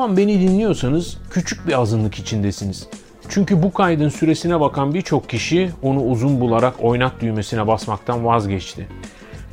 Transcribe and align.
An 0.00 0.16
beni 0.16 0.40
dinliyorsanız 0.40 1.18
küçük 1.30 1.66
bir 1.66 1.80
azınlık 1.80 2.14
içindesiniz. 2.14 2.88
Çünkü 3.28 3.62
bu 3.62 3.72
kaydın 3.72 4.08
süresine 4.08 4.60
bakan 4.60 4.94
birçok 4.94 5.28
kişi 5.28 5.70
onu 5.82 6.02
uzun 6.02 6.40
bularak 6.40 6.74
oynat 6.80 7.12
düğmesine 7.20 7.66
basmaktan 7.66 8.24
vazgeçti. 8.24 8.88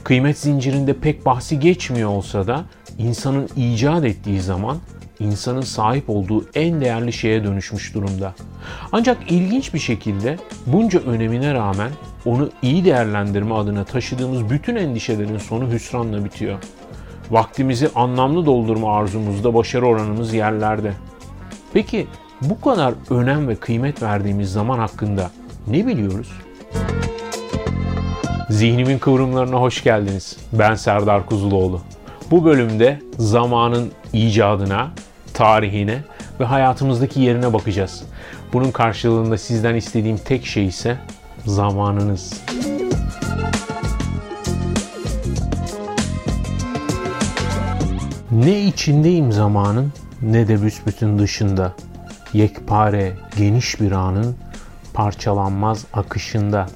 Kıymet 0.03 0.37
zincirinde 0.37 0.93
pek 0.93 1.25
bahsi 1.25 1.59
geçmiyor 1.59 2.09
olsa 2.09 2.47
da 2.47 2.65
insanın 2.97 3.49
icat 3.55 4.05
ettiği 4.05 4.41
zaman 4.41 4.77
insanın 5.19 5.61
sahip 5.61 6.09
olduğu 6.09 6.49
en 6.55 6.81
değerli 6.81 7.13
şeye 7.13 7.43
dönüşmüş 7.43 7.93
durumda. 7.93 8.33
Ancak 8.91 9.31
ilginç 9.31 9.73
bir 9.73 9.79
şekilde 9.79 10.37
bunca 10.65 10.99
önemine 10.99 11.53
rağmen 11.53 11.91
onu 12.25 12.49
iyi 12.61 12.85
değerlendirme 12.85 13.53
adına 13.55 13.83
taşıdığımız 13.83 14.49
bütün 14.49 14.75
endişelerin 14.75 15.37
sonu 15.37 15.71
hüsranla 15.71 16.25
bitiyor. 16.25 16.59
Vaktimizi 17.31 17.89
anlamlı 17.95 18.45
doldurma 18.45 18.97
arzumuzda 18.97 19.53
başarı 19.53 19.85
oranımız 19.85 20.33
yerlerde. 20.33 20.93
Peki 21.73 22.07
bu 22.41 22.61
kadar 22.61 22.93
önem 23.09 23.47
ve 23.47 23.55
kıymet 23.55 24.01
verdiğimiz 24.01 24.51
zaman 24.51 24.79
hakkında 24.79 25.31
ne 25.67 25.87
biliyoruz? 25.87 26.31
Zihnimin 28.49 28.99
kıvrımlarına 28.99 29.61
hoş 29.61 29.83
geldiniz. 29.83 30.37
Ben 30.53 30.75
Serdar 30.75 31.25
Kuzuloğlu. 31.25 31.81
Bu 32.31 32.45
bölümde 32.45 32.99
zamanın 33.17 33.91
icadına, 34.13 34.91
tarihine 35.33 36.03
ve 36.39 36.45
hayatımızdaki 36.45 37.21
yerine 37.21 37.53
bakacağız. 37.53 38.03
Bunun 38.53 38.71
karşılığında 38.71 39.37
sizden 39.37 39.75
istediğim 39.75 40.17
tek 40.17 40.45
şey 40.45 40.65
ise 40.65 40.97
zamanınız. 41.45 42.41
Ne 48.31 48.63
içindeyim 48.63 49.31
zamanın 49.31 49.93
ne 50.21 50.47
de 50.47 50.63
büsbütün 50.63 51.19
dışında. 51.19 51.73
Yekpare 52.33 53.13
geniş 53.37 53.81
bir 53.81 53.91
anın 53.91 54.35
parçalanmaz 54.93 55.85
akışında. 55.93 56.67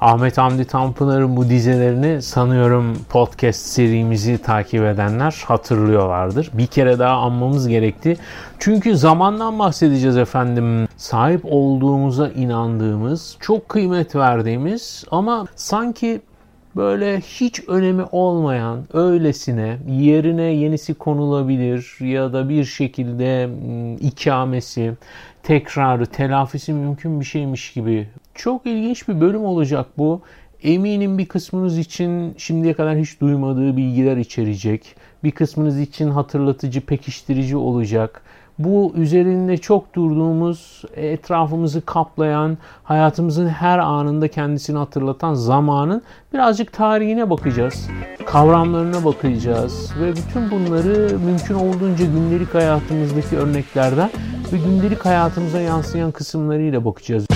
Ahmet 0.00 0.38
Hamdi 0.38 0.64
Tanpınar'ın 0.64 1.36
bu 1.36 1.48
dizelerini 1.48 2.22
sanıyorum 2.22 2.98
podcast 3.08 3.60
serimizi 3.60 4.38
takip 4.38 4.82
edenler 4.82 5.44
hatırlıyorlardır. 5.46 6.50
Bir 6.52 6.66
kere 6.66 6.98
daha 6.98 7.16
anmamız 7.16 7.68
gerekti. 7.68 8.16
Çünkü 8.58 8.96
zamandan 8.96 9.58
bahsedeceğiz 9.58 10.16
efendim. 10.16 10.88
Sahip 10.96 11.40
olduğumuza 11.44 12.28
inandığımız, 12.28 13.36
çok 13.40 13.68
kıymet 13.68 14.16
verdiğimiz 14.16 15.04
ama 15.10 15.46
sanki 15.56 16.20
böyle 16.76 17.20
hiç 17.20 17.68
önemi 17.68 18.02
olmayan 18.12 18.84
öylesine 18.92 19.78
yerine 19.88 20.42
yenisi 20.42 20.94
konulabilir 20.94 21.96
ya 22.00 22.32
da 22.32 22.48
bir 22.48 22.64
şekilde 22.64 23.48
ikamesi, 24.00 24.92
tekrarı, 25.42 26.06
telafisi 26.06 26.72
mümkün 26.72 27.20
bir 27.20 27.24
şeymiş 27.24 27.72
gibi. 27.72 28.08
Çok 28.34 28.66
ilginç 28.66 29.08
bir 29.08 29.20
bölüm 29.20 29.44
olacak 29.44 29.86
bu. 29.98 30.20
Eminim 30.62 31.18
bir 31.18 31.26
kısmınız 31.26 31.78
için 31.78 32.34
şimdiye 32.38 32.74
kadar 32.74 32.98
hiç 32.98 33.20
duymadığı 33.20 33.76
bilgiler 33.76 34.16
içerecek. 34.16 34.94
Bir 35.24 35.30
kısmınız 35.30 35.80
için 35.80 36.10
hatırlatıcı, 36.10 36.80
pekiştirici 36.80 37.56
olacak 37.56 38.22
bu 38.58 38.92
üzerinde 38.96 39.56
çok 39.56 39.94
durduğumuz, 39.94 40.82
etrafımızı 40.96 41.80
kaplayan, 41.80 42.58
hayatımızın 42.84 43.48
her 43.48 43.78
anında 43.78 44.28
kendisini 44.28 44.78
hatırlatan 44.78 45.34
zamanın 45.34 46.02
birazcık 46.32 46.72
tarihine 46.72 47.30
bakacağız. 47.30 47.88
Kavramlarına 48.26 49.04
bakacağız 49.04 49.92
ve 50.00 50.12
bütün 50.12 50.50
bunları 50.50 51.18
mümkün 51.18 51.54
olduğunca 51.54 52.04
gündelik 52.04 52.54
hayatımızdaki 52.54 53.36
örneklerden 53.36 54.10
ve 54.52 54.58
gündelik 54.58 55.04
hayatımıza 55.04 55.60
yansıyan 55.60 56.10
kısımlarıyla 56.10 56.84
bakacağız. 56.84 57.26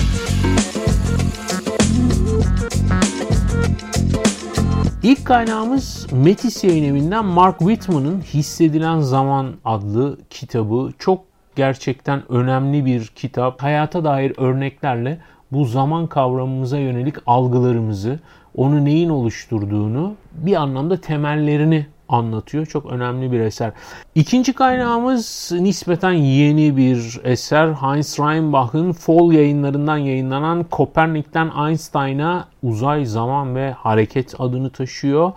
İlk 5.03 5.25
kaynağımız 5.25 6.07
Metis 6.11 6.63
yayın 6.63 6.83
evinden 6.83 7.25
Mark 7.25 7.59
Whitman'ın 7.59 8.21
Hissedilen 8.21 8.99
Zaman 8.99 9.53
adlı 9.65 10.17
kitabı. 10.29 10.91
Çok 10.99 11.23
gerçekten 11.55 12.31
önemli 12.31 12.85
bir 12.85 13.07
kitap. 13.07 13.63
Hayata 13.63 14.03
dair 14.03 14.33
örneklerle 14.37 15.17
bu 15.51 15.65
zaman 15.65 16.07
kavramımıza 16.07 16.77
yönelik 16.77 17.15
algılarımızı, 17.25 18.19
onu 18.55 18.85
neyin 18.85 19.09
oluşturduğunu, 19.09 20.15
bir 20.33 20.55
anlamda 20.55 21.01
temellerini 21.01 21.85
anlatıyor. 22.11 22.65
Çok 22.65 22.85
önemli 22.85 23.31
bir 23.31 23.39
eser. 23.39 23.71
İkinci 24.15 24.53
kaynağımız 24.53 25.51
nispeten 25.51 26.11
yeni 26.11 26.77
bir 26.77 27.21
eser. 27.23 27.67
Heinz 27.67 28.19
Reinbach'ın 28.19 28.91
Fall 28.91 29.31
yayınlarından 29.31 29.97
yayınlanan 29.97 30.63
Kopernik'ten 30.63 31.51
Einstein'a 31.67 32.47
Uzay, 32.63 33.05
Zaman 33.05 33.55
ve 33.55 33.71
Hareket 33.71 34.35
adını 34.39 34.69
taşıyor. 34.69 35.31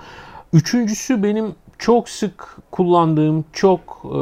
Üçüncüsü 0.52 1.22
benim 1.22 1.54
çok 1.78 2.08
sık 2.08 2.56
kullandığım, 2.70 3.44
çok 3.52 3.80
e, 4.04 4.18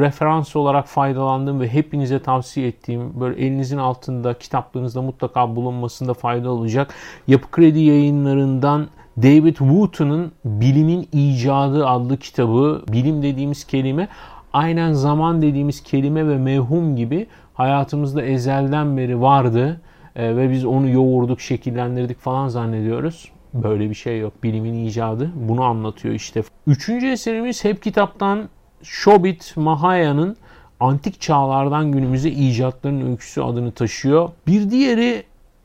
referans 0.00 0.56
olarak 0.56 0.86
faydalandığım 0.86 1.60
ve 1.60 1.68
hepinize 1.68 2.22
tavsiye 2.22 2.68
ettiğim 2.68 3.20
böyle 3.20 3.46
elinizin 3.46 3.78
altında 3.78 4.34
kitaplarınızda 4.34 5.02
mutlaka 5.02 5.56
bulunmasında 5.56 6.14
fayda 6.14 6.50
olacak. 6.50 6.94
Yapı 7.28 7.50
Kredi 7.50 7.80
yayınlarından 7.80 8.88
David 9.22 9.56
Wooten'ın 9.56 10.32
Bilimin 10.44 11.08
İcadı 11.12 11.86
adlı 11.86 12.16
kitabı, 12.16 12.82
bilim 12.88 13.22
dediğimiz 13.22 13.64
kelime 13.64 14.08
aynen 14.52 14.92
zaman 14.92 15.42
dediğimiz 15.42 15.82
kelime 15.82 16.28
ve 16.28 16.36
mevhum 16.36 16.96
gibi 16.96 17.26
hayatımızda 17.54 18.22
ezelden 18.22 18.96
beri 18.96 19.20
vardı 19.20 19.80
e, 20.16 20.36
ve 20.36 20.50
biz 20.50 20.64
onu 20.64 20.90
yoğurduk, 20.90 21.40
şekillendirdik 21.40 22.20
falan 22.20 22.48
zannediyoruz. 22.48 23.30
Böyle 23.54 23.90
bir 23.90 23.94
şey 23.94 24.20
yok. 24.20 24.42
Bilimin 24.42 24.86
icadı 24.86 25.30
bunu 25.34 25.62
anlatıyor 25.62 26.14
işte. 26.14 26.42
Üçüncü 26.66 27.06
eserimiz 27.06 27.64
hep 27.64 27.82
kitaptan 27.82 28.48
Shobit 28.82 29.56
Mahaya'nın 29.56 30.36
Antik 30.80 31.20
Çağlardan 31.20 31.92
Günümüze 31.92 32.30
icatların 32.30 33.10
Öyküsü 33.10 33.40
adını 33.40 33.72
taşıyor. 33.72 34.30
Bir 34.46 34.70
diğeri 34.70 35.24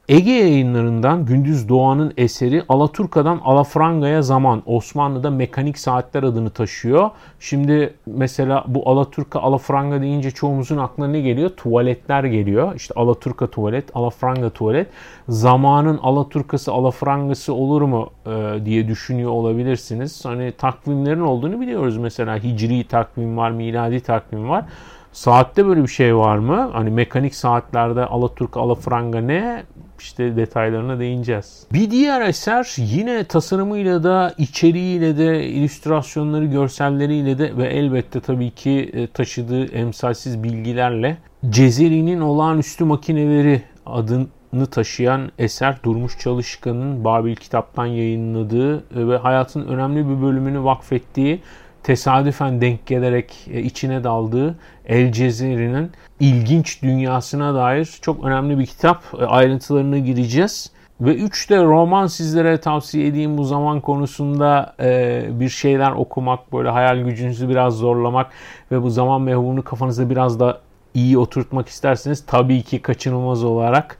Ege 0.10 0.32
yayınlarından 0.32 1.26
Gündüz 1.26 1.70
Doğan'ın 1.70 2.14
eseri 2.18 2.64
Alaturka'dan 2.70 3.40
Alafranga'ya 3.44 4.22
zaman 4.22 4.64
Osmanlı'da 4.66 5.30
mekanik 5.30 5.78
saatler 5.78 6.24
adını 6.24 6.50
taşıyor. 6.50 7.10
Şimdi 7.40 7.94
mesela 8.06 8.64
bu 8.68 8.90
Alaturka 8.90 9.40
Alafranga 9.40 10.02
deyince 10.02 10.32
çoğumuzun 10.32 10.78
aklına 10.78 11.08
ne 11.08 11.22
geliyor? 11.22 11.50
Tuvaletler 11.50 12.24
geliyor. 12.24 12.76
İşte 12.76 12.94
Alaturka 12.98 13.48
tuvalet, 13.48 13.96
Alafranga 13.96 14.50
tuvalet. 14.50 14.88
Zamanın 15.28 15.98
Alaturkası 15.98 16.72
Alafrangası 16.72 17.54
olur 17.54 17.82
mu 17.82 18.10
e, 18.26 18.66
diye 18.66 18.88
düşünüyor 18.88 19.32
olabilirsiniz. 19.32 20.26
Hani 20.26 20.52
takvimlerin 20.52 21.22
olduğunu 21.22 21.62
biliyoruz 21.62 21.98
mesela 21.98 22.44
hicri 22.44 22.84
takvim 22.84 23.38
var, 23.38 23.52
miladi 23.52 24.00
takvim 24.00 24.50
var. 24.50 24.66
Saatte 25.12 25.66
böyle 25.68 25.84
bir 25.84 25.88
şey 25.88 26.16
var 26.16 26.38
mı? 26.38 26.70
Hani 26.74 26.90
mekanik 26.90 27.36
saatlerde 27.36 28.06
Alaturka, 28.06 28.60
Alafranga 28.60 29.22
ne? 29.22 29.64
işte 30.00 30.36
detaylarına 30.36 31.00
değineceğiz. 31.00 31.68
Bir 31.74 31.92
diğer 31.92 32.22
eser 32.22 32.76
yine 32.78 33.24
tasarımıyla 33.24 34.04
da 34.04 34.34
içeriğiyle 34.38 35.18
de 35.18 35.46
illüstrasyonları, 35.46 36.46
görselleriyle 36.46 37.38
de 37.38 37.58
ve 37.58 37.68
elbette 37.68 38.20
tabii 38.20 38.52
ki 38.52 38.90
e, 38.94 39.08
taşıdığı 39.08 39.66
emsalsiz 39.66 40.44
bilgilerle 40.44 41.18
Cezeri'nin 41.50 42.22
olağanüstü 42.22 42.84
makineleri 42.84 43.62
adını 43.86 44.66
taşıyan 44.72 45.32
eser 45.40 45.78
Durmuş 45.84 46.20
Çalışkan'ın 46.20 47.04
Babil 47.04 47.36
kitaptan 47.36 47.86
yayınladığı 47.86 48.84
ve 49.10 49.18
hayatın 49.18 49.68
önemli 49.68 50.10
bir 50.10 50.22
bölümünü 50.22 50.64
vakfettiği 50.64 51.42
tesadüfen 51.84 52.62
denk 52.62 52.86
gelerek 52.86 53.48
e, 53.52 53.62
içine 53.62 54.04
daldığı 54.04 54.56
El 54.86 55.12
Cezeri'nin 55.12 55.92
ilginç 56.20 56.84
dünyasına 56.84 57.56
dair 57.56 58.00
çok 58.02 58.24
önemli 58.24 58.60
bir 58.60 58.66
kitap. 58.66 59.04
E, 59.20 59.26
ayrıntılarına 59.26 59.98
gireceğiz. 59.98 60.72
Ve 61.02 61.16
üç 61.16 61.50
de 61.50 61.64
roman 61.64 62.08
sizlere 62.08 62.60
tavsiye 62.60 63.08
edeyim 63.08 63.38
bu 63.38 63.44
zaman 63.44 63.82
konusunda 63.82 64.76
e, 64.80 65.24
bir 65.32 65.50
şeyler 65.50 65.92
okumak, 65.92 66.54
böyle 66.54 66.70
hayal 66.70 66.98
gücünüzü 66.98 67.50
biraz 67.50 67.74
zorlamak 67.74 68.32
ve 68.72 68.84
bu 68.84 68.90
zaman 68.90 69.22
mevhumunu 69.22 69.64
kafanızda 69.64 70.10
biraz 70.10 70.40
da 70.40 70.62
iyi 70.94 71.18
oturtmak 71.18 71.68
isterseniz 71.68 72.26
tabii 72.26 72.62
ki 72.64 72.82
kaçınılmaz 72.82 73.44
olarak 73.44 73.98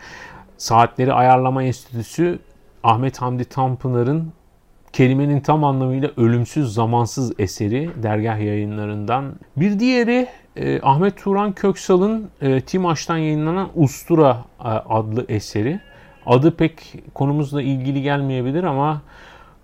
Saatleri 0.58 1.14
Ayarlama 1.14 1.64
Enstitüsü 1.64 2.40
Ahmet 2.84 3.22
Hamdi 3.22 3.46
Tanpınar'ın 3.46 4.34
kelimenin 4.94 5.40
tam 5.40 5.64
anlamıyla 5.64 6.12
ölümsüz 6.18 6.74
zamansız 6.74 7.34
eseri 7.40 7.90
dergah 8.04 8.40
yayınlarından. 8.40 9.34
Bir 9.58 9.80
diğeri 9.80 10.28
e, 10.56 10.82
Ahmet 10.82 11.18
Turan 11.18 11.54
Köksal'ın 11.54 12.30
e, 12.42 12.62
Timaş'tan 12.62 13.18
yayınlanan 13.18 13.70
Ustura 13.76 14.38
e, 14.60 14.68
adlı 14.68 15.26
eseri. 15.30 15.80
Adı 16.26 16.56
pek 16.56 16.94
konumuzla 17.14 17.62
ilgili 17.62 18.02
gelmeyebilir 18.02 18.64
ama 18.64 19.02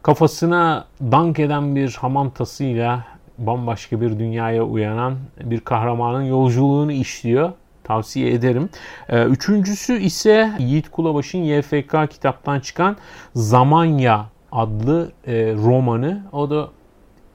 kafasına 0.03 0.85
dank 1.01 1.39
eden 1.39 1.75
bir 1.75 1.93
hamam 1.93 2.29
tasıyla 2.29 3.05
bambaşka 3.37 4.01
bir 4.01 4.19
dünyaya 4.19 4.63
uyanan 4.63 5.15
bir 5.43 5.59
kahramanın 5.59 6.23
yolculuğunu 6.23 6.91
işliyor. 6.91 7.51
Tavsiye 7.83 8.31
ederim. 8.31 8.69
Ee, 9.09 9.23
üçüncüsü 9.23 10.01
ise 10.01 10.51
Yiğit 10.59 10.89
Kulabaş'ın 10.89 11.39
YFK 11.39 11.95
kitaptan 12.09 12.59
çıkan 12.59 12.97
Zamanya 13.35 14.25
adlı 14.55 15.11
e, 15.27 15.33
romanı. 15.53 16.23
O 16.31 16.49
da 16.49 16.69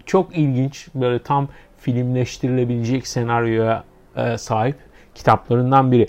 çok 0.07 0.37
ilginç. 0.39 0.89
Böyle 0.95 1.19
tam 1.19 1.49
filmleştirilebilecek 1.79 3.07
senaryoya 3.07 3.85
e, 4.17 4.39
sahip 4.39 4.77
kitaplarından 5.15 5.93
biri. 5.93 6.07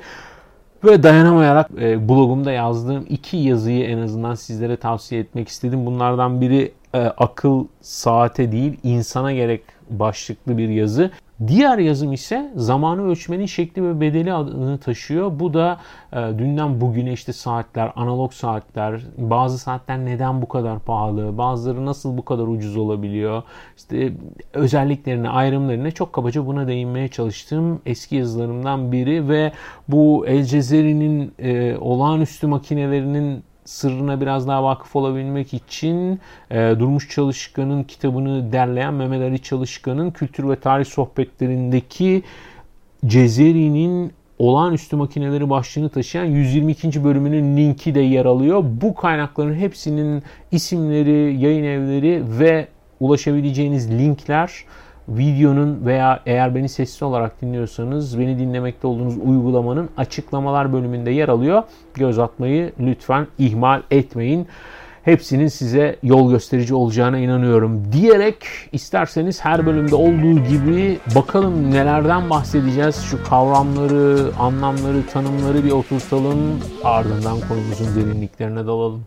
Ve 0.83 1.03
dayanamayarak 1.03 1.71
e, 1.81 2.09
blogumda 2.09 2.51
yazdığım 2.51 3.05
iki 3.09 3.37
yazıyı 3.37 3.85
en 3.85 3.97
azından 3.97 4.35
sizlere 4.35 4.77
tavsiye 4.77 5.21
etmek 5.21 5.47
istedim. 5.47 5.85
Bunlardan 5.85 6.41
biri 6.41 6.71
e, 6.93 6.99
akıl 6.99 7.65
saate 7.81 8.51
değil 8.51 8.77
insana 8.83 9.33
gerek 9.33 9.63
başlıklı 9.89 10.57
bir 10.57 10.69
yazı. 10.69 11.11
Diğer 11.47 11.77
yazım 11.77 12.13
ise 12.13 12.51
zamanı 12.55 13.07
ölçmenin 13.07 13.45
şekli 13.45 13.83
ve 13.83 14.01
bedeli 14.01 14.33
adını 14.33 14.77
taşıyor. 14.77 15.39
Bu 15.39 15.53
da 15.53 15.79
e, 16.13 16.17
dünden 16.17 16.81
bugüne 16.81 17.13
işte 17.13 17.33
saatler, 17.33 17.91
analog 17.95 18.33
saatler, 18.33 19.01
bazı 19.17 19.57
saatler 19.57 20.05
neden 20.05 20.41
bu 20.41 20.47
kadar 20.47 20.79
pahalı, 20.79 21.37
bazıları 21.37 21.85
nasıl 21.85 22.17
bu 22.17 22.25
kadar 22.25 22.47
ucuz 22.47 22.77
olabiliyor, 22.77 23.43
işte 23.77 24.13
özelliklerine, 24.53 25.29
ayrımlarına 25.29 25.91
çok 25.91 26.13
kabaca 26.13 26.45
buna 26.45 26.67
değinmeye 26.67 27.07
çalıştığım 27.07 27.81
eski 27.85 28.15
yazılarımdan 28.15 28.91
biri 28.91 29.29
ve 29.29 29.51
bu 29.87 30.27
El 30.27 30.43
Cezeri'nin 30.43 31.33
e, 31.39 31.77
olağanüstü 31.77 32.47
makinelerinin 32.47 33.43
sırrına 33.71 34.21
biraz 34.21 34.47
daha 34.47 34.63
vakıf 34.63 34.95
olabilmek 34.95 35.53
için 35.53 36.19
e, 36.51 36.55
Durmuş 36.79 37.09
Çalışkan'ın 37.09 37.83
kitabını 37.83 38.51
derleyen 38.51 38.93
Mehmet 38.93 39.21
Ali 39.21 39.39
Çalışkan'ın 39.39 40.11
kültür 40.11 40.49
ve 40.49 40.55
tarih 40.55 40.85
sohbetlerindeki 40.85 42.23
Cezeri'nin 43.05 44.13
olağanüstü 44.39 44.95
makineleri 44.95 45.49
başlığını 45.49 45.89
taşıyan 45.89 46.25
122. 46.25 47.03
bölümünün 47.03 47.57
linki 47.57 47.95
de 47.95 47.99
yer 47.99 48.25
alıyor. 48.25 48.63
Bu 48.81 48.95
kaynakların 48.95 49.55
hepsinin 49.55 50.23
isimleri, 50.51 51.41
yayın 51.41 51.63
evleri 51.63 52.23
ve 52.39 52.67
ulaşabileceğiniz 52.99 53.91
linkler 53.91 54.51
videonun 55.09 55.85
veya 55.85 56.19
eğer 56.25 56.55
beni 56.55 56.69
sesli 56.69 57.05
olarak 57.05 57.41
dinliyorsanız 57.41 58.19
beni 58.19 58.39
dinlemekte 58.39 58.87
olduğunuz 58.87 59.17
uygulamanın 59.17 59.89
açıklamalar 59.97 60.73
bölümünde 60.73 61.11
yer 61.11 61.29
alıyor. 61.29 61.63
Göz 61.93 62.19
atmayı 62.19 62.73
lütfen 62.79 63.27
ihmal 63.37 63.81
etmeyin. 63.91 64.47
Hepsinin 65.03 65.47
size 65.47 65.95
yol 66.03 66.31
gösterici 66.31 66.73
olacağına 66.73 67.17
inanıyorum 67.17 67.91
diyerek 67.91 68.35
isterseniz 68.71 69.45
her 69.45 69.65
bölümde 69.65 69.95
olduğu 69.95 70.43
gibi 70.49 70.99
bakalım 71.15 71.71
nelerden 71.71 72.29
bahsedeceğiz. 72.29 73.01
Şu 73.03 73.23
kavramları, 73.23 74.31
anlamları, 74.39 75.07
tanımları 75.13 75.63
bir 75.63 75.71
oturtalım. 75.71 76.39
Ardından 76.83 77.37
konumuzun 77.47 77.95
derinliklerine 77.95 78.65
dalalım. 78.65 79.03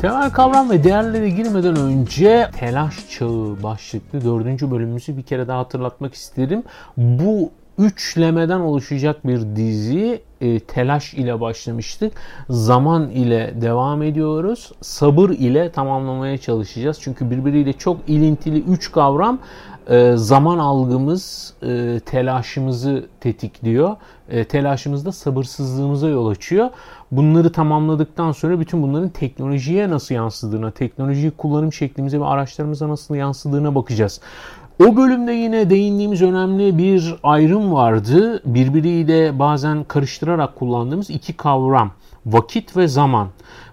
Temel 0.00 0.30
kavram 0.30 0.70
ve 0.70 0.84
değerlere 0.84 1.30
girmeden 1.30 1.76
önce 1.76 2.50
telaş 2.58 2.94
çağı 3.10 3.62
başlıklı 3.62 4.24
dördüncü 4.24 4.70
bölümümüzü 4.70 5.16
bir 5.16 5.22
kere 5.22 5.48
daha 5.48 5.58
hatırlatmak 5.58 6.14
isterim. 6.14 6.62
Bu 6.96 7.50
üçlemeden 7.78 8.60
oluşacak 8.60 9.26
bir 9.26 9.56
dizi 9.56 10.22
e, 10.40 10.60
telaş 10.60 11.14
ile 11.14 11.40
başlamıştık. 11.40 12.12
Zaman 12.50 13.10
ile 13.10 13.54
devam 13.60 14.02
ediyoruz. 14.02 14.72
Sabır 14.80 15.30
ile 15.30 15.72
tamamlamaya 15.72 16.38
çalışacağız. 16.38 16.98
Çünkü 17.00 17.30
birbiriyle 17.30 17.72
çok 17.72 17.96
ilintili 18.08 18.62
üç 18.62 18.92
kavram 18.92 19.38
e, 19.90 20.12
zaman 20.16 20.58
algımız 20.58 21.54
e, 21.62 22.00
telaşımızı 22.06 23.06
tetikliyor. 23.20 23.96
E, 24.28 24.44
telaşımız 24.44 25.06
da 25.06 25.12
sabırsızlığımıza 25.12 26.08
yol 26.08 26.28
açıyor. 26.28 26.70
Bunları 27.10 27.52
tamamladıktan 27.52 28.32
sonra 28.32 28.60
bütün 28.60 28.82
bunların 28.82 29.08
teknolojiye 29.08 29.90
nasıl 29.90 30.14
yansıdığına, 30.14 30.70
teknolojiyi 30.70 31.30
kullanım 31.30 31.72
şeklimize 31.72 32.20
ve 32.20 32.24
araçlarımıza 32.24 32.88
nasıl 32.88 33.14
yansıdığına 33.14 33.74
bakacağız. 33.74 34.20
O 34.80 34.96
bölümde 34.96 35.32
yine 35.32 35.70
değindiğimiz 35.70 36.22
önemli 36.22 36.78
bir 36.78 37.14
ayrım 37.22 37.72
vardı. 37.72 38.42
Birbiriyle 38.44 39.38
bazen 39.38 39.84
karıştırarak 39.84 40.56
kullandığımız 40.56 41.10
iki 41.10 41.32
kavram. 41.32 41.90
Vakit 42.26 42.76
ve 42.76 42.88
zaman. 42.88 43.28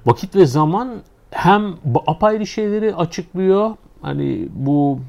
Vakit 0.05 0.35
ve 0.35 0.45
zaman 0.45 0.89
hem 1.31 1.73
apayrı 2.07 2.47
şeyleri 2.47 2.95
açıklıyor 2.95 3.71
hani 4.01 4.47
bu 4.55 4.99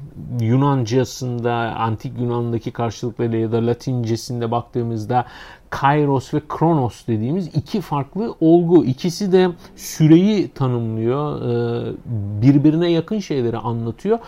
Yunancasında, 0.41 1.53
antik 1.53 2.19
Yunan'daki 2.19 2.71
karşılıkları 2.71 3.37
ya 3.37 3.51
da 3.51 3.67
Latincesinde 3.67 4.51
baktığımızda 4.51 5.25
kairos 5.69 6.33
ve 6.33 6.41
kronos 6.49 7.07
dediğimiz 7.07 7.47
iki 7.47 7.81
farklı 7.81 8.35
olgu. 8.39 8.85
İkisi 8.85 9.31
de 9.31 9.49
süreyi 9.75 10.47
tanımlıyor, 10.47 11.41
e, 11.41 11.93
birbirine 12.41 12.91
yakın 12.91 13.19
şeyleri 13.19 13.57
anlatıyor 13.57 14.19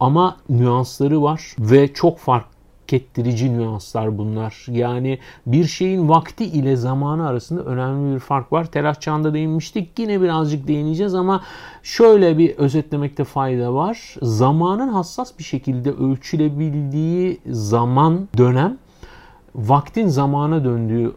ama 0.00 0.36
nüansları 0.48 1.22
var 1.22 1.56
ve 1.58 1.92
çok 1.92 2.18
farklı 2.18 2.54
ettirici 2.92 3.52
nüanslar 3.52 4.18
bunlar. 4.18 4.66
Yani 4.70 5.18
bir 5.46 5.64
şeyin 5.64 6.08
vakti 6.08 6.44
ile 6.44 6.76
zamanı 6.76 7.28
arasında 7.28 7.62
önemli 7.62 8.14
bir 8.14 8.20
fark 8.20 8.52
var. 8.52 8.64
Telaş 8.64 9.00
çağında 9.00 9.34
değinmiştik. 9.34 9.98
Yine 9.98 10.20
birazcık 10.20 10.68
değineceğiz 10.68 11.14
ama 11.14 11.42
şöyle 11.82 12.38
bir 12.38 12.56
özetlemekte 12.56 13.24
fayda 13.24 13.74
var. 13.74 14.14
Zamanın 14.22 14.88
hassas 14.88 15.38
bir 15.38 15.44
şekilde 15.44 15.90
ölçülebildiği 15.90 17.40
zaman 17.46 18.28
dönem 18.38 18.78
vaktin 19.54 20.08
zamana 20.08 20.64
döndüğü 20.64 21.12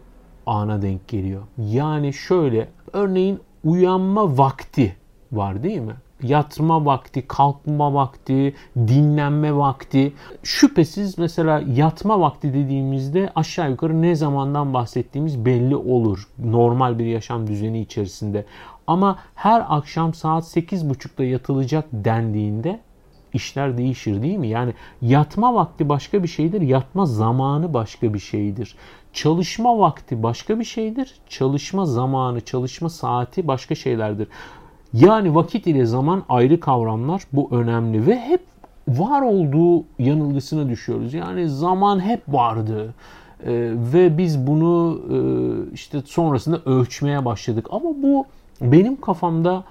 ana 0.46 0.82
denk 0.82 1.08
geliyor. 1.08 1.42
Yani 1.58 2.12
şöyle 2.12 2.68
örneğin 2.92 3.40
uyanma 3.64 4.38
vakti 4.38 4.96
var 5.32 5.62
değil 5.62 5.80
mi? 5.80 5.94
Yatma 6.22 6.84
vakti, 6.84 7.28
kalkma 7.28 7.94
vakti, 7.94 8.54
dinlenme 8.76 9.56
vakti. 9.56 10.12
Şüphesiz 10.42 11.18
mesela 11.18 11.62
yatma 11.74 12.20
vakti 12.20 12.54
dediğimizde 12.54 13.32
aşağı 13.34 13.70
yukarı 13.70 14.02
ne 14.02 14.14
zamandan 14.14 14.74
bahsettiğimiz 14.74 15.44
belli 15.44 15.76
olur. 15.76 16.28
Normal 16.38 16.98
bir 16.98 17.06
yaşam 17.06 17.46
düzeni 17.46 17.80
içerisinde. 17.80 18.44
Ama 18.86 19.18
her 19.34 19.64
akşam 19.68 20.14
saat 20.14 20.44
8.30'da 20.44 21.24
yatılacak 21.24 21.84
dendiğinde 21.92 22.80
işler 23.32 23.78
değişir 23.78 24.22
değil 24.22 24.38
mi? 24.38 24.48
Yani 24.48 24.74
yatma 25.02 25.54
vakti 25.54 25.88
başka 25.88 26.22
bir 26.22 26.28
şeydir, 26.28 26.60
yatma 26.60 27.06
zamanı 27.06 27.74
başka 27.74 28.14
bir 28.14 28.18
şeydir. 28.18 28.76
Çalışma 29.12 29.78
vakti 29.78 30.22
başka 30.22 30.58
bir 30.58 30.64
şeydir, 30.64 31.14
çalışma 31.28 31.86
zamanı, 31.86 32.40
çalışma 32.40 32.88
saati 32.88 33.48
başka 33.48 33.74
şeylerdir. 33.74 34.28
Yani 34.92 35.34
vakit 35.34 35.66
ile 35.66 35.86
zaman 35.86 36.22
ayrı 36.28 36.60
kavramlar. 36.60 37.22
Bu 37.32 37.48
önemli 37.52 38.06
ve 38.06 38.20
hep 38.20 38.40
var 38.88 39.22
olduğu 39.22 39.84
yanılgısına 39.98 40.68
düşüyoruz. 40.68 41.14
Yani 41.14 41.48
zaman 41.48 42.00
hep 42.00 42.22
vardı. 42.28 42.94
Ee, 43.44 43.72
ve 43.92 44.18
biz 44.18 44.46
bunu 44.46 45.00
e, 45.10 45.18
işte 45.72 46.02
sonrasında 46.04 46.60
ölçmeye 46.66 47.24
başladık. 47.24 47.66
Ama 47.70 48.02
bu 48.02 48.24
benim 48.60 49.00
kafamda 49.00 49.64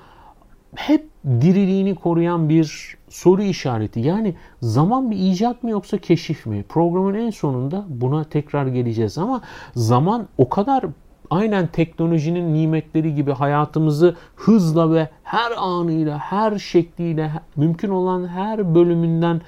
hep 0.75 1.09
diriliğini 1.25 1.95
koruyan 1.95 2.49
bir 2.49 2.97
soru 3.09 3.43
işareti. 3.43 3.99
Yani 3.99 4.35
zaman 4.61 5.11
bir 5.11 5.17
icat 5.17 5.63
mı 5.63 5.69
yoksa 5.69 5.97
keşif 5.97 6.45
mi? 6.45 6.65
Programın 6.69 7.13
en 7.13 7.29
sonunda 7.29 7.85
buna 7.89 8.23
tekrar 8.23 8.67
geleceğiz 8.67 9.17
ama 9.17 9.41
zaman 9.75 10.27
o 10.37 10.49
kadar 10.49 10.85
aynen 11.29 11.67
teknolojinin 11.67 12.53
nimetleri 12.53 13.15
gibi 13.15 13.31
hayatımızı 13.31 14.15
hızla 14.35 14.93
ve 14.93 15.09
her 15.23 15.51
anıyla, 15.57 16.17
her 16.17 16.59
şekliyle, 16.59 17.31
mümkün 17.55 17.89
olan 17.89 18.27
her 18.27 18.75
bölümünden 18.75 19.41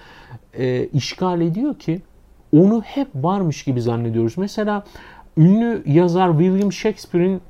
e, 0.53 0.87
işgal 0.87 1.41
ediyor 1.41 1.75
ki 1.75 2.01
onu 2.57 2.81
hep 2.81 3.07
varmış 3.15 3.63
gibi 3.63 3.81
zannediyoruz. 3.81 4.37
Mesela 4.37 4.83
ünlü 5.37 5.83
yazar 5.85 6.31
William 6.31 6.71
Shakespeare'in 6.71 7.41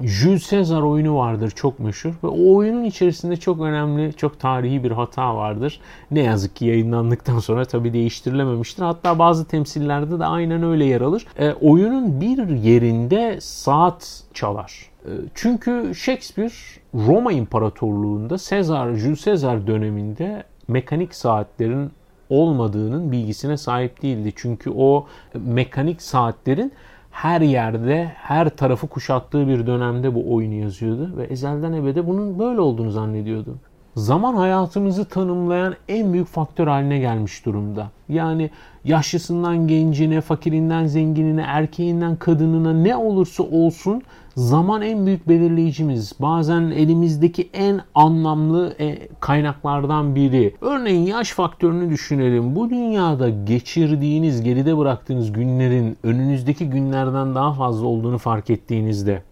Jules 0.00 0.50
Caesar 0.50 0.82
oyunu 0.82 1.16
vardır 1.16 1.50
çok 1.50 1.80
meşhur 1.80 2.10
ve 2.24 2.26
o 2.26 2.54
oyunun 2.54 2.84
içerisinde 2.84 3.36
çok 3.36 3.60
önemli, 3.60 4.12
çok 4.12 4.40
tarihi 4.40 4.84
bir 4.84 4.90
hata 4.90 5.36
vardır. 5.36 5.80
Ne 6.10 6.22
yazık 6.22 6.56
ki 6.56 6.64
yayınlandıktan 6.64 7.38
sonra 7.38 7.64
tabi 7.64 7.92
değiştirilememiştir. 7.92 8.82
Hatta 8.82 9.18
bazı 9.18 9.44
temsillerde 9.44 10.18
de 10.18 10.24
aynen 10.24 10.62
öyle 10.62 10.84
yer 10.84 11.00
alır. 11.00 11.26
E, 11.38 11.52
oyunun 11.52 12.20
bir 12.20 12.48
yerinde 12.48 13.40
saat 13.40 14.22
çalar. 14.34 14.90
E, 15.04 15.10
çünkü 15.34 15.92
Shakespeare 15.94 16.52
Roma 16.94 17.32
İmparatorluğu'nda 17.32 18.36
Caesar, 18.50 18.94
Jules 18.94 19.24
Caesar 19.24 19.66
döneminde 19.66 20.44
mekanik 20.68 21.14
saatlerin 21.14 21.90
olmadığının 22.30 23.12
bilgisine 23.12 23.56
sahip 23.56 24.02
değildi. 24.02 24.32
Çünkü 24.36 24.70
o 24.76 25.06
mekanik 25.34 26.02
saatlerin 26.02 26.72
her 27.14 27.40
yerde, 27.40 28.12
her 28.16 28.48
tarafı 28.56 28.86
kuşattığı 28.86 29.48
bir 29.48 29.66
dönemde 29.66 30.14
bu 30.14 30.34
oyunu 30.34 30.54
yazıyordu 30.54 31.16
ve 31.16 31.24
ezelden 31.24 31.72
ebede 31.72 32.06
bunun 32.06 32.38
böyle 32.38 32.60
olduğunu 32.60 32.90
zannediyordu. 32.90 33.58
Zaman 33.96 34.34
hayatımızı 34.34 35.04
tanımlayan 35.04 35.74
en 35.88 36.12
büyük 36.12 36.28
faktör 36.28 36.66
haline 36.66 36.98
gelmiş 36.98 37.46
durumda. 37.46 37.90
Yani 38.08 38.50
yaşlısından 38.84 39.68
gencine, 39.68 40.20
fakirinden 40.20 40.86
zenginine, 40.86 41.42
erkeğinden 41.42 42.16
kadınına 42.16 42.72
ne 42.72 42.96
olursa 42.96 43.42
olsun 43.42 44.02
zaman 44.36 44.82
en 44.82 45.06
büyük 45.06 45.28
belirleyicimiz. 45.28 46.12
Bazen 46.20 46.62
elimizdeki 46.62 47.50
en 47.52 47.80
anlamlı 47.94 48.74
e, 48.80 49.08
kaynaklardan 49.20 50.14
biri. 50.14 50.54
Örneğin 50.60 51.06
yaş 51.06 51.30
faktörünü 51.30 51.90
düşünelim. 51.90 52.56
Bu 52.56 52.70
dünyada 52.70 53.28
geçirdiğiniz, 53.28 54.42
geride 54.42 54.78
bıraktığınız 54.78 55.32
günlerin 55.32 55.96
önünüzdeki 56.02 56.70
günlerden 56.70 57.34
daha 57.34 57.52
fazla 57.52 57.86
olduğunu 57.86 58.18
fark 58.18 58.50
ettiğinizde 58.50 59.22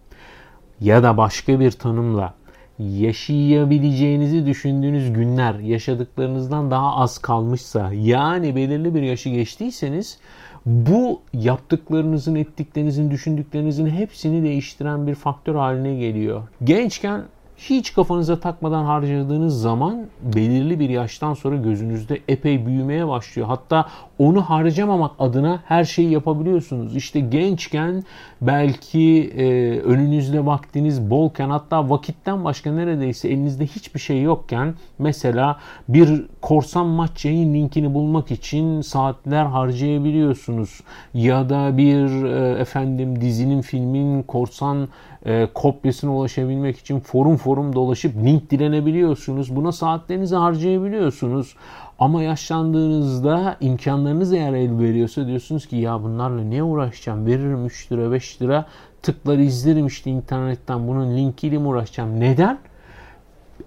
ya 0.81 1.03
da 1.03 1.17
başka 1.17 1.59
bir 1.59 1.71
tanımla 1.71 2.33
yaşayabileceğinizi 2.79 4.45
düşündüğünüz 4.45 5.13
günler 5.13 5.55
yaşadıklarınızdan 5.59 6.71
daha 6.71 6.95
az 6.95 7.17
kalmışsa 7.17 7.91
yani 7.93 8.55
belirli 8.55 8.95
bir 8.95 9.01
yaşı 9.01 9.29
geçtiyseniz 9.29 10.17
bu 10.65 11.21
yaptıklarınızın, 11.33 12.35
ettiklerinizin, 12.35 13.11
düşündüklerinizin 13.11 13.87
hepsini 13.87 14.43
değiştiren 14.43 15.07
bir 15.07 15.15
faktör 15.15 15.55
haline 15.55 15.95
geliyor. 15.95 16.43
Gençken 16.63 17.21
hiç 17.57 17.93
kafanıza 17.93 18.39
takmadan 18.39 18.85
harcadığınız 18.85 19.61
zaman 19.61 20.05
belirli 20.21 20.79
bir 20.79 20.89
yaştan 20.89 21.33
sonra 21.33 21.55
gözünüzde 21.55 22.19
epey 22.27 22.65
büyümeye 22.65 23.07
başlıyor. 23.07 23.47
Hatta 23.47 23.85
onu 24.19 24.41
harcamamak 24.41 25.11
adına 25.19 25.59
her 25.65 25.83
şeyi 25.83 26.11
yapabiliyorsunuz. 26.11 26.95
İşte 26.95 27.19
gençken 27.19 28.03
belki 28.41 29.33
e, 29.37 29.79
önünüzde 29.79 30.45
vaktiniz 30.45 31.09
bolken 31.09 31.49
hatta 31.49 31.89
vakitten 31.89 32.43
başka 32.43 32.71
neredeyse 32.71 33.29
elinizde 33.29 33.65
hiçbir 33.65 33.99
şey 33.99 34.21
yokken 34.21 34.73
mesela 34.99 35.59
bir 35.89 36.25
korsan 36.41 36.85
maç 36.85 37.25
yayın 37.25 37.53
linkini 37.53 37.93
bulmak 37.93 38.31
için 38.31 38.81
saatler 38.81 39.45
harcayabiliyorsunuz. 39.45 40.79
Ya 41.13 41.49
da 41.49 41.77
bir 41.77 42.23
e, 42.23 42.59
efendim 42.59 43.21
dizinin 43.21 43.61
filmin 43.61 44.23
korsan 44.23 44.87
e, 45.25 45.47
kopyasına 45.53 46.15
ulaşabilmek 46.15 46.77
için 46.77 46.99
forum 46.99 47.37
forum 47.37 47.75
dolaşıp 47.75 48.15
link 48.15 48.49
dilenebiliyorsunuz. 48.49 49.55
Buna 49.55 49.71
saatlerinizi 49.71 50.35
harcayabiliyorsunuz. 50.35 51.55
Ama 51.99 52.23
yaşlandığınızda 52.23 53.57
imkanlarınız 53.61 54.33
eğer 54.33 54.53
el 54.53 54.79
veriyorsa 54.79 55.27
diyorsunuz 55.27 55.65
ki 55.65 55.75
ya 55.75 56.03
bunlarla 56.03 56.43
ne 56.43 56.63
uğraşacağım? 56.63 57.25
Veririm 57.25 57.65
3 57.65 57.91
lira 57.91 58.11
5 58.11 58.41
lira 58.41 58.65
tıklar 59.01 59.37
izlerim 59.37 59.87
işte 59.87 60.11
internetten 60.11 60.87
bunun 60.87 61.17
linkiyle 61.17 61.57
mi 61.57 61.67
uğraşacağım? 61.67 62.19
Neden? 62.19 62.59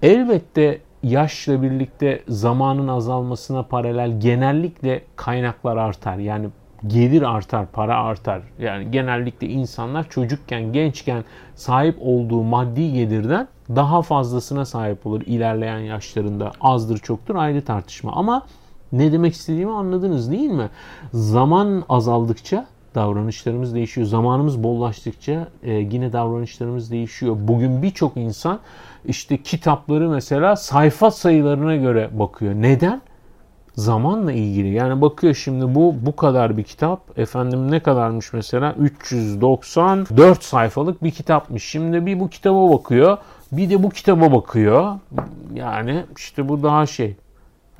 Elbette 0.03 0.81
yaşla 1.03 1.63
birlikte 1.63 2.23
zamanın 2.29 2.89
azalmasına 2.89 3.63
paralel 3.63 4.21
genellikle 4.21 5.03
kaynaklar 5.17 5.77
artar. 5.77 6.17
Yani 6.17 6.49
gelir 6.87 7.23
artar, 7.23 7.67
para 7.67 7.97
artar. 7.97 8.43
Yani 8.59 8.91
genellikle 8.91 9.49
insanlar 9.49 10.09
çocukken, 10.11 10.73
gençken 10.73 11.25
sahip 11.55 11.97
olduğu 12.01 12.43
maddi 12.43 12.93
gelirden 12.93 13.49
daha 13.69 14.03
fazlasına 14.03 14.65
sahip 14.65 15.07
olur 15.07 15.23
ilerleyen 15.27 15.79
yaşlarında. 15.79 16.53
Azdır 16.61 16.99
çoktur 16.99 17.35
ayrı 17.35 17.65
tartışma. 17.65 18.13
Ama 18.13 18.47
ne 18.93 19.13
demek 19.13 19.35
istediğimi 19.35 19.73
anladınız 19.73 20.31
değil 20.31 20.51
mi? 20.51 20.69
Zaman 21.13 21.85
azaldıkça 21.89 22.67
davranışlarımız 22.95 23.75
değişiyor. 23.75 24.07
Zamanımız 24.07 24.63
bollaştıkça 24.63 25.49
e, 25.63 25.73
yine 25.73 26.13
davranışlarımız 26.13 26.91
değişiyor. 26.91 27.37
Bugün 27.41 27.83
birçok 27.83 28.17
insan 28.17 28.59
işte 29.05 29.43
kitapları 29.43 30.09
mesela 30.09 30.57
sayfa 30.57 31.11
sayılarına 31.11 31.77
göre 31.77 32.11
bakıyor. 32.13 32.55
Neden? 32.55 33.03
Zamanla 33.77 34.33
ilgili. 34.33 34.69
Yani 34.69 35.01
bakıyor 35.01 35.35
şimdi 35.35 35.75
bu 35.75 35.95
bu 36.01 36.17
kadar 36.17 36.57
bir 36.57 36.63
kitap. 36.63 37.19
Efendim 37.19 37.71
ne 37.71 37.81
kadarmış 37.81 38.33
mesela? 38.33 38.73
394 38.73 40.43
sayfalık 40.43 41.03
bir 41.03 41.11
kitapmış. 41.11 41.65
Şimdi 41.65 42.07
bir 42.07 42.21
bu 42.21 42.29
kitaba 42.29 42.73
bakıyor. 42.73 43.19
Bir 43.53 43.71
de 43.71 43.83
bu 43.83 43.91
kitaba 43.91 44.33
bakıyor. 44.33 44.95
Yani 45.55 46.05
işte 46.17 46.49
bu 46.49 46.63
daha 46.63 46.87
şey. 46.87 47.17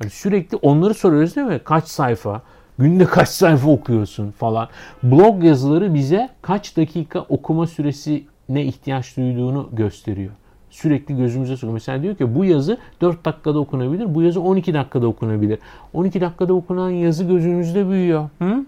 Yani 0.01 0.09
sürekli 0.11 0.57
onları 0.57 0.93
soruyoruz 0.93 1.35
değil 1.35 1.47
mi? 1.47 1.59
Kaç 1.63 1.87
sayfa? 1.87 2.41
Günde 2.79 3.05
kaç 3.05 3.29
sayfa 3.29 3.69
okuyorsun 3.69 4.31
falan. 4.31 4.67
Blog 5.03 5.43
yazıları 5.43 5.93
bize 5.93 6.29
kaç 6.41 6.77
dakika 6.77 7.19
okuma 7.19 7.67
süresi 7.67 8.23
ne 8.49 8.63
ihtiyaç 8.63 9.17
duyduğunu 9.17 9.69
gösteriyor 9.73 10.31
sürekli 10.77 11.17
gözümüze 11.17 11.55
sokuyor. 11.55 11.73
Mesela 11.73 12.03
diyor 12.03 12.15
ki 12.15 12.35
bu 12.35 12.45
yazı 12.45 12.77
4 13.01 13.25
dakikada 13.25 13.59
okunabilir, 13.59 14.15
bu 14.15 14.21
yazı 14.21 14.41
12 14.41 14.73
dakikada 14.73 15.07
okunabilir. 15.07 15.59
12 15.93 16.21
dakikada 16.21 16.53
okunan 16.53 16.89
yazı 16.89 17.23
gözünüzde 17.23 17.89
büyüyor. 17.89 18.29
Hı? 18.39 18.65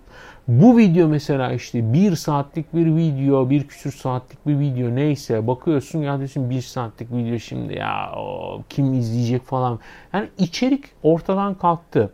Bu 0.48 0.78
video 0.78 1.08
mesela 1.08 1.54
işte 1.54 1.94
bir 1.94 2.16
saatlik 2.16 2.76
bir 2.76 2.96
video, 2.96 3.50
bir 3.50 3.68
küsür 3.68 3.92
saatlik 3.92 4.48
bir 4.48 4.60
video 4.60 4.96
neyse 4.96 5.48
bakıyorsun 5.48 6.00
ya 6.00 6.18
diyorsun 6.18 6.50
bir 6.50 6.62
saatlik 6.62 7.12
video 7.12 7.40
şimdi 7.40 7.78
ya 7.78 8.12
o, 8.18 8.62
kim 8.70 8.94
izleyecek 8.94 9.46
falan. 9.46 9.80
Yani 10.14 10.28
içerik 10.38 10.86
ortadan 11.04 11.54
kalktı. 11.54 12.14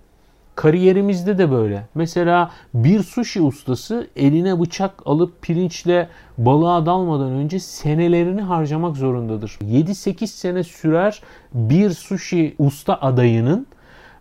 Kariyerimizde 0.55 1.37
de 1.37 1.51
böyle. 1.51 1.87
Mesela 1.95 2.51
bir 2.73 3.03
sushi 3.03 3.41
ustası 3.41 4.07
eline 4.15 4.59
bıçak 4.59 4.93
alıp 5.05 5.41
pirinçle 5.41 6.09
balığa 6.37 6.85
dalmadan 6.85 7.31
önce 7.31 7.59
senelerini 7.59 8.41
harcamak 8.41 8.97
zorundadır. 8.97 9.57
7-8 9.61 10.27
sene 10.27 10.63
sürer 10.63 11.21
bir 11.53 11.89
sushi 11.89 12.55
usta 12.59 12.95
adayının 13.01 13.67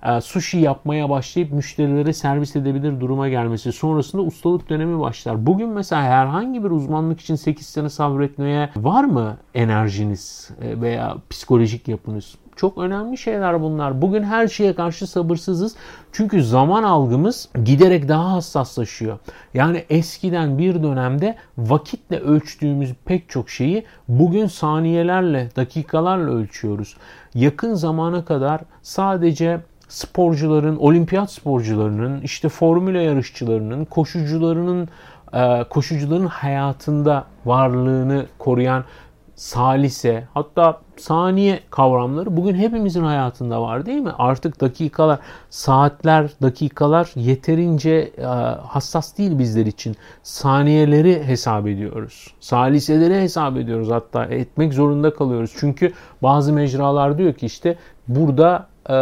e, 0.04 0.20
sushi 0.20 0.58
yapmaya 0.58 1.10
başlayıp 1.10 1.52
müşterilere 1.52 2.12
servis 2.12 2.56
edebilir 2.56 3.00
duruma 3.00 3.28
gelmesi. 3.28 3.72
Sonrasında 3.72 4.22
ustalık 4.22 4.68
dönemi 4.68 5.00
başlar. 5.00 5.46
Bugün 5.46 5.68
mesela 5.68 6.02
herhangi 6.02 6.64
bir 6.64 6.70
uzmanlık 6.70 7.20
için 7.20 7.34
8 7.34 7.66
sene 7.66 7.88
sabretmeye 7.88 8.70
var 8.76 9.04
mı 9.04 9.36
enerjiniz 9.54 10.50
e, 10.62 10.80
veya 10.80 11.16
psikolojik 11.30 11.88
yapınız? 11.88 12.34
Çok 12.56 12.78
önemli 12.78 13.18
şeyler 13.18 13.62
bunlar. 13.62 14.02
Bugün 14.02 14.22
her 14.22 14.48
şeye 14.48 14.74
karşı 14.74 15.06
sabırsızız. 15.06 15.76
Çünkü 16.12 16.44
zaman 16.44 16.82
algımız 16.82 17.48
giderek 17.64 18.08
daha 18.08 18.32
hassaslaşıyor. 18.32 19.18
Yani 19.54 19.84
eskiden 19.90 20.58
bir 20.58 20.82
dönemde 20.82 21.36
vakitle 21.58 22.20
ölçtüğümüz 22.20 22.94
pek 23.04 23.28
çok 23.28 23.50
şeyi 23.50 23.84
bugün 24.08 24.46
saniyelerle, 24.46 25.48
dakikalarla 25.56 26.30
ölçüyoruz. 26.30 26.96
Yakın 27.34 27.74
zamana 27.74 28.24
kadar 28.24 28.60
sadece 28.82 29.60
sporcuların, 29.88 30.76
olimpiyat 30.76 31.32
sporcularının, 31.32 32.20
işte 32.20 32.48
formüle 32.48 33.02
yarışçılarının, 33.02 33.84
koşucularının 33.84 34.88
e, 35.32 35.64
koşucuların 35.70 36.26
hayatında 36.26 37.24
varlığını 37.44 38.26
koruyan 38.38 38.84
salise 39.36 40.24
hatta 40.34 40.80
saniye 40.96 41.60
kavramları 41.70 42.36
bugün 42.36 42.54
hepimizin 42.54 43.04
hayatında 43.04 43.62
var 43.62 43.86
değil 43.86 44.00
mi? 44.00 44.12
Artık 44.18 44.60
dakikalar, 44.60 45.18
saatler, 45.50 46.30
dakikalar 46.42 47.10
yeterince 47.14 48.12
e, 48.18 48.24
hassas 48.66 49.18
değil 49.18 49.38
bizler 49.38 49.66
için. 49.66 49.96
Saniyeleri 50.22 51.24
hesap 51.24 51.66
ediyoruz. 51.66 52.34
Saliseleri 52.40 53.20
hesap 53.20 53.56
ediyoruz 53.56 53.90
hatta 53.90 54.24
etmek 54.24 54.74
zorunda 54.74 55.14
kalıyoruz. 55.14 55.52
Çünkü 55.56 55.92
bazı 56.22 56.52
mecralar 56.52 57.18
diyor 57.18 57.34
ki 57.34 57.46
işte 57.46 57.76
burada 58.08 58.66
e, 58.90 58.94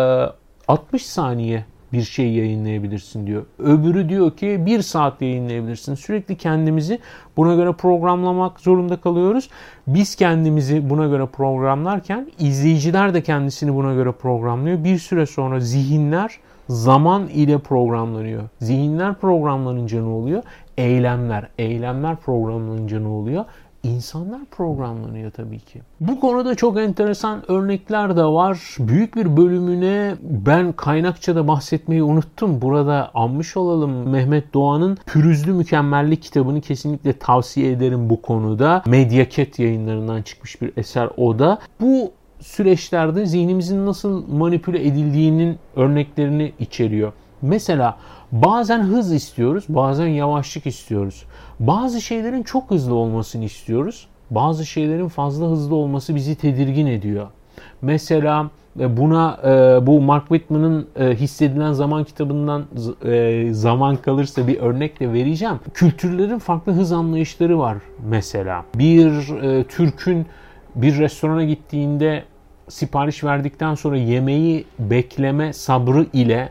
60 0.68 1.06
saniye 1.06 1.64
bir 1.92 2.02
şey 2.02 2.32
yayınlayabilirsin 2.32 3.26
diyor. 3.26 3.44
Öbürü 3.58 4.08
diyor 4.08 4.36
ki 4.36 4.62
bir 4.66 4.82
saat 4.82 5.22
yayınlayabilirsin. 5.22 5.94
Sürekli 5.94 6.36
kendimizi 6.36 6.98
buna 7.36 7.54
göre 7.54 7.72
programlamak 7.72 8.60
zorunda 8.60 8.96
kalıyoruz. 8.96 9.48
Biz 9.86 10.16
kendimizi 10.16 10.90
buna 10.90 11.06
göre 11.06 11.26
programlarken 11.26 12.30
izleyiciler 12.38 13.14
de 13.14 13.22
kendisini 13.22 13.74
buna 13.74 13.94
göre 13.94 14.12
programlıyor. 14.12 14.84
Bir 14.84 14.98
süre 14.98 15.26
sonra 15.26 15.60
zihinler 15.60 16.38
zaman 16.68 17.28
ile 17.28 17.58
programlanıyor. 17.58 18.42
Zihinler 18.60 19.14
programlanınca 19.14 20.02
ne 20.02 20.08
oluyor? 20.08 20.42
Eylemler. 20.76 21.48
Eylemler 21.58 22.16
programlanınca 22.16 23.00
ne 23.00 23.08
oluyor? 23.08 23.44
İnsanlar 23.82 24.44
programlanıyor 24.44 25.30
tabii 25.30 25.58
ki. 25.58 25.80
Bu 26.00 26.20
konuda 26.20 26.54
çok 26.54 26.78
enteresan 26.78 27.50
örnekler 27.50 28.16
de 28.16 28.24
var. 28.24 28.76
Büyük 28.78 29.16
bir 29.16 29.36
bölümüne 29.36 30.14
ben 30.20 30.72
kaynakça 30.72 31.36
da 31.36 31.48
bahsetmeyi 31.48 32.02
unuttum. 32.02 32.62
Burada 32.62 33.10
anmış 33.14 33.56
olalım. 33.56 34.08
Mehmet 34.08 34.54
Doğan'ın 34.54 34.98
Pürüzlü 35.06 35.52
Mükemmellik 35.52 36.22
kitabını 36.22 36.60
kesinlikle 36.60 37.18
tavsiye 37.18 37.72
ederim 37.72 38.10
bu 38.10 38.22
konuda. 38.22 38.82
Medyaket 38.86 39.58
yayınlarından 39.58 40.22
çıkmış 40.22 40.62
bir 40.62 40.72
eser 40.76 41.08
o 41.16 41.38
da. 41.38 41.58
Bu 41.80 42.12
süreçlerde 42.40 43.26
zihnimizin 43.26 43.86
nasıl 43.86 44.28
manipüle 44.28 44.86
edildiğinin 44.86 45.58
örneklerini 45.76 46.52
içeriyor. 46.58 47.12
Mesela 47.42 47.96
Bazen 48.32 48.80
hız 48.80 49.12
istiyoruz, 49.12 49.64
bazen 49.68 50.06
yavaşlık 50.06 50.66
istiyoruz. 50.66 51.24
Bazı 51.60 52.00
şeylerin 52.00 52.42
çok 52.42 52.70
hızlı 52.70 52.94
olmasını 52.94 53.44
istiyoruz. 53.44 54.06
Bazı 54.30 54.66
şeylerin 54.66 55.08
fazla 55.08 55.46
hızlı 55.46 55.74
olması 55.74 56.14
bizi 56.14 56.34
tedirgin 56.34 56.86
ediyor. 56.86 57.26
Mesela 57.82 58.50
e, 58.80 58.96
buna 58.96 59.40
e, 59.44 59.86
bu 59.86 60.00
Mark 60.00 60.28
Whitman'ın 60.28 60.86
e, 60.96 61.14
hissedilen 61.14 61.72
zaman 61.72 62.04
kitabından 62.04 62.64
zaman 63.52 63.96
kalırsa 63.96 64.46
bir 64.46 64.60
örnek 64.60 65.00
de 65.00 65.12
vereceğim. 65.12 65.60
Kültürlerin 65.74 66.38
farklı 66.38 66.72
hız 66.72 66.92
anlayışları 66.92 67.58
var 67.58 67.76
mesela. 68.08 68.64
Bir 68.74 69.26
Türk'ün 69.68 70.26
bir 70.74 70.98
restorana 70.98 71.44
gittiğinde 71.44 72.24
sipariş 72.68 73.24
verdikten 73.24 73.74
sonra 73.74 73.96
yemeği 73.96 74.64
bekleme 74.78 75.52
sabrı 75.52 76.06
ile 76.12 76.48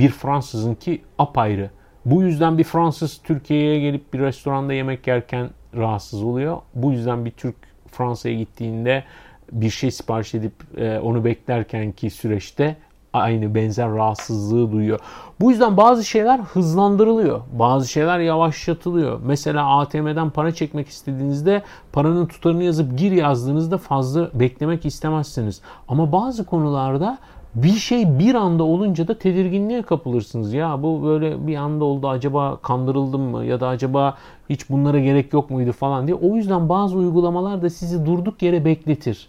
bir 0.00 0.08
Fransızın 0.08 0.74
ki 0.74 1.02
apayrı. 1.18 1.70
Bu 2.04 2.22
yüzden 2.22 2.58
bir 2.58 2.64
Fransız 2.64 3.20
Türkiye'ye 3.24 3.80
gelip 3.80 4.14
bir 4.14 4.18
restoranda 4.18 4.72
yemek 4.72 5.06
yerken 5.06 5.50
rahatsız 5.76 6.22
oluyor. 6.22 6.58
Bu 6.74 6.92
yüzden 6.92 7.24
bir 7.24 7.30
Türk 7.30 7.56
Fransa'ya 7.90 8.34
gittiğinde 8.34 9.04
bir 9.52 9.70
şey 9.70 9.90
sipariş 9.90 10.34
edip 10.34 10.52
e, 10.76 10.98
onu 10.98 11.24
beklerken 11.24 11.92
ki 11.92 12.10
süreçte 12.10 12.76
aynı 13.12 13.54
benzer 13.54 13.92
rahatsızlığı 13.92 14.72
duyuyor. 14.72 14.98
Bu 15.40 15.50
yüzden 15.50 15.76
bazı 15.76 16.04
şeyler 16.04 16.38
hızlandırılıyor. 16.38 17.40
Bazı 17.52 17.88
şeyler 17.88 18.18
yavaşlatılıyor. 18.18 19.20
Mesela 19.24 19.78
ATM'den 19.78 20.30
para 20.30 20.54
çekmek 20.54 20.88
istediğinizde 20.88 21.62
paranın 21.92 22.26
tutarını 22.26 22.62
yazıp 22.62 22.98
gir 22.98 23.12
yazdığınızda 23.12 23.78
fazla 23.78 24.30
beklemek 24.34 24.86
istemezsiniz. 24.86 25.60
Ama 25.88 26.12
bazı 26.12 26.46
konularda 26.46 27.18
bir 27.56 27.72
şey 27.72 28.18
bir 28.18 28.34
anda 28.34 28.62
olunca 28.62 29.08
da 29.08 29.18
tedirginliğe 29.18 29.82
kapılırsınız. 29.82 30.52
Ya 30.52 30.82
bu 30.82 31.02
böyle 31.04 31.46
bir 31.46 31.56
anda 31.56 31.84
oldu 31.84 32.08
acaba 32.08 32.58
kandırıldım 32.62 33.20
mı 33.20 33.44
ya 33.44 33.60
da 33.60 33.68
acaba 33.68 34.16
hiç 34.50 34.70
bunlara 34.70 35.00
gerek 35.00 35.32
yok 35.32 35.50
muydu 35.50 35.72
falan 35.72 36.06
diye. 36.06 36.14
O 36.14 36.36
yüzden 36.36 36.68
bazı 36.68 36.96
uygulamalar 36.96 37.62
da 37.62 37.70
sizi 37.70 38.06
durduk 38.06 38.42
yere 38.42 38.64
bekletir. 38.64 39.28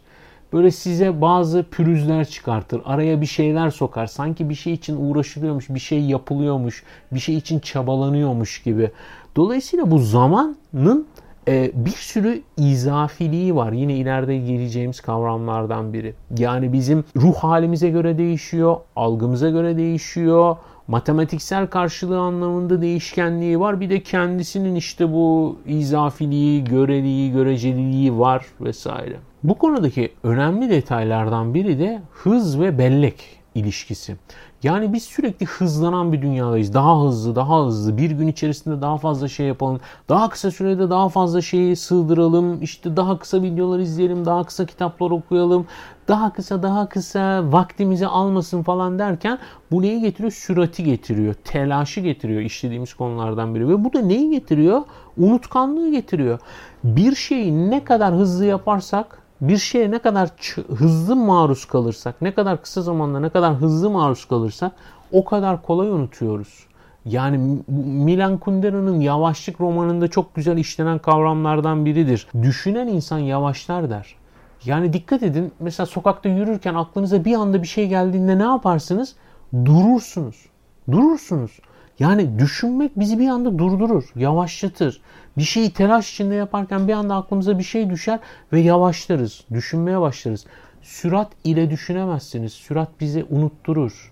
Böyle 0.53 0.72
size 0.72 1.22
bazı 1.22 1.63
pürüzler 1.63 2.25
çıkartır. 2.25 2.81
Araya 2.86 3.22
bir 3.22 3.25
şeyler 3.25 3.69
sokar. 3.69 4.07
Sanki 4.07 4.50
bir 4.50 4.55
şey 4.55 4.74
için 4.74 5.10
uğraşılıyormuş, 5.10 5.69
bir 5.69 5.79
şey 5.79 6.01
yapılıyormuş, 6.01 6.84
bir 7.12 7.19
şey 7.19 7.38
için 7.38 7.60
çabalanıyormuş 7.60 8.63
gibi. 8.63 8.91
Dolayısıyla 9.36 9.91
bu 9.91 10.00
zamanın 10.00 11.07
e, 11.48 11.72
bir 11.74 11.89
sürü 11.89 12.42
izafiliği 12.58 13.56
var. 13.56 13.72
Yine 13.72 13.96
ileride 13.96 14.38
geleceğimiz 14.38 15.01
kavramlardan 15.01 15.94
biri. 15.94 16.13
Yani 16.38 16.74
bizim 16.74 17.04
ruh 17.16 17.36
halimize 17.36 17.89
göre 17.89 18.18
değişiyor, 18.18 18.77
algımıza 18.96 19.50
göre 19.50 19.77
değişiyor, 19.77 20.56
matematiksel 20.88 21.68
karşılığı 21.68 22.20
anlamında 22.20 22.82
değişkenliği 22.82 23.60
var. 23.60 23.82
Bir 23.82 23.89
de 23.89 24.04
kendisinin 24.04 24.75
işte 24.75 25.12
bu 25.13 25.58
izafiliği, 25.66 26.63
göreliği, 26.63 27.32
göreceliliği 27.32 28.20
var 28.20 28.46
vesaire. 28.62 29.16
Bu 29.44 29.58
konudaki 29.58 30.12
önemli 30.24 30.70
detaylardan 30.70 31.54
biri 31.54 31.80
de 31.80 32.01
hız 32.12 32.60
ve 32.60 32.77
bellek 32.77 33.38
ilişkisi. 33.56 34.16
Yani 34.64 34.94
biz 34.94 35.04
sürekli 35.04 35.46
hızlanan 35.46 36.14
bir 36.14 36.22
dünyadayız. 36.22 36.74
Daha 36.74 37.04
hızlı, 37.04 37.36
daha 37.36 37.66
hızlı. 37.66 37.98
Bir 37.98 38.12
gün 38.12 38.28
içerisinde 38.28 38.82
daha 38.82 38.98
fazla 38.98 39.28
şey 39.28 39.48
yapalım. 39.48 39.80
Daha 40.10 40.30
kısa 40.30 40.52
sürede 40.52 40.90
daha 40.90 41.10
fazla 41.10 41.42
şeyi 41.42 41.76
sığdıralım. 41.76 42.64
İşte 42.64 42.98
daha 42.98 43.20
kısa 43.20 43.42
videolar 43.42 43.80
izleyelim. 43.80 44.26
Daha 44.26 44.44
kısa 44.44 44.66
kitaplar 44.66 45.12
okuyalım. 45.12 45.66
Daha 46.08 46.34
kısa, 46.34 46.64
daha 46.64 46.90
kısa 46.90 47.51
vaktimizi 47.51 48.08
almasın 48.08 48.64
falan 48.64 49.00
derken 49.00 49.40
bu 49.72 49.81
neyi 49.81 50.01
getiriyor? 50.01 50.31
Sürati 50.31 50.84
getiriyor. 50.84 51.34
Telaşı 51.34 52.01
getiriyor 52.01 52.42
işlediğimiz 52.42 52.94
konulardan 52.94 53.55
biri. 53.55 53.70
Ve 53.70 53.84
bu 53.84 53.94
da 53.94 54.01
neyi 54.01 54.29
getiriyor? 54.29 54.81
Unutkanlığı 55.18 55.92
getiriyor. 55.92 56.40
Bir 56.84 57.16
şeyi 57.16 57.70
ne 57.70 57.84
kadar 57.84 58.14
hızlı 58.14 58.46
yaparsak 58.46 59.26
bir 59.42 59.58
şeye 59.58 59.92
ne 59.92 60.00
kadar 60.00 60.30
hızlı 60.78 61.16
maruz 61.16 61.66
kalırsak, 61.66 62.22
ne 62.22 62.34
kadar 62.34 62.62
kısa 62.62 62.82
zamanda 62.82 63.20
ne 63.20 63.30
kadar 63.30 63.56
hızlı 63.56 63.90
maruz 63.90 64.26
kalırsak 64.26 64.72
o 65.12 65.26
kadar 65.26 65.62
kolay 65.62 65.90
unutuyoruz. 65.90 66.68
Yani 67.06 67.62
Milan 67.68 68.38
Kundera'nın 68.38 69.00
Yavaşlık 69.00 69.62
romanında 69.62 70.08
çok 70.08 70.36
güzel 70.36 70.58
işlenen 70.58 71.00
kavramlardan 71.00 71.86
biridir. 71.86 72.28
Düşünen 72.42 72.88
insan 72.88 73.20
yavaşlar 73.20 73.90
der. 73.90 74.16
Yani 74.66 74.94
dikkat 74.94 75.24
edin 75.24 75.52
mesela 75.60 75.86
sokakta 75.86 76.30
yürürken 76.30 76.76
aklınıza 76.76 77.26
bir 77.26 77.34
anda 77.34 77.62
bir 77.62 77.68
şey 77.68 77.88
geldiğinde 77.88 78.38
ne 78.38 78.44
yaparsınız? 78.44 79.16
Durursunuz. 79.66 80.46
Durursunuz. 80.92 81.60
Yani 82.00 82.40
düşünmek 82.40 83.00
bizi 83.00 83.20
bir 83.20 83.27
anda 83.27 83.57
durdurur, 83.57 84.03
yavaşlatır. 84.16 85.01
Bir 85.38 85.44
şeyi 85.44 85.72
telaş 85.72 86.12
içinde 86.14 86.36
yaparken 86.36 86.88
bir 86.88 86.94
anda 86.94 87.16
aklımıza 87.16 87.60
bir 87.60 87.64
şey 87.64 87.90
düşer 87.90 88.20
ve 88.53 88.60
yavaşlarız, 88.60 89.44
düşünmeye 89.53 90.01
başlarız. 90.01 90.46
Sürat 90.81 91.31
ile 91.44 91.70
düşünemezsiniz. 91.70 92.53
Sürat 92.53 92.90
bizi 93.00 93.25
unutturur. 93.29 94.12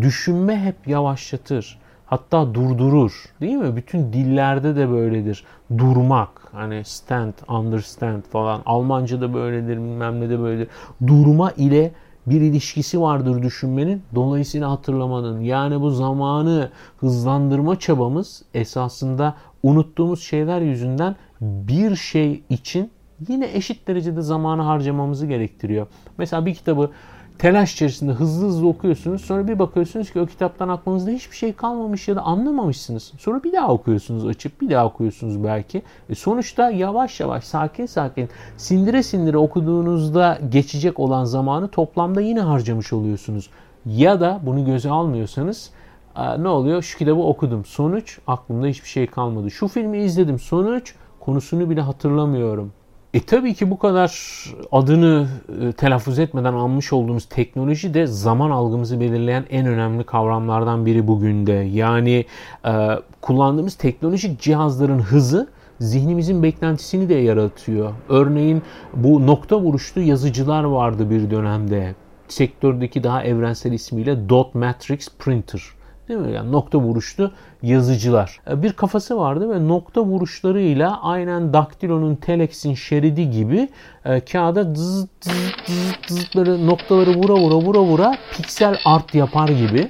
Düşünme 0.00 0.60
hep 0.60 0.88
yavaşlatır. 0.88 1.78
Hatta 2.06 2.54
durdurur. 2.54 3.24
Değil 3.40 3.56
mi? 3.56 3.76
Bütün 3.76 4.12
dillerde 4.12 4.76
de 4.76 4.90
böyledir. 4.90 5.44
Durmak. 5.78 6.28
Hani 6.52 6.84
stand, 6.84 7.32
understand 7.48 8.22
falan. 8.22 8.62
Almanca'da 8.66 9.34
böyledir, 9.34 9.76
bilmem 9.76 10.20
ne 10.20 10.30
de 10.30 10.40
böyledir. 10.40 10.68
Durma 11.06 11.50
ile 11.50 11.92
bir 12.26 12.40
ilişkisi 12.40 13.00
vardır 13.00 13.42
düşünmenin. 13.42 14.02
Dolayısıyla 14.14 14.70
hatırlamanın. 14.70 15.40
Yani 15.40 15.80
bu 15.80 15.90
zamanı 15.90 16.70
hızlandırma 17.00 17.78
çabamız 17.78 18.42
esasında 18.54 19.34
unuttuğumuz 19.62 20.22
şeyler 20.22 20.60
yüzünden 20.60 21.16
bir 21.40 21.96
şey 21.96 22.42
için 22.50 22.90
yine 23.28 23.50
eşit 23.52 23.88
derecede 23.88 24.22
zamanı 24.22 24.62
harcamamızı 24.62 25.26
gerektiriyor. 25.26 25.86
Mesela 26.18 26.46
bir 26.46 26.54
kitabı 26.54 26.90
telaş 27.38 27.72
içerisinde 27.72 28.12
hızlı 28.12 28.46
hızlı 28.46 28.68
okuyorsunuz. 28.68 29.24
Sonra 29.24 29.48
bir 29.48 29.58
bakıyorsunuz 29.58 30.12
ki 30.12 30.20
o 30.20 30.26
kitaptan 30.26 30.68
aklınızda 30.68 31.10
hiçbir 31.10 31.36
şey 31.36 31.52
kalmamış 31.52 32.08
ya 32.08 32.16
da 32.16 32.22
anlamamışsınız. 32.22 33.12
Sonra 33.18 33.44
bir 33.44 33.52
daha 33.52 33.72
okuyorsunuz 33.72 34.26
açıp 34.26 34.60
bir 34.60 34.70
daha 34.70 34.86
okuyorsunuz 34.86 35.44
belki. 35.44 35.82
E 36.10 36.14
sonuçta 36.14 36.70
yavaş 36.70 37.20
yavaş 37.20 37.44
sakin 37.44 37.86
sakin 37.86 38.28
sindire 38.56 39.02
sindire 39.02 39.38
okuduğunuzda 39.38 40.38
geçecek 40.50 41.00
olan 41.00 41.24
zamanı 41.24 41.68
toplamda 41.68 42.20
yine 42.20 42.40
harcamış 42.40 42.92
oluyorsunuz. 42.92 43.50
Ya 43.86 44.20
da 44.20 44.40
bunu 44.42 44.64
göze 44.64 44.90
almıyorsanız 44.90 45.70
ne 46.38 46.48
oluyor? 46.48 46.82
Şu 46.82 46.98
kitabı 46.98 47.20
okudum. 47.20 47.64
Sonuç 47.64 48.18
aklımda 48.26 48.66
hiçbir 48.66 48.88
şey 48.88 49.06
kalmadı. 49.06 49.50
Şu 49.50 49.68
filmi 49.68 49.98
izledim. 49.98 50.38
Sonuç 50.38 50.94
konusunu 51.20 51.70
bile 51.70 51.80
hatırlamıyorum. 51.80 52.72
E 53.16 53.20
tabii 53.20 53.54
ki 53.54 53.70
bu 53.70 53.78
kadar 53.78 54.12
adını 54.72 55.28
e, 55.62 55.72
telaffuz 55.72 56.18
etmeden 56.18 56.52
anmış 56.52 56.92
olduğumuz 56.92 57.24
teknoloji 57.28 57.94
de 57.94 58.06
zaman 58.06 58.50
algımızı 58.50 59.00
belirleyen 59.00 59.44
en 59.50 59.66
önemli 59.66 60.04
kavramlardan 60.04 60.86
biri 60.86 61.06
bugün 61.06 61.46
de. 61.46 61.52
Yani 61.52 62.24
e, 62.66 62.88
kullandığımız 63.20 63.74
teknolojik 63.74 64.40
cihazların 64.40 64.98
hızı 64.98 65.48
zihnimizin 65.80 66.42
beklentisini 66.42 67.08
de 67.08 67.14
yaratıyor. 67.14 67.92
Örneğin 68.08 68.62
bu 68.94 69.26
nokta 69.26 69.60
vuruşlu 69.60 70.00
yazıcılar 70.00 70.64
vardı 70.64 71.10
bir 71.10 71.30
dönemde. 71.30 71.94
Sektördeki 72.28 73.04
daha 73.04 73.24
evrensel 73.24 73.72
ismiyle 73.72 74.28
Dot 74.28 74.54
Matrix 74.54 75.08
Printer. 75.18 75.75
Değil 76.08 76.20
mi? 76.20 76.32
Yani 76.32 76.52
nokta 76.52 76.78
vuruşlu 76.78 77.30
yazıcılar. 77.62 78.40
E, 78.50 78.62
bir 78.62 78.72
kafası 78.72 79.18
vardı 79.18 79.50
ve 79.50 79.68
nokta 79.68 80.04
vuruşlarıyla 80.04 81.02
aynen 81.02 81.52
daktilonun 81.52 82.14
telex'in 82.14 82.74
şeridi 82.74 83.30
gibi 83.30 83.68
e, 84.04 84.20
kağıda 84.20 84.74
zzz, 84.74 85.06
zzz, 85.20 85.32
zzz, 86.08 86.36
böyle 86.36 86.66
noktaları 86.66 87.14
vura 87.14 87.34
vura 87.34 87.54
vura 87.54 87.80
vura 87.80 88.14
piksel 88.32 88.78
art 88.84 89.14
yapar 89.14 89.48
gibi 89.48 89.88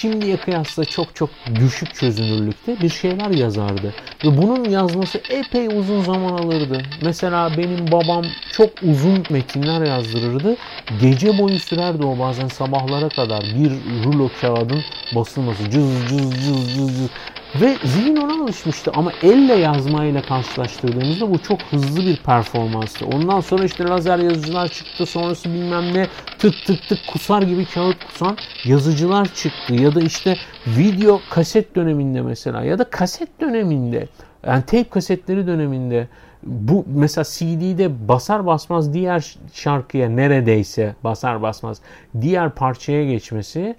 şimdiye 0.00 0.36
kıyasla 0.36 0.84
çok 0.84 1.14
çok 1.14 1.30
düşük 1.54 1.94
çözünürlükte 1.94 2.80
bir 2.80 2.88
şeyler 2.88 3.30
yazardı. 3.30 3.94
Ve 4.24 4.36
bunun 4.36 4.64
yazması 4.64 5.18
epey 5.30 5.66
uzun 5.66 6.02
zaman 6.02 6.32
alırdı. 6.32 6.82
Mesela 7.02 7.50
benim 7.56 7.92
babam 7.92 8.24
çok 8.52 8.70
uzun 8.82 9.24
metinler 9.30 9.86
yazdırırdı. 9.86 10.56
Gece 11.00 11.38
boyu 11.38 11.58
sürerdi 11.58 12.06
o 12.06 12.18
bazen 12.18 12.48
sabahlara 12.48 13.08
kadar 13.08 13.42
bir 13.42 13.72
rulo 14.04 14.30
kağıdın 14.40 14.84
basılması. 15.14 15.70
Cız 15.70 16.08
cız 16.08 16.30
cız 16.30 16.74
cız 16.74 16.98
cız. 16.98 17.10
Ve 17.60 17.76
zihin 17.84 18.16
ona 18.16 18.42
alışmıştı 18.42 18.90
ama 18.94 19.12
elle 19.22 19.54
yazmayla 19.54 20.22
karşılaştırdığımızda 20.22 21.30
bu 21.30 21.38
çok 21.38 21.62
hızlı 21.62 22.00
bir 22.00 22.16
performanstı. 22.16 23.06
Ondan 23.06 23.40
sonra 23.40 23.64
işte 23.64 23.84
lazer 23.84 24.18
yazıcılar 24.18 24.68
çıktı 24.68 25.06
sonrası 25.06 25.48
bilmem 25.48 25.94
ne 25.94 26.06
tık 26.38 26.54
tık 26.66 26.88
tık 26.88 26.98
kusar 27.06 27.42
gibi 27.42 27.64
kağıt 27.64 28.04
kusan 28.04 28.36
yazıcılar 28.64 29.34
çıktı. 29.34 29.74
Ya 29.74 29.94
da 29.94 30.00
işte 30.00 30.36
video 30.66 31.20
kaset 31.30 31.76
döneminde 31.76 32.22
mesela 32.22 32.64
ya 32.64 32.78
da 32.78 32.90
kaset 32.90 33.40
döneminde 33.40 34.08
yani 34.46 34.62
tape 34.62 34.84
kasetleri 34.84 35.46
döneminde 35.46 36.08
bu 36.42 36.84
mesela 36.88 37.24
CD'de 37.24 38.08
basar 38.08 38.46
basmaz 38.46 38.94
diğer 38.94 39.36
şarkıya 39.52 40.08
neredeyse 40.08 40.94
basar 41.04 41.42
basmaz 41.42 41.80
diğer 42.20 42.50
parçaya 42.50 43.04
geçmesi 43.04 43.76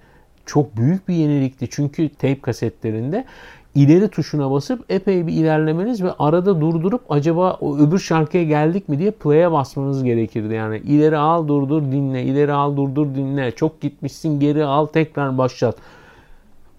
çok 0.47 0.77
büyük 0.77 1.07
bir 1.07 1.13
yenilikti. 1.13 1.67
Çünkü 1.71 2.09
tape 2.09 2.41
kasetlerinde 2.41 3.25
ileri 3.77 4.07
tuşuna 4.07 4.51
basıp 4.51 4.85
epey 4.89 5.27
bir 5.27 5.33
ilerlemeniz 5.33 6.03
ve 6.03 6.11
arada 6.19 6.61
durdurup 6.61 7.01
acaba 7.09 7.57
o 7.61 7.77
öbür 7.77 7.99
şarkıya 7.99 8.43
geldik 8.43 8.89
mi 8.89 8.99
diye 8.99 9.11
play'e 9.11 9.51
basmanız 9.51 10.03
gerekirdi. 10.03 10.53
Yani 10.53 10.77
ileri 10.77 11.17
al 11.17 11.47
durdur 11.47 11.81
dinle, 11.81 12.23
ileri 12.23 12.53
al 12.53 12.77
durdur 12.77 13.15
dinle, 13.15 13.51
çok 13.51 13.81
gitmişsin 13.81 14.39
geri 14.39 14.65
al 14.65 14.85
tekrar 14.85 15.37
başlat. 15.37 15.75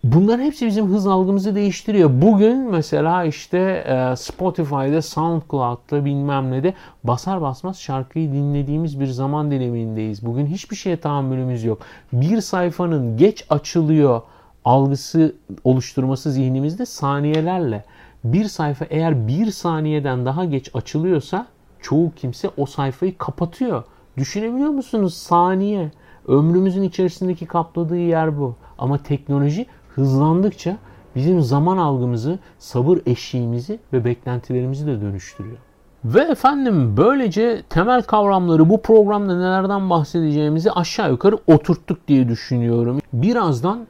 Bunların 0.05 0.43
hepsi 0.43 0.67
bizim 0.67 0.87
hız 0.87 1.07
algımızı 1.07 1.55
değiştiriyor. 1.55 2.11
Bugün 2.23 2.71
mesela 2.71 3.25
işte 3.25 3.59
e, 3.59 4.17
Spotify'da, 4.17 5.03
SoundCloud'da 5.03 6.05
bilmem 6.05 6.51
ne 6.51 6.63
de 6.63 6.75
basar 7.05 7.43
basmaz 7.43 7.81
şarkıyı 7.81 8.33
dinlediğimiz 8.33 9.01
bir 9.01 9.07
zaman 9.07 9.51
dilimindeyiz. 9.51 10.27
Bugün 10.27 10.47
hiçbir 10.47 10.77
şeye 10.77 10.97
tahammülümüz 10.97 11.65
yok. 11.65 11.79
Bir 12.13 12.41
sayfanın 12.41 13.17
geç 13.17 13.45
açılıyor 13.51 14.23
algısı 14.69 15.35
oluşturması 15.65 16.31
zihnimizde 16.31 16.87
saniyelerle. 16.87 17.85
Bir 18.25 18.45
sayfa 18.45 18.85
eğer 18.85 19.29
bir 19.29 19.51
saniyeden 19.51 20.27
daha 20.27 20.45
geç 20.45 20.71
açılıyorsa 20.75 21.47
çoğu 21.81 22.13
kimse 22.17 22.51
o 22.57 22.67
sayfayı 22.67 23.19
kapatıyor. 23.19 23.85
Düşünebiliyor 24.17 24.71
musunuz? 24.71 25.15
Saniye. 25.15 25.91
Ömrümüzün 26.27 26.83
içerisindeki 26.83 27.47
kapladığı 27.47 27.99
yer 27.99 28.39
bu. 28.39 28.55
Ama 28.79 28.99
teknoloji 28.99 29.67
hızlandıkça 29.95 30.77
bizim 31.17 31.43
zaman 31.43 31.77
algımızı, 31.77 32.39
sabır 32.59 32.99
eşiğimizi 33.07 33.81
ve 33.93 34.05
beklentilerimizi 34.05 34.87
de 34.87 35.01
dönüştürüyor. 35.01 35.57
Ve 36.05 36.21
efendim 36.21 36.97
böylece 36.97 37.63
temel 37.71 38.03
kavramları 38.03 38.71
bu 38.71 38.83
programda 38.83 39.37
nelerden 39.37 39.91
bahsedeceğimizi 39.91 40.73
aşağı 40.73 41.11
yukarı 41.11 41.39
oturttuk 41.47 42.09
diye 42.09 42.29
düşünüyorum. 42.29 42.99
Birazdan 43.13 43.87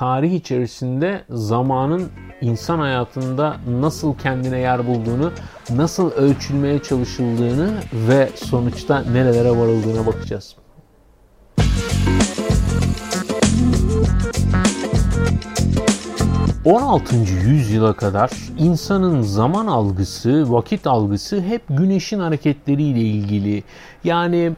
tarih 0.00 0.32
içerisinde 0.32 1.24
zamanın 1.30 2.08
insan 2.40 2.78
hayatında 2.78 3.56
nasıl 3.68 4.18
kendine 4.18 4.58
yer 4.58 4.86
bulduğunu, 4.86 5.32
nasıl 5.70 6.10
ölçülmeye 6.10 6.82
çalışıldığını 6.82 7.74
ve 7.92 8.28
sonuçta 8.34 9.00
nerelere 9.00 9.50
varıldığına 9.50 10.06
bakacağız. 10.06 10.56
16. 16.64 17.16
yüzyıla 17.16 17.92
kadar 17.92 18.30
insanın 18.58 19.22
zaman 19.22 19.66
algısı, 19.66 20.52
vakit 20.52 20.86
algısı 20.86 21.40
hep 21.40 21.62
güneşin 21.68 22.18
hareketleriyle 22.18 23.00
ilgili. 23.00 23.62
Yani 24.04 24.52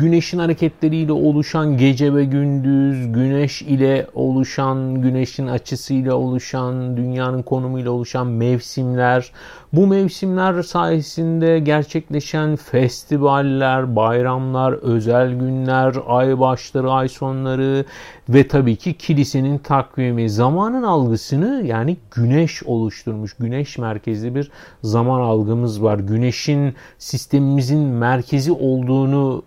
güneşin 0.00 0.38
hareketleriyle 0.38 1.12
oluşan 1.12 1.76
gece 1.76 2.14
ve 2.14 2.24
gündüz, 2.24 3.12
güneş 3.12 3.62
ile 3.62 4.06
oluşan, 4.14 5.02
güneşin 5.02 5.46
açısıyla 5.46 6.14
oluşan, 6.14 6.96
dünyanın 6.96 7.42
konumuyla 7.42 7.90
oluşan 7.90 8.26
mevsimler, 8.26 9.32
bu 9.76 9.86
mevsimler 9.86 10.62
sayesinde 10.62 11.58
gerçekleşen 11.58 12.56
festivaller, 12.56 13.96
bayramlar, 13.96 14.72
özel 14.72 15.34
günler, 15.34 15.94
ay 16.06 16.40
başları, 16.40 16.90
ay 16.90 17.08
sonları 17.08 17.84
ve 18.28 18.48
tabii 18.48 18.76
ki 18.76 18.94
kilisenin 18.94 19.58
takvimi 19.58 20.30
zamanın 20.30 20.82
algısını 20.82 21.62
yani 21.66 21.96
güneş 22.10 22.62
oluşturmuş. 22.62 23.34
Güneş 23.34 23.78
merkezli 23.78 24.34
bir 24.34 24.50
zaman 24.82 25.20
algımız 25.20 25.82
var. 25.82 25.98
Güneşin 25.98 26.74
sistemimizin 26.98 27.80
merkezi 27.80 28.52
olduğunu 28.52 29.42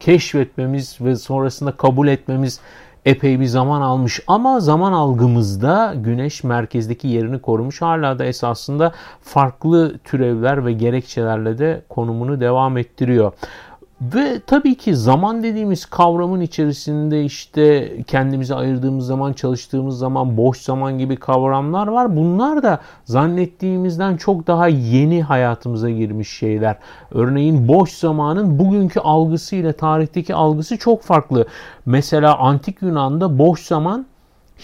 keşfetmemiz 0.00 0.98
ve 1.00 1.16
sonrasında 1.16 1.72
kabul 1.72 2.08
etmemiz 2.08 2.60
epey 3.04 3.40
bir 3.40 3.46
zaman 3.46 3.80
almış 3.80 4.20
ama 4.26 4.60
zaman 4.60 4.92
algımızda 4.92 5.94
güneş 5.96 6.44
merkezdeki 6.44 7.08
yerini 7.08 7.38
korumuş. 7.38 7.82
Hala 7.82 8.18
da 8.18 8.24
esasında 8.24 8.92
farklı 9.22 9.98
türevler 9.98 10.66
ve 10.66 10.72
gerekçelerle 10.72 11.58
de 11.58 11.82
konumunu 11.88 12.40
devam 12.40 12.78
ettiriyor. 12.78 13.32
Ve 14.00 14.40
tabii 14.46 14.74
ki 14.74 14.96
zaman 14.96 15.42
dediğimiz 15.42 15.84
kavramın 15.84 16.40
içerisinde 16.40 17.24
işte 17.24 17.92
kendimizi 18.06 18.54
ayırdığımız 18.54 19.06
zaman, 19.06 19.32
çalıştığımız 19.32 19.98
zaman, 19.98 20.36
boş 20.36 20.58
zaman 20.58 20.98
gibi 20.98 21.16
kavramlar 21.16 21.86
var. 21.86 22.16
Bunlar 22.16 22.62
da 22.62 22.80
zannettiğimizden 23.04 24.16
çok 24.16 24.46
daha 24.46 24.68
yeni 24.68 25.22
hayatımıza 25.22 25.90
girmiş 25.90 26.28
şeyler. 26.28 26.76
Örneğin 27.10 27.68
boş 27.68 27.92
zamanın 27.92 28.58
bugünkü 28.58 29.00
algısıyla 29.00 29.72
tarihteki 29.72 30.34
algısı 30.34 30.78
çok 30.78 31.02
farklı. 31.02 31.46
Mesela 31.86 32.38
antik 32.38 32.82
Yunan'da 32.82 33.38
boş 33.38 33.62
zaman 33.62 34.06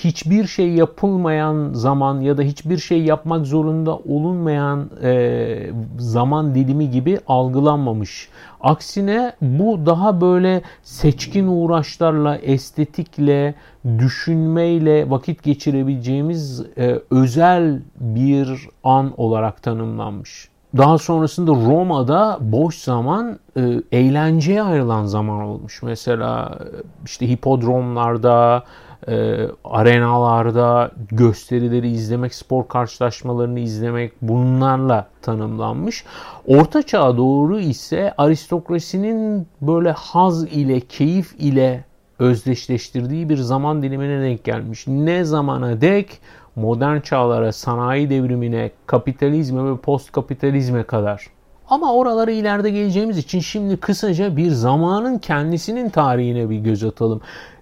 hiçbir 0.05 0.47
şey 0.47 0.73
yapılmayan 0.73 1.73
zaman 1.73 2.21
ya 2.21 2.39
da 2.39 2.43
hiçbir 2.43 2.79
şey 2.79 3.03
yapmak 3.03 3.47
zorunda 3.47 3.97
olunmayan 3.97 4.91
e, 5.03 5.71
zaman 5.99 6.55
dilimi 6.55 6.91
gibi 6.91 7.21
algılanmamış. 7.29 8.29
Aksine 8.61 9.33
bu 9.41 9.87
daha 9.87 10.21
böyle 10.21 10.63
seçkin 10.83 11.47
uğraşlarla, 11.47 12.37
estetikle, 12.37 13.55
düşünmeyle 13.99 15.11
vakit 15.11 15.43
geçirebileceğimiz 15.43 16.65
e, 16.79 17.01
özel 17.11 17.81
bir 18.01 18.69
an 18.85 19.13
olarak 19.17 19.63
tanımlanmış. 19.63 20.49
Daha 20.77 20.99
sonrasında 20.99 21.53
Roma'da 21.53 22.39
boş 22.41 22.79
zaman 22.79 23.39
e, 23.57 23.83
eğlenceye 23.93 24.63
ayrılan 24.63 25.05
zaman 25.05 25.41
olmuş. 25.41 25.83
Mesela 25.83 26.59
işte 27.05 27.29
hipodromlarda, 27.29 28.65
e, 29.09 29.37
arenalarda 29.65 30.91
gösterileri 31.11 31.89
izlemek, 31.89 32.35
spor 32.35 32.69
karşılaşmalarını 32.69 33.61
izlemek 33.61 34.13
bunlarla 34.23 35.09
tanımlanmış. 35.23 36.05
Orta 36.47 36.83
çağa 36.83 37.17
doğru 37.17 37.61
ise 37.61 38.15
aristokrasinin 38.19 39.47
böyle 39.61 39.91
haz 39.91 40.45
ile, 40.45 40.81
keyif 40.81 41.35
ile 41.39 41.85
özdeşleştirdiği 42.19 43.29
bir 43.29 43.37
zaman 43.37 43.83
dilimine 43.83 44.23
denk 44.23 44.45
gelmiş. 44.45 44.87
Ne 44.87 45.25
zamana 45.25 45.81
dek? 45.81 46.21
Modern 46.57 47.01
çağlara, 47.01 47.53
sanayi 47.53 48.11
devrimine, 48.11 48.71
kapitalizme 48.87 49.73
ve 49.73 49.77
post 49.77 50.13
kapitalizme 50.13 50.83
kadar. 50.83 51.27
Ama 51.71 51.95
oralara 51.95 52.31
ileride 52.31 52.71
geleceğimiz 52.71 53.19
için 53.19 53.41
şimdi 53.41 53.77
kısaca 53.77 54.37
bir 54.37 54.51
zamanın 54.51 55.19
kendisinin 55.19 55.91
tarihine 55.91 56.51
bir 56.51 56.59
göz 56.59 56.85
atalım. 56.85 57.21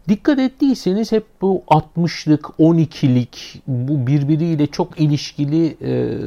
Dikkat 0.08 0.38
ettiyseniz 0.38 1.12
hep 1.12 1.24
bu 1.42 1.62
60'lık, 1.68 2.44
12'lik 2.58 3.62
bu 3.66 4.06
birbiriyle 4.06 4.66
çok 4.66 5.00
ilişkili 5.00 5.66
e, 5.66 5.74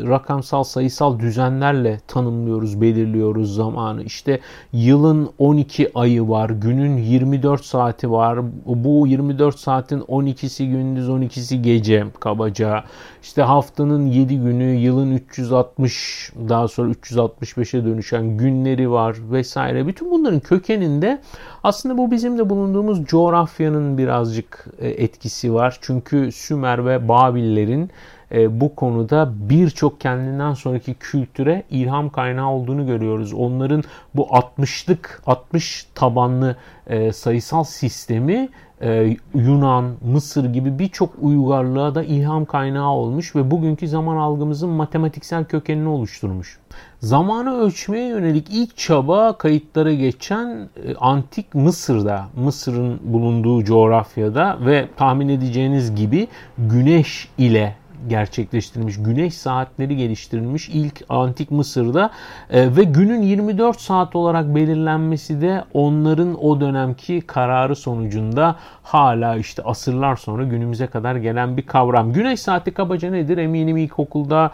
rakamsal 0.10 0.64
sayısal 0.64 1.20
düzenlerle 1.20 2.00
tanımlıyoruz, 2.08 2.82
belirliyoruz 2.82 3.56
zamanı. 3.56 4.04
İşte 4.04 4.40
yılın 4.74 5.30
12 5.38 5.92
ayı 5.96 6.28
var, 6.28 6.50
günün 6.50 6.98
24 6.98 7.66
saati 7.66 8.12
var. 8.12 8.40
Bu 8.66 9.08
24 9.08 9.60
saatin 9.60 10.00
12'si 10.00 10.66
gündüz, 10.66 11.10
12'si 11.10 11.62
gece 11.62 12.08
kabaca. 12.20 12.84
İşte 13.28 13.42
haftanın 13.42 14.06
7 14.06 14.38
günü, 14.38 14.64
yılın 14.64 15.16
360 15.16 16.32
daha 16.50 16.68
sonra 16.68 16.92
365'e 16.92 17.86
dönüşen 17.86 18.38
günleri 18.38 18.92
var 18.92 19.16
vesaire. 19.32 19.88
Bütün 19.88 20.12
bunların 20.12 20.40
kökeninde 20.40 21.22
aslında 21.64 21.98
bu 21.98 22.12
bizim 22.12 22.38
de 22.38 22.50
bulunduğumuz 22.50 23.06
coğrafyanın 23.06 23.98
birazcık 23.98 24.68
e, 24.80 24.90
etkisi 24.90 25.54
var. 25.54 25.78
Çünkü 25.82 26.32
Sümer 26.32 26.86
ve 26.86 27.08
Babillerin 27.08 27.92
e, 28.32 28.62
bu 28.62 28.76
konuda 28.76 29.34
birçok 29.50 30.02
kendinden 30.02 30.54
sonraki 30.54 30.94
kültüre 30.94 31.64
ilham 31.70 32.10
kaynağı 32.10 32.50
olduğunu 32.50 32.86
görüyoruz. 32.86 33.34
Onların 33.34 33.84
bu 34.16 34.24
60'lık 34.24 35.22
60 35.26 35.88
tabanlı 35.96 36.56
e, 36.88 37.14
sayısal 37.14 37.64
sistemi 37.64 38.50
e, 38.82 39.18
Yunan, 39.36 39.92
Mısır 40.02 40.46
gibi 40.46 40.80
birçok 40.80 41.10
uygarlığa 41.22 41.96
da 41.96 42.04
ilham 42.04 42.46
kaynağı 42.46 42.90
olmuş 42.90 43.36
ve 43.36 43.52
bugünkü 43.52 43.88
zaman 43.88 44.18
algımızın 44.18 44.70
matematiksel 44.70 45.46
kökenini 45.46 45.88
oluşturmuş. 45.88 46.60
Zamanı 47.00 47.58
ölçmeye 47.58 48.08
yönelik 48.08 48.48
ilk 48.50 48.78
çaba 48.78 49.38
kayıtlara 49.38 49.94
geçen 49.94 50.70
e, 50.86 50.96
antik 50.96 51.56
Mısır'da, 51.56 52.28
Mısır'ın 52.36 53.00
bulunduğu 53.04 53.64
coğrafyada 53.64 54.58
ve 54.66 54.88
tahmin 54.98 55.30
edeceğiniz 55.30 55.96
gibi 55.96 56.28
güneş 56.58 57.30
ile 57.38 57.76
gerçekleştirilmiş. 58.08 59.04
Güneş 59.04 59.34
saatleri 59.34 59.98
geliştirilmiş 59.98 60.70
ilk 60.70 61.04
antik 61.10 61.52
Mısır'da 61.52 62.12
e, 62.50 62.76
ve 62.76 62.84
günün 62.84 63.22
24 63.22 63.82
saat 63.82 64.16
olarak 64.16 64.56
belirlenmesi 64.56 65.42
de 65.42 65.64
onların 65.74 66.44
o 66.44 66.62
dönemki 66.62 67.22
kararı 67.22 67.76
sonucunda 67.76 68.56
hala 68.84 69.36
işte 69.36 69.64
asırlar 69.64 70.16
sonra 70.16 70.44
günümüze 70.44 70.88
kadar 70.88 71.16
gelen 71.16 71.58
bir 71.58 71.66
kavram. 71.66 72.14
Güneş 72.14 72.40
saati 72.40 72.72
kabaca 72.72 73.12
nedir? 73.12 73.38
Eminim 73.38 73.78
ilkokulda 73.78 74.52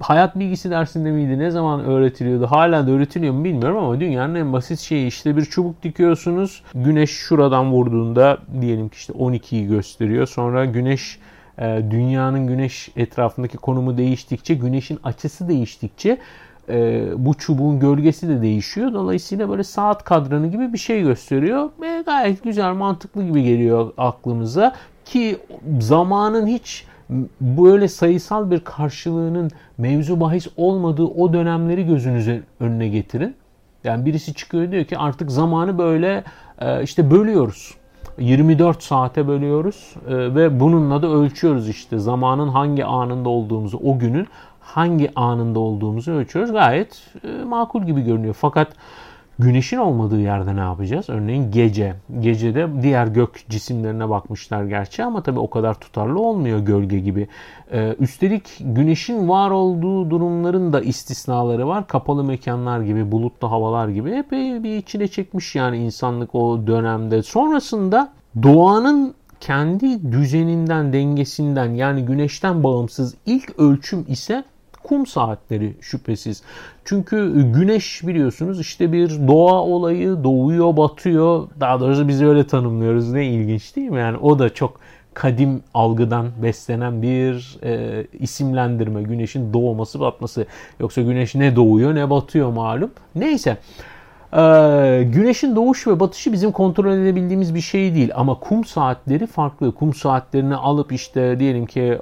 hayat 0.00 0.38
bilgisi 0.38 0.70
dersinde 0.70 1.10
miydi? 1.10 1.38
Ne 1.38 1.50
zaman 1.50 1.84
öğretiliyordu? 1.84 2.46
Hala 2.46 2.86
da 2.86 2.90
öğretiliyor 2.90 3.34
mu 3.34 3.44
bilmiyorum 3.44 3.78
ama 3.78 4.00
dünyanın 4.00 4.34
en 4.34 4.52
basit 4.52 4.80
şeyi 4.80 5.06
işte 5.06 5.36
bir 5.36 5.44
çubuk 5.44 5.82
dikiyorsunuz. 5.82 6.62
Güneş 6.74 7.10
şuradan 7.10 7.72
vurduğunda 7.72 8.38
diyelim 8.60 8.88
ki 8.88 8.96
işte 8.96 9.12
12'yi 9.12 9.66
gösteriyor. 9.66 10.26
Sonra 10.26 10.64
güneş 10.64 11.18
dünyanın 11.60 12.46
güneş 12.46 12.88
etrafındaki 12.96 13.56
konumu 13.56 13.98
değiştikçe, 13.98 14.54
güneşin 14.54 14.98
açısı 15.04 15.48
değiştikçe 15.48 16.18
e, 16.68 17.06
bu 17.16 17.34
çubuğun 17.34 17.80
gölgesi 17.80 18.28
de 18.28 18.42
değişiyor. 18.42 18.92
Dolayısıyla 18.92 19.48
böyle 19.48 19.64
saat 19.64 20.04
kadranı 20.04 20.46
gibi 20.46 20.72
bir 20.72 20.78
şey 20.78 21.02
gösteriyor. 21.02 21.70
Ve 21.80 22.02
gayet 22.06 22.42
güzel, 22.42 22.72
mantıklı 22.72 23.24
gibi 23.24 23.42
geliyor 23.42 23.92
aklımıza. 23.98 24.74
Ki 25.04 25.38
zamanın 25.80 26.46
hiç 26.46 26.86
böyle 27.40 27.88
sayısal 27.88 28.50
bir 28.50 28.60
karşılığının 28.60 29.50
mevzu 29.78 30.20
bahis 30.20 30.48
olmadığı 30.56 31.04
o 31.04 31.32
dönemleri 31.32 31.86
gözünüze 31.86 32.42
önüne 32.60 32.88
getirin. 32.88 33.34
Yani 33.84 34.06
birisi 34.06 34.34
çıkıyor 34.34 34.70
diyor 34.70 34.84
ki 34.84 34.98
artık 34.98 35.30
zamanı 35.30 35.78
böyle 35.78 36.24
e, 36.58 36.82
işte 36.82 37.10
bölüyoruz. 37.10 37.74
24 38.18 38.82
saate 38.82 39.28
bölüyoruz 39.28 39.94
e, 40.08 40.34
ve 40.34 40.60
bununla 40.60 41.02
da 41.02 41.06
ölçüyoruz 41.06 41.68
işte 41.68 41.98
zamanın 41.98 42.48
hangi 42.48 42.84
anında 42.84 43.28
olduğumuzu, 43.28 43.78
o 43.84 43.98
günün 43.98 44.28
hangi 44.60 45.10
anında 45.16 45.58
olduğumuzu 45.58 46.12
ölçüyoruz. 46.12 46.52
Gayet 46.52 47.02
e, 47.24 47.44
makul 47.44 47.82
gibi 47.82 48.02
görünüyor. 48.02 48.36
Fakat 48.40 48.68
Güneşin 49.38 49.76
olmadığı 49.76 50.20
yerde 50.20 50.56
ne 50.56 50.60
yapacağız? 50.60 51.08
Örneğin 51.08 51.50
gece. 51.50 51.94
Gecede 52.20 52.68
diğer 52.82 53.06
gök 53.06 53.44
cisimlerine 53.48 54.10
bakmışlar 54.10 54.64
gerçi 54.64 55.04
ama 55.04 55.22
tabii 55.22 55.38
o 55.38 55.50
kadar 55.50 55.74
tutarlı 55.74 56.20
olmuyor 56.20 56.58
gölge 56.58 56.98
gibi. 56.98 57.28
Ee, 57.72 57.96
üstelik 58.00 58.56
güneşin 58.60 59.28
var 59.28 59.50
olduğu 59.50 60.10
durumların 60.10 60.72
da 60.72 60.80
istisnaları 60.80 61.68
var. 61.68 61.86
Kapalı 61.86 62.24
mekanlar 62.24 62.80
gibi, 62.80 63.12
bulutlu 63.12 63.50
havalar 63.50 63.88
gibi 63.88 64.10
epey 64.10 64.62
bir 64.62 64.76
içine 64.76 65.08
çekmiş 65.08 65.54
yani 65.54 65.76
insanlık 65.76 66.34
o 66.34 66.66
dönemde. 66.66 67.22
Sonrasında 67.22 68.12
doğanın 68.42 69.14
kendi 69.40 70.12
düzeninden, 70.12 70.92
dengesinden 70.92 71.70
yani 71.74 72.04
güneşten 72.04 72.64
bağımsız 72.64 73.14
ilk 73.26 73.58
ölçüm 73.58 74.04
ise 74.08 74.44
kum 74.84 75.06
saatleri 75.06 75.74
şüphesiz. 75.80 76.42
Çünkü 76.84 77.42
güneş 77.52 78.06
biliyorsunuz 78.06 78.60
işte 78.60 78.92
bir 78.92 79.10
doğa 79.10 79.62
olayı 79.62 80.24
doğuyor 80.24 80.76
batıyor. 80.76 81.48
Daha 81.60 81.80
doğrusu 81.80 82.08
biz 82.08 82.22
öyle 82.22 82.46
tanımlıyoruz. 82.46 83.12
Ne 83.12 83.26
ilginç 83.26 83.76
değil 83.76 83.90
mi? 83.90 83.98
Yani 83.98 84.16
o 84.16 84.38
da 84.38 84.54
çok 84.54 84.80
kadim 85.14 85.62
algıdan 85.74 86.26
beslenen 86.42 87.02
bir 87.02 87.58
e, 87.62 88.04
isimlendirme. 88.18 89.02
Güneşin 89.02 89.52
doğması 89.52 90.00
batması. 90.00 90.46
Yoksa 90.80 91.02
güneş 91.02 91.34
ne 91.34 91.56
doğuyor 91.56 91.94
ne 91.94 92.10
batıyor 92.10 92.52
malum. 92.52 92.90
Neyse. 93.14 93.56
Ee, 94.36 95.08
güneşin 95.12 95.56
doğuş 95.56 95.86
ve 95.86 96.00
batışı 96.00 96.32
bizim 96.32 96.52
kontrol 96.52 96.92
edebildiğimiz 96.92 97.54
bir 97.54 97.60
şey 97.60 97.94
değil 97.94 98.10
ama 98.14 98.40
kum 98.40 98.64
saatleri 98.64 99.26
farklı. 99.26 99.74
Kum 99.74 99.94
saatlerini 99.94 100.56
alıp 100.56 100.92
işte 100.92 101.40
diyelim 101.40 101.66
ki 101.66 101.98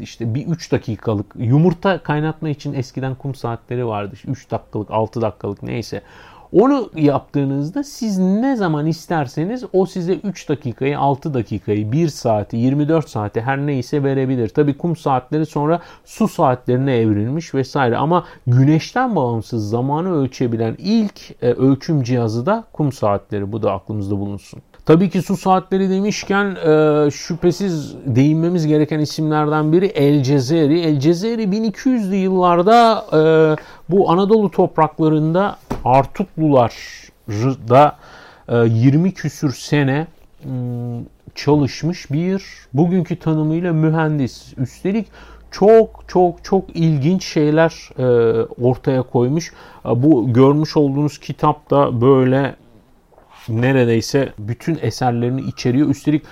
işte 0.00 0.34
bir 0.34 0.46
3 0.46 0.72
dakikalık 0.72 1.26
yumurta 1.38 1.98
kaynatma 1.98 2.48
için 2.48 2.74
eskiden 2.74 3.14
kum 3.14 3.34
saatleri 3.34 3.86
vardı. 3.86 4.14
3 4.26 4.50
dakikalık, 4.50 4.90
6 4.90 5.20
dakikalık 5.20 5.62
neyse. 5.62 6.02
Onu 6.52 6.90
yaptığınızda 6.94 7.84
siz 7.84 8.18
ne 8.18 8.56
zaman 8.56 8.86
isterseniz 8.86 9.64
o 9.72 9.86
size 9.86 10.14
3 10.14 10.48
dakikayı, 10.48 10.98
6 10.98 11.34
dakikayı, 11.34 11.92
1 11.92 12.08
saati, 12.08 12.56
24 12.56 13.08
saati 13.08 13.40
her 13.40 13.58
neyse 13.58 14.02
verebilir. 14.02 14.48
Tabi 14.48 14.76
kum 14.76 14.96
saatleri 14.96 15.46
sonra 15.46 15.80
su 16.04 16.28
saatlerine 16.28 16.96
evrilmiş 16.96 17.54
vesaire 17.54 17.96
ama 17.96 18.24
güneşten 18.46 19.16
bağımsız 19.16 19.70
zamanı 19.70 20.12
ölçebilen 20.16 20.76
ilk 20.78 21.42
e, 21.42 21.52
ölçüm 21.52 22.02
cihazı 22.02 22.46
da 22.46 22.64
kum 22.72 22.92
saatleri. 22.92 23.52
Bu 23.52 23.62
da 23.62 23.72
aklımızda 23.72 24.18
bulunsun. 24.18 24.62
Tabii 24.86 25.10
ki 25.10 25.22
su 25.22 25.36
saatleri 25.36 25.90
demişken 25.90 26.44
e, 26.44 27.10
şüphesiz 27.10 27.94
değinmemiz 28.06 28.66
gereken 28.66 28.98
isimlerden 28.98 29.72
biri 29.72 29.86
El 29.86 30.22
Cezeri. 30.22 30.80
El 30.80 31.00
Cezeri 31.00 31.42
1200'lü 31.42 32.14
yıllarda 32.14 33.04
e, 33.12 33.20
bu 33.88 34.10
Anadolu 34.10 34.50
topraklarında 34.50 35.56
Artuklular 35.86 36.74
da 37.68 37.96
20 38.48 39.14
küsür 39.14 39.52
sene 39.52 40.06
çalışmış 41.34 42.10
bir 42.10 42.44
bugünkü 42.72 43.16
tanımıyla 43.16 43.72
mühendis. 43.72 44.54
Üstelik 44.58 45.06
çok 45.50 46.04
çok 46.08 46.44
çok 46.44 46.76
ilginç 46.76 47.24
şeyler 47.24 47.90
ortaya 48.60 49.02
koymuş. 49.02 49.52
Bu 49.84 50.32
görmüş 50.32 50.76
olduğunuz 50.76 51.18
kitap 51.18 51.70
da 51.70 52.00
böyle 52.00 52.56
neredeyse 53.48 54.32
bütün 54.38 54.78
eserlerini 54.82 55.40
içeriyor. 55.40 55.88
Üstelik 55.88 56.22
e, 56.24 56.28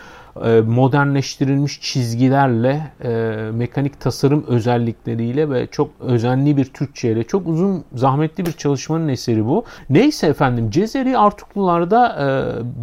modernleştirilmiş 0.61 1.81
çizgilerle, 1.81 2.92
e, 3.05 3.11
mekanik 3.53 4.01
tasarım 4.01 4.44
özellikleriyle 4.47 5.51
ve 5.51 5.66
çok 5.66 5.90
özenli 6.01 6.57
bir 6.57 6.64
Türkçe 6.64 7.12
ile 7.12 7.25
çok 7.25 7.49
uzun 7.49 7.85
zahmetli 7.94 8.47
bir 8.47 8.53
çalışmanın 8.53 9.09
eseri 9.09 9.47
bu. 9.47 9.64
Neyse 9.90 10.27
efendim 10.27 10.70
Cezeri 10.70 11.18
Artuklular'da 11.18 12.16
e, 12.20 12.29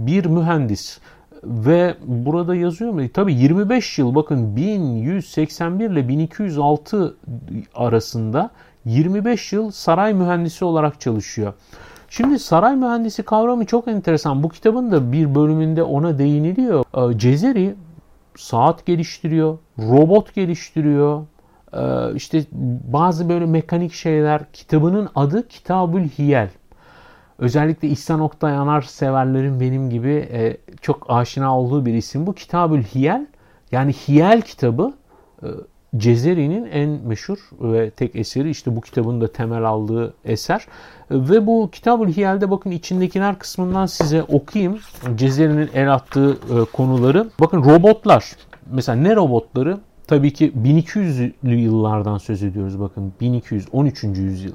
bir 0.08 0.26
mühendis 0.26 1.00
ve 1.44 1.96
burada 2.06 2.56
yazıyor 2.56 2.92
mu? 2.92 3.02
Tabii 3.14 3.34
25 3.34 4.00
yıl 4.00 4.16
bakın 4.16 4.56
1181 4.56 5.90
ile 5.90 6.08
1206 6.08 7.16
arasında 7.76 8.50
25 8.86 9.54
yıl 9.54 9.72
saray 9.72 10.14
mühendisi 10.14 10.66
olarak 10.66 11.02
çalışıyor. 11.02 11.54
Şimdi 12.12 12.40
saray 12.40 12.76
mühendisi 12.76 13.24
kavramı 13.24 13.66
çok 13.66 13.88
enteresan. 13.88 14.44
Bu 14.44 14.50
kitabın 14.50 14.92
da 14.92 15.12
bir 15.12 15.36
bölümünde 15.36 15.84
ona 15.84 16.18
değiniliyor. 16.18 16.84
Ee, 16.94 17.18
Cezeri 17.18 17.76
saat 18.38 18.86
geliştiriyor, 18.86 19.58
robot 19.80 20.36
geliştiriyor. 20.36 21.26
Ee, 21.74 22.16
işte 22.16 22.44
bazı 22.94 23.30
böyle 23.30 23.46
mekanik 23.46 23.94
şeyler. 23.94 24.52
Kitabının 24.54 25.10
adı 25.16 25.48
Kitabül 25.48 26.08
Hiyel. 26.08 26.50
Özellikle 27.40 27.88
İhsan 27.88 28.20
Oktay 28.20 28.58
Anar 28.58 28.82
severlerin 28.82 29.60
benim 29.60 29.90
gibi 29.90 30.30
e, 30.32 30.58
çok 30.82 31.06
aşina 31.10 31.58
olduğu 31.60 31.86
bir 31.86 31.94
isim 31.94 32.28
bu. 32.28 32.34
Kitabül 32.34 32.84
Hiyel 32.84 33.28
yani 33.72 33.94
Hiyel 33.94 34.42
kitabı 34.42 34.94
e, 35.44 35.48
Cezeri'nin 35.98 36.66
en 36.66 36.90
meşhur 36.90 37.38
ve 37.62 37.90
tek 37.90 38.16
eseri 38.16 38.50
işte 38.50 38.76
bu 38.76 38.82
kitabın 38.82 39.22
da 39.22 39.32
temel 39.32 39.64
aldığı 39.64 40.14
eser. 40.26 40.68
Ve 41.12 41.48
bu 41.48 41.70
Kitab-ül 41.72 42.14
Hiyel'de 42.14 42.52
bakın 42.52 42.72
içindekiler 42.72 43.40
kısmından 43.40 43.86
size 43.86 44.24
okuyayım. 44.24 44.80
Cezeri'nin 45.16 45.70
el 45.74 45.94
attığı 45.94 46.32
e, 46.32 46.66
konuları. 46.74 47.30
Bakın 47.40 47.64
robotlar. 47.64 48.32
Mesela 48.72 48.96
ne 48.96 49.16
robotları? 49.16 49.78
Tabii 50.08 50.34
ki 50.34 50.54
1200'lü 50.64 51.56
yıllardan 51.56 52.18
söz 52.18 52.44
ediyoruz 52.44 52.80
bakın. 52.80 53.14
1200, 53.22 53.68
13. 53.72 54.04
yüzyıl. 54.04 54.54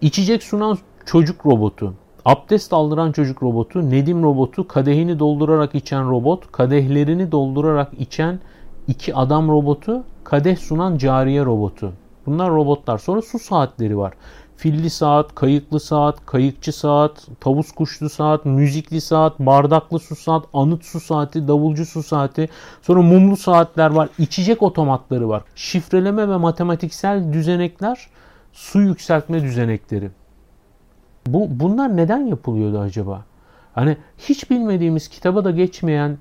İçecek 0.00 0.42
sunan 0.42 0.78
çocuk 1.06 1.46
robotu. 1.46 1.94
Abdest 2.24 2.72
aldıran 2.72 3.12
çocuk 3.12 3.42
robotu, 3.42 3.90
Nedim 3.90 4.22
robotu, 4.22 4.68
kadehini 4.68 5.18
doldurarak 5.18 5.74
içen 5.74 6.10
robot, 6.10 6.52
kadehlerini 6.52 7.32
doldurarak 7.32 7.92
içen 7.98 8.40
iki 8.86 9.14
adam 9.14 9.48
robotu, 9.48 10.04
kadeh 10.24 10.56
sunan 10.56 10.98
cariye 10.98 11.44
robotu. 11.44 11.92
Bunlar 12.26 12.50
robotlar. 12.50 12.98
Sonra 12.98 13.22
su 13.22 13.38
saatleri 13.38 13.98
var. 13.98 14.14
Filli 14.56 14.90
saat, 14.90 15.34
kayıklı 15.34 15.80
saat, 15.80 16.26
kayıkçı 16.26 16.72
saat, 16.72 17.28
tavus 17.40 17.72
kuşlu 17.72 18.08
saat, 18.08 18.44
müzikli 18.44 19.00
saat, 19.00 19.38
bardaklı 19.38 19.98
su 19.98 20.16
saat, 20.16 20.44
anıt 20.54 20.84
su 20.84 21.00
saati, 21.00 21.48
davulcu 21.48 21.86
su 21.86 22.02
saati. 22.02 22.48
Sonra 22.82 23.02
mumlu 23.02 23.36
saatler 23.36 23.90
var. 23.90 24.08
içecek 24.18 24.62
otomatları 24.62 25.28
var. 25.28 25.42
Şifreleme 25.54 26.28
ve 26.28 26.36
matematiksel 26.36 27.32
düzenekler, 27.32 28.08
su 28.52 28.80
yükseltme 28.80 29.42
düzenekleri. 29.42 30.10
Bu 31.26 31.46
bunlar 31.50 31.96
neden 31.96 32.26
yapılıyordu 32.26 32.78
acaba? 32.78 33.24
Hani 33.74 33.96
hiç 34.18 34.50
bilmediğimiz 34.50 35.08
kitaba 35.08 35.44
da 35.44 35.50
geçmeyen 35.50 36.18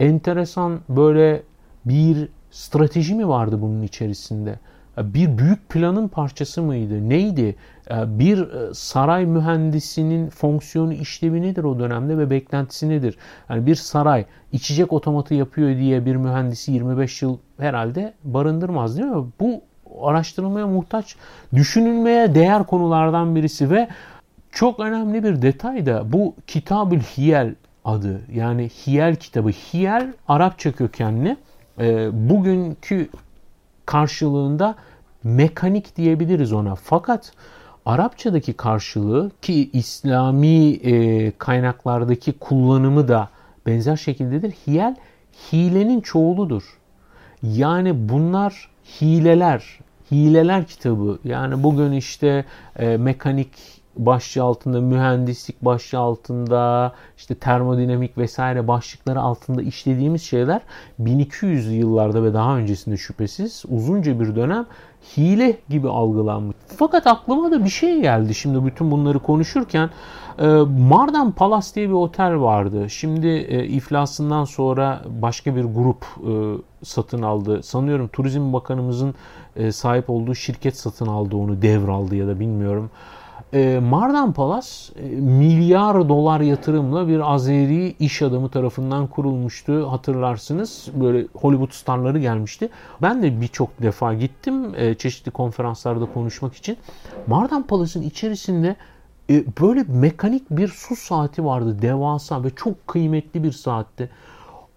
enteresan 0.00 0.80
böyle 0.88 1.42
bir 1.84 2.28
strateji 2.54 3.14
mi 3.14 3.28
vardı 3.28 3.62
bunun 3.62 3.82
içerisinde? 3.82 4.58
Bir 4.98 5.38
büyük 5.38 5.68
planın 5.68 6.08
parçası 6.08 6.62
mıydı? 6.62 7.08
Neydi? 7.08 7.56
Bir 7.90 8.38
e, 8.38 8.74
saray 8.74 9.26
mühendisinin 9.26 10.30
fonksiyonu 10.30 10.92
işlevi 10.92 11.42
nedir 11.42 11.64
o 11.64 11.78
dönemde 11.78 12.18
ve 12.18 12.30
beklentisi 12.30 12.88
nedir? 12.88 13.18
Yani 13.48 13.66
bir 13.66 13.74
saray 13.74 14.24
içecek 14.52 14.92
otomatı 14.92 15.34
yapıyor 15.34 15.76
diye 15.76 16.06
bir 16.06 16.16
mühendisi 16.16 16.72
25 16.72 17.22
yıl 17.22 17.38
herhalde 17.58 18.14
barındırmaz 18.24 18.98
değil 18.98 19.08
mi? 19.08 19.24
Bu 19.40 19.62
araştırılmaya 20.02 20.66
muhtaç, 20.66 21.16
düşünülmeye 21.54 22.34
değer 22.34 22.64
konulardan 22.64 23.36
birisi 23.36 23.70
ve 23.70 23.88
çok 24.50 24.80
önemli 24.80 25.24
bir 25.24 25.42
detay 25.42 25.86
da 25.86 26.12
bu 26.12 26.34
Kitabül 26.46 27.00
Hiyel 27.00 27.54
adı. 27.84 28.20
Yani 28.32 28.68
Hiyel 28.68 29.16
kitabı. 29.16 29.48
Hiyel 29.48 30.12
Arapça 30.28 30.72
kökenli 30.72 31.36
e, 31.80 32.10
bugünkü 32.28 33.08
karşılığında 33.86 34.74
mekanik 35.24 35.96
diyebiliriz 35.96 36.52
ona. 36.52 36.74
Fakat 36.74 37.32
Arapçadaki 37.86 38.52
karşılığı 38.52 39.30
ki 39.42 39.70
İslami 39.72 40.72
e, 40.72 41.32
kaynaklardaki 41.38 42.32
kullanımı 42.32 43.08
da 43.08 43.28
benzer 43.66 43.96
şekildedir. 43.96 44.50
Hiyel 44.66 44.96
hilenin 45.52 46.00
çoğuludur. 46.00 46.78
Yani 47.42 48.08
bunlar 48.08 48.70
hileler, 49.00 49.78
hileler 50.12 50.66
kitabı. 50.66 51.18
Yani 51.24 51.62
bugün 51.62 51.92
işte 51.92 52.44
e, 52.76 52.96
mekanik 52.96 53.50
başlığı 53.96 54.42
altında, 54.42 54.80
mühendislik 54.80 55.64
başlığı 55.64 55.98
altında, 55.98 56.92
işte 57.16 57.34
termodinamik 57.34 58.18
vesaire 58.18 58.68
başlıkları 58.68 59.20
altında 59.20 59.62
işlediğimiz 59.62 60.22
şeyler 60.22 60.60
1200 60.98 61.72
yıllarda 61.72 62.22
ve 62.22 62.34
daha 62.34 62.56
öncesinde 62.56 62.96
şüphesiz 62.96 63.62
uzunca 63.68 64.20
bir 64.20 64.36
dönem 64.36 64.66
hile 65.16 65.56
gibi 65.68 65.88
algılanmış. 65.88 66.56
Fakat 66.76 67.06
aklıma 67.06 67.50
da 67.50 67.64
bir 67.64 67.70
şey 67.70 68.00
geldi 68.00 68.34
şimdi 68.34 68.66
bütün 68.66 68.90
bunları 68.90 69.18
konuşurken. 69.18 69.90
E, 70.38 70.46
Mardan 70.88 71.32
Palace 71.32 71.74
diye 71.74 71.88
bir 71.88 71.94
otel 71.94 72.40
vardı. 72.40 72.90
Şimdi 72.90 73.26
e, 73.26 73.64
iflasından 73.64 74.44
sonra 74.44 75.02
başka 75.22 75.56
bir 75.56 75.64
grup 75.64 76.04
e, 76.04 76.32
satın 76.84 77.22
aldı. 77.22 77.62
Sanıyorum 77.62 78.08
Turizm 78.08 78.52
Bakanımızın 78.52 79.14
sahip 79.70 80.10
olduğu 80.10 80.34
şirket 80.34 80.76
satın 80.76 81.06
aldı 81.06 81.36
onu 81.36 81.62
devraldı 81.62 82.16
ya 82.16 82.26
da 82.26 82.40
bilmiyorum. 82.40 82.90
E, 83.52 83.80
Mardan 83.90 84.32
Palas 84.32 84.90
milyar 85.12 86.08
dolar 86.08 86.40
yatırımla 86.40 87.08
bir 87.08 87.32
Azeri 87.34 87.94
iş 87.98 88.22
adamı 88.22 88.48
tarafından 88.48 89.06
kurulmuştu. 89.06 89.92
Hatırlarsınız 89.92 90.88
böyle 90.94 91.26
Hollywood 91.34 91.72
starları 91.72 92.18
gelmişti. 92.18 92.68
Ben 93.02 93.22
de 93.22 93.40
birçok 93.40 93.82
defa 93.82 94.14
gittim 94.14 94.74
e, 94.76 94.94
çeşitli 94.94 95.30
konferanslarda 95.30 96.06
konuşmak 96.14 96.54
için. 96.54 96.76
Mardan 97.26 97.62
Palas'ın 97.62 98.02
içerisinde 98.02 98.76
e, 99.30 99.44
böyle 99.60 99.84
mekanik 99.88 100.50
bir 100.50 100.68
su 100.68 100.96
saati 100.96 101.44
vardı 101.44 101.82
devasa 101.82 102.44
ve 102.44 102.50
çok 102.50 102.86
kıymetli 102.86 103.44
bir 103.44 103.52
saatti. 103.52 104.10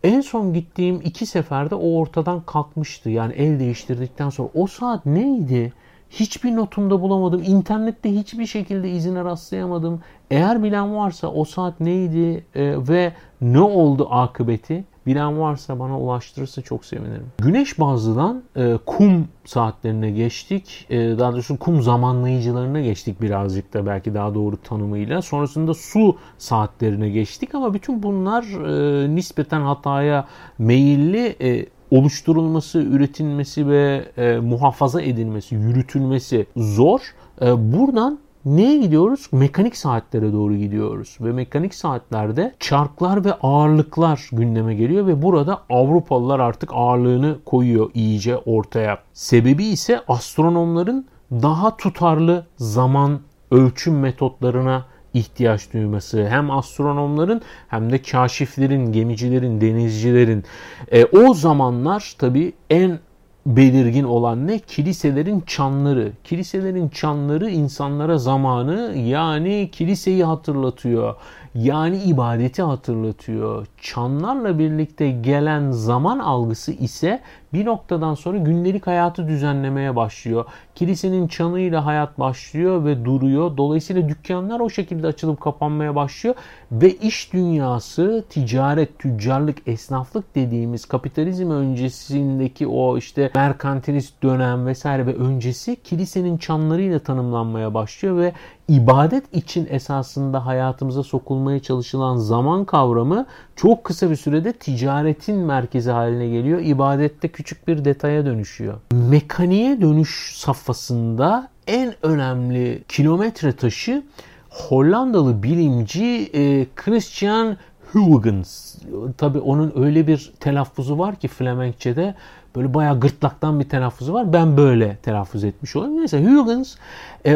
En 0.03 0.21
son 0.21 0.53
gittiğim 0.53 1.01
iki 1.03 1.25
seferde 1.25 1.75
o 1.75 1.99
ortadan 1.99 2.41
kalkmıştı. 2.41 3.09
Yani 3.09 3.33
el 3.33 3.59
değiştirdikten 3.59 4.29
sonra. 4.29 4.49
O 4.53 4.67
saat 4.67 5.05
neydi? 5.05 5.73
Hiçbir 6.09 6.55
notumda 6.55 7.01
bulamadım. 7.01 7.43
İnternette 7.45 8.15
hiçbir 8.15 8.45
şekilde 8.45 8.91
izine 8.91 9.23
rastlayamadım. 9.23 10.01
Eğer 10.31 10.63
bilen 10.63 10.95
varsa 10.95 11.27
o 11.27 11.45
saat 11.45 11.79
neydi 11.79 12.45
e, 12.55 12.87
ve 12.89 13.13
ne 13.41 13.61
oldu 13.61 14.07
akıbeti 14.11 14.83
bilen 15.07 15.39
varsa 15.39 15.79
bana 15.79 15.99
ulaştırırsa 15.99 16.61
çok 16.61 16.85
sevinirim. 16.85 17.31
Güneş 17.37 17.79
bazlıdan 17.79 18.43
e, 18.55 18.77
kum 18.85 19.27
saatlerine 19.45 20.11
geçtik. 20.11 20.85
E, 20.89 20.97
daha 20.97 21.33
doğrusu 21.33 21.59
kum 21.59 21.81
zamanlayıcılarına 21.81 22.81
geçtik 22.81 23.21
birazcık 23.21 23.73
da 23.73 23.85
belki 23.85 24.13
daha 24.13 24.35
doğru 24.35 24.57
tanımıyla. 24.57 25.21
Sonrasında 25.21 25.73
su 25.73 26.17
saatlerine 26.37 27.09
geçtik 27.09 27.55
ama 27.55 27.73
bütün 27.73 28.03
bunlar 28.03 28.43
e, 28.43 29.15
nispeten 29.15 29.61
hataya 29.61 30.27
meyilli 30.57 31.35
e, 31.41 31.65
oluşturulması, 31.91 32.79
üretilmesi 32.79 33.67
ve 33.67 34.05
e, 34.17 34.37
muhafaza 34.37 35.01
edilmesi, 35.01 35.55
yürütülmesi 35.55 36.45
zor. 36.57 36.99
E, 37.41 37.73
buradan 37.73 38.19
neye 38.45 38.77
gidiyoruz? 38.77 39.29
Mekanik 39.31 39.77
saatlere 39.77 40.33
doğru 40.33 40.55
gidiyoruz. 40.55 41.17
Ve 41.21 41.31
mekanik 41.31 41.75
saatlerde 41.75 42.53
çarklar 42.59 43.25
ve 43.25 43.33
ağırlıklar 43.33 44.29
gündeme 44.31 44.75
geliyor 44.75 45.07
ve 45.07 45.21
burada 45.21 45.61
Avrupalılar 45.69 46.39
artık 46.39 46.69
ağırlığını 46.73 47.37
koyuyor 47.45 47.91
iyice 47.93 48.37
ortaya. 48.37 48.99
Sebebi 49.13 49.65
ise 49.65 50.01
astronomların 50.07 51.05
daha 51.31 51.77
tutarlı 51.77 52.45
zaman 52.57 53.19
ölçüm 53.51 53.99
metotlarına 53.99 54.85
ihtiyaç 55.17 55.73
duyması 55.73 56.27
hem 56.27 56.51
astronomların 56.51 57.41
hem 57.67 57.91
de 57.91 58.01
kaşiflerin, 58.01 58.91
gemicilerin, 58.91 59.61
denizcilerin 59.61 60.43
e, 60.91 61.05
o 61.05 61.33
zamanlar 61.33 62.15
tabi 62.17 62.53
en 62.69 62.99
belirgin 63.45 64.03
olan 64.03 64.47
ne? 64.47 64.59
Kiliselerin 64.59 65.43
çanları. 65.47 66.11
Kiliselerin 66.23 66.89
çanları 66.89 67.49
insanlara 67.49 68.17
zamanı 68.17 68.93
yani 68.97 69.69
kiliseyi 69.71 70.23
hatırlatıyor. 70.23 71.15
Yani 71.63 71.97
ibadeti 71.97 72.61
hatırlatıyor. 72.61 73.67
Çanlarla 73.81 74.59
birlikte 74.59 75.11
gelen 75.11 75.71
zaman 75.71 76.19
algısı 76.19 76.71
ise 76.71 77.21
bir 77.53 77.65
noktadan 77.65 78.13
sonra 78.13 78.37
gündelik 78.37 78.87
hayatı 78.87 79.27
düzenlemeye 79.27 79.95
başlıyor. 79.95 80.45
Kilisenin 80.75 81.27
çanıyla 81.27 81.85
hayat 81.85 82.19
başlıyor 82.19 82.85
ve 82.85 83.05
duruyor. 83.05 83.57
Dolayısıyla 83.57 84.09
dükkanlar 84.09 84.59
o 84.59 84.69
şekilde 84.69 85.07
açılıp 85.07 85.41
kapanmaya 85.41 85.95
başlıyor 85.95 86.35
ve 86.71 86.93
iş 86.93 87.33
dünyası, 87.33 88.23
ticaret, 88.29 88.99
tüccarlık, 88.99 89.67
esnaflık 89.67 90.35
dediğimiz 90.35 90.85
kapitalizm 90.85 91.51
öncesindeki 91.51 92.67
o 92.67 92.97
işte 92.97 93.31
merkantilist 93.35 94.23
dönem 94.23 94.65
vesaire 94.65 95.05
ve 95.05 95.13
öncesi 95.15 95.75
kilisenin 95.75 96.37
çanlarıyla 96.37 96.99
tanımlanmaya 96.99 97.73
başlıyor 97.73 98.17
ve 98.17 98.33
ibadet 98.67 99.35
için 99.35 99.67
esasında 99.69 100.45
hayatımıza 100.45 101.03
sokulmaya 101.03 101.59
çalışılan 101.59 102.17
zaman 102.17 102.65
kavramı 102.65 103.25
çok 103.55 103.83
kısa 103.83 104.09
bir 104.09 104.15
sürede 104.15 104.53
ticaretin 104.53 105.35
merkezi 105.35 105.91
haline 105.91 106.27
geliyor. 106.27 106.59
İbadette 106.59 107.27
küçük 107.27 107.67
bir 107.67 107.85
detaya 107.85 108.25
dönüşüyor. 108.25 108.73
Mekaniğe 108.91 109.81
dönüş 109.81 110.33
safhasında 110.35 111.49
en 111.67 111.93
önemli 112.03 112.83
kilometre 112.87 113.51
taşı 113.51 114.03
Hollandalı 114.49 115.43
bilimci 115.43 116.29
e, 116.33 116.67
Christian 116.75 117.57
Huygens. 117.91 118.75
Tabi 119.17 119.39
onun 119.39 119.73
öyle 119.75 120.07
bir 120.07 120.33
telaffuzu 120.39 120.97
var 120.97 121.15
ki 121.15 121.27
Flemenkçe'de 121.27 122.15
böyle 122.57 122.73
bayağı 122.73 122.99
gırtlaktan 122.99 123.59
bir 123.59 123.69
telaffuzu 123.69 124.13
var. 124.13 124.33
Ben 124.33 124.57
böyle 124.57 124.95
telaffuz 124.95 125.43
etmiş 125.43 125.75
olayım. 125.75 125.97
Neyse 125.97 126.23
Huygens 126.23 126.75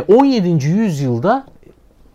17. 0.08 0.48
E, 0.48 0.68
yüzyılda 0.68 1.46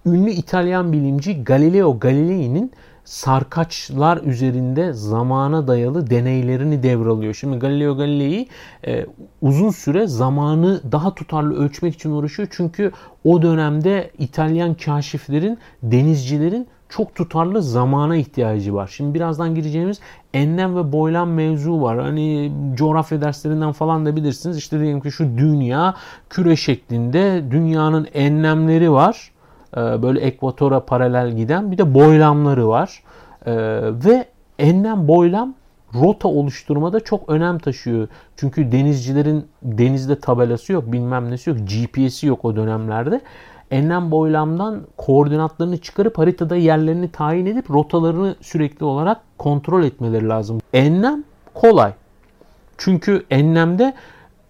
ünlü 0.07 0.31
İtalyan 0.31 0.93
bilimci 0.93 1.45
Galileo 1.45 1.99
Galilei'nin 1.99 2.73
sarkaçlar 3.07 4.17
üzerinde 4.23 4.93
zamana 4.93 5.69
dayalı 5.69 6.11
deneylerini 6.11 6.83
devralıyor. 6.83 7.35
Şimdi 7.35 7.59
Galileo 7.59 7.97
Galilei 7.97 8.49
e, 8.87 9.07
uzun 9.43 9.71
süre 9.71 10.07
zamanı 10.07 10.81
daha 10.93 11.15
tutarlı 11.15 11.57
ölçmek 11.65 11.95
için 11.95 12.11
uğraşıyor. 12.11 12.49
Çünkü 12.51 12.93
o 13.25 13.43
dönemde 13.43 14.11
İtalyan 14.19 14.75
kaşiflerin, 14.75 15.59
denizcilerin 15.83 16.67
çok 16.89 17.15
tutarlı 17.15 17.63
zamana 17.63 18.17
ihtiyacı 18.17 18.75
var. 18.75 18.91
Şimdi 18.97 19.15
birazdan 19.15 19.55
gireceğimiz 19.55 20.01
enlem 20.35 20.77
ve 20.77 20.93
boylam 20.93 21.31
mevzu 21.31 21.83
var. 21.83 21.99
Hani 21.99 22.53
coğrafya 22.75 23.21
derslerinden 23.21 23.73
falan 23.73 24.07
da 24.07 24.17
bilirsiniz. 24.17 24.57
İşte 24.57 24.81
diyelim 24.81 25.01
ki 25.01 25.11
şu 25.11 25.25
dünya 25.25 25.95
küre 26.31 26.57
şeklinde 26.57 27.51
dünyanın 27.51 28.07
enlemleri 28.15 28.93
var 28.93 29.31
ee, 29.77 30.03
böyle 30.03 30.21
ekvatora 30.21 30.81
paralel 30.81 31.37
giden 31.37 31.73
bir 31.73 31.79
de 31.79 31.95
boylamları 31.95 32.69
var. 32.69 33.03
Ee, 33.47 33.55
ve 33.83 34.25
enlem 34.59 35.09
boylam 35.09 35.55
rota 35.95 36.29
oluşturmada 36.29 37.01
çok 37.01 37.29
önem 37.29 37.59
taşıyor. 37.59 38.09
Çünkü 38.37 38.73
denizcilerin 38.73 39.47
denizde 39.63 40.21
tabelası 40.21 40.73
yok, 40.73 40.93
bilmem 40.93 41.31
nesi 41.31 41.51
yok, 41.51 41.59
GPS'i 41.59 42.27
yok 42.27 42.45
o 42.45 42.57
dönemlerde. 42.57 43.21
Enlem 43.71 44.11
boylamdan 44.11 44.83
koordinatlarını 44.97 45.79
çıkarıp 45.79 46.19
haritada 46.19 46.57
yerlerini 46.57 47.09
tayin 47.09 47.47
edip 47.47 47.71
rotalarını 47.71 48.37
sürekli 48.41 48.85
olarak 48.85 49.21
kontrol 49.39 49.85
etmeleri 49.85 50.29
lazım. 50.29 50.61
Enlem 50.73 51.25
kolay. 51.55 51.93
Çünkü 52.79 53.27
enlemde 53.31 53.95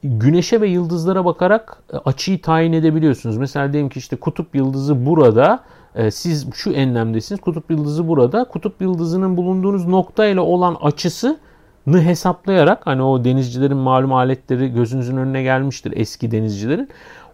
güneşe 0.05 0.61
ve 0.61 0.69
yıldızlara 0.69 1.25
bakarak 1.25 1.83
e, 1.93 1.97
açıyı 1.97 2.43
tayin 2.43 2.73
edebiliyorsunuz. 2.73 3.37
Mesela 3.37 3.73
diyelim 3.73 3.89
ki 3.89 3.99
işte 3.99 4.17
kutup 4.17 4.55
yıldızı 4.55 5.07
burada. 5.07 5.61
E, 5.95 6.11
siz 6.11 6.47
şu 6.55 6.71
enlemdesiniz. 6.71 7.41
Kutup 7.41 7.71
yıldızı 7.71 8.09
burada. 8.09 8.45
Kutup 8.45 8.83
yıldızının 8.83 9.37
bulunduğunuz 9.37 9.87
nokta 9.87 10.27
ile 10.27 10.41
olan 10.41 10.77
açısını 10.83 12.03
hesaplayarak 12.03 12.87
hani 12.87 13.03
o 13.03 13.25
denizcilerin 13.25 13.77
malum 13.77 14.13
aletleri 14.13 14.73
gözünüzün 14.73 15.17
önüne 15.17 15.43
gelmiştir 15.43 15.93
eski 15.97 16.31
denizcilerin. 16.31 16.89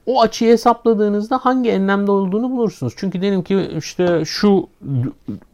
O 0.07 0.21
açıyı 0.21 0.53
hesapladığınızda 0.53 1.39
hangi 1.39 1.71
enlemde 1.71 2.11
olduğunu 2.11 2.51
bulursunuz. 2.51 2.95
Çünkü 2.97 3.21
diyelim 3.21 3.43
ki 3.43 3.71
işte 3.79 4.25
şu 4.25 4.69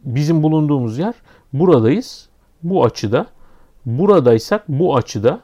bizim 0.03 0.43
bulunduğumuz 0.43 0.97
yer 0.97 1.13
buradayız. 1.53 2.29
Bu 2.63 2.85
açıda. 2.85 3.25
Buradaysak 3.85 4.63
bu 4.67 4.95
açıda 4.95 5.39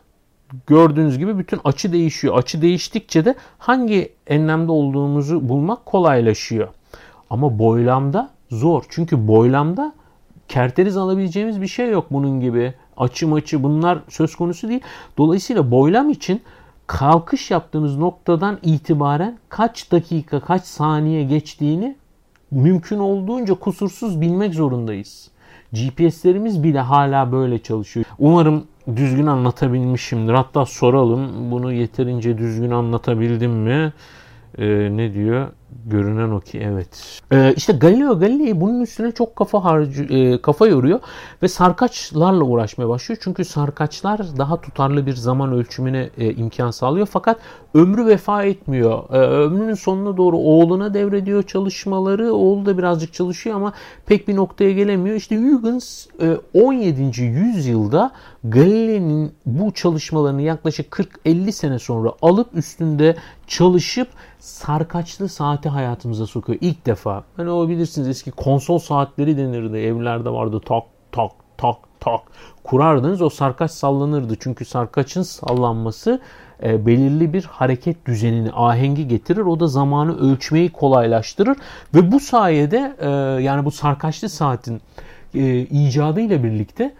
gördüğünüz 0.67 1.17
gibi 1.17 1.37
bütün 1.37 1.59
açı 1.63 1.93
değişiyor. 1.93 2.37
Açı 2.37 2.61
değiştikçe 2.61 3.25
de 3.25 3.35
hangi 3.57 4.13
enlemde 4.27 4.71
olduğumuzu 4.71 5.49
bulmak 5.49 5.85
kolaylaşıyor. 5.85 6.67
Ama 7.29 7.59
boylamda 7.59 8.29
zor. 8.51 8.83
Çünkü 8.89 9.27
boylamda 9.27 9.93
kerteriz 10.47 10.97
alabileceğimiz 10.97 11.61
bir 11.61 11.67
şey 11.67 11.89
yok 11.89 12.05
bunun 12.11 12.41
gibi. 12.41 12.73
Açı 12.97 13.27
maçı 13.27 13.63
bunlar 13.63 13.99
söz 14.09 14.35
konusu 14.35 14.69
değil. 14.69 14.81
Dolayısıyla 15.17 15.71
boylam 15.71 16.09
için 16.09 16.41
kalkış 16.87 17.51
yaptığımız 17.51 17.97
noktadan 17.97 18.59
itibaren 18.63 19.37
kaç 19.49 19.91
dakika, 19.91 20.39
kaç 20.39 20.63
saniye 20.63 21.23
geçtiğini 21.23 21.95
mümkün 22.51 22.99
olduğunca 22.99 23.53
kusursuz 23.53 24.21
bilmek 24.21 24.53
zorundayız. 24.53 25.31
GPS'lerimiz 25.73 26.63
bile 26.63 26.79
hala 26.79 27.31
böyle 27.31 27.59
çalışıyor. 27.59 28.05
Umarım 28.19 28.63
düzgün 28.95 29.25
anlatabilmişimdir. 29.25 30.33
Hatta 30.33 30.65
soralım 30.65 31.51
bunu 31.51 31.73
yeterince 31.73 32.37
düzgün 32.37 32.71
anlatabildim 32.71 33.51
mi? 33.51 33.93
Ee, 34.57 34.65
ne 34.91 35.13
diyor? 35.13 35.47
Görünen 35.85 36.29
o 36.29 36.39
ki 36.39 36.59
evet. 36.59 37.21
Ee, 37.31 37.53
işte 37.57 37.73
Galileo 37.73 38.19
Galilei 38.19 38.61
bunun 38.61 38.81
üstüne 38.81 39.11
çok 39.11 39.35
kafa 39.35 39.63
harcı, 39.63 40.03
e, 40.03 40.41
kafa 40.41 40.67
yoruyor 40.67 40.99
ve 41.43 41.47
sarkaçlarla 41.47 42.43
uğraşmaya 42.43 42.89
başlıyor. 42.89 43.19
Çünkü 43.23 43.45
sarkaçlar 43.45 44.37
daha 44.37 44.61
tutarlı 44.61 45.05
bir 45.05 45.15
zaman 45.15 45.51
ölçümüne 45.53 46.09
e, 46.17 46.33
imkan 46.33 46.71
sağlıyor. 46.71 47.07
Fakat 47.11 47.39
ömrü 47.73 48.05
vefa 48.05 48.43
etmiyor. 48.43 49.03
E, 49.13 49.17
ömrünün 49.17 49.73
sonuna 49.73 50.17
doğru 50.17 50.37
oğluna 50.37 50.93
devrediyor 50.93 51.43
çalışmaları. 51.43 52.33
Oğlu 52.33 52.65
da 52.65 52.77
birazcık 52.77 53.13
çalışıyor 53.13 53.55
ama 53.55 53.73
pek 54.05 54.27
bir 54.27 54.35
noktaya 54.35 54.71
gelemiyor. 54.71 55.15
İşte 55.15 55.37
Huygens 55.37 56.07
e, 56.21 56.37
17. 56.53 57.21
yüzyılda 57.21 58.11
Galileo'nun 58.43 59.31
bu 59.45 59.71
çalışmalarını 59.71 60.41
yaklaşık 60.41 60.91
40-50 61.25 61.51
sene 61.51 61.79
sonra 61.79 62.11
alıp 62.21 62.47
üstünde 62.53 63.15
çalışıp 63.47 64.07
sarkaçlı 64.45 65.29
saati 65.29 65.69
hayatımıza 65.69 66.27
sokuyor 66.27 66.59
ilk 66.61 66.85
defa. 66.85 67.23
Hani 67.37 67.49
o 67.49 67.69
bilirsiniz 67.69 68.07
eski 68.07 68.31
konsol 68.31 68.79
saatleri 68.79 69.37
denirdi. 69.37 69.77
Evlerde 69.77 70.29
vardı 70.29 70.61
tak 70.65 70.83
tak 71.11 71.31
tak 71.57 71.75
tak 71.99 72.21
kurardınız 72.63 73.21
o 73.21 73.29
sarkaç 73.29 73.71
sallanırdı. 73.71 74.35
Çünkü 74.39 74.65
sarkaçın 74.65 75.21
sallanması 75.21 76.21
e, 76.63 76.85
belirli 76.85 77.33
bir 77.33 77.43
hareket 77.43 78.05
düzenini, 78.05 78.51
ahengi 78.53 79.07
getirir. 79.07 79.41
O 79.41 79.59
da 79.59 79.67
zamanı 79.67 80.31
ölçmeyi 80.31 80.71
kolaylaştırır 80.71 81.57
ve 81.95 82.11
bu 82.11 82.19
sayede 82.19 82.95
e, 82.99 83.09
yani 83.43 83.65
bu 83.65 83.71
sarkaçlı 83.71 84.29
saatin 84.29 84.81
e, 85.33 85.59
icadı 85.59 86.21
ile 86.21 86.43
birlikte 86.43 86.93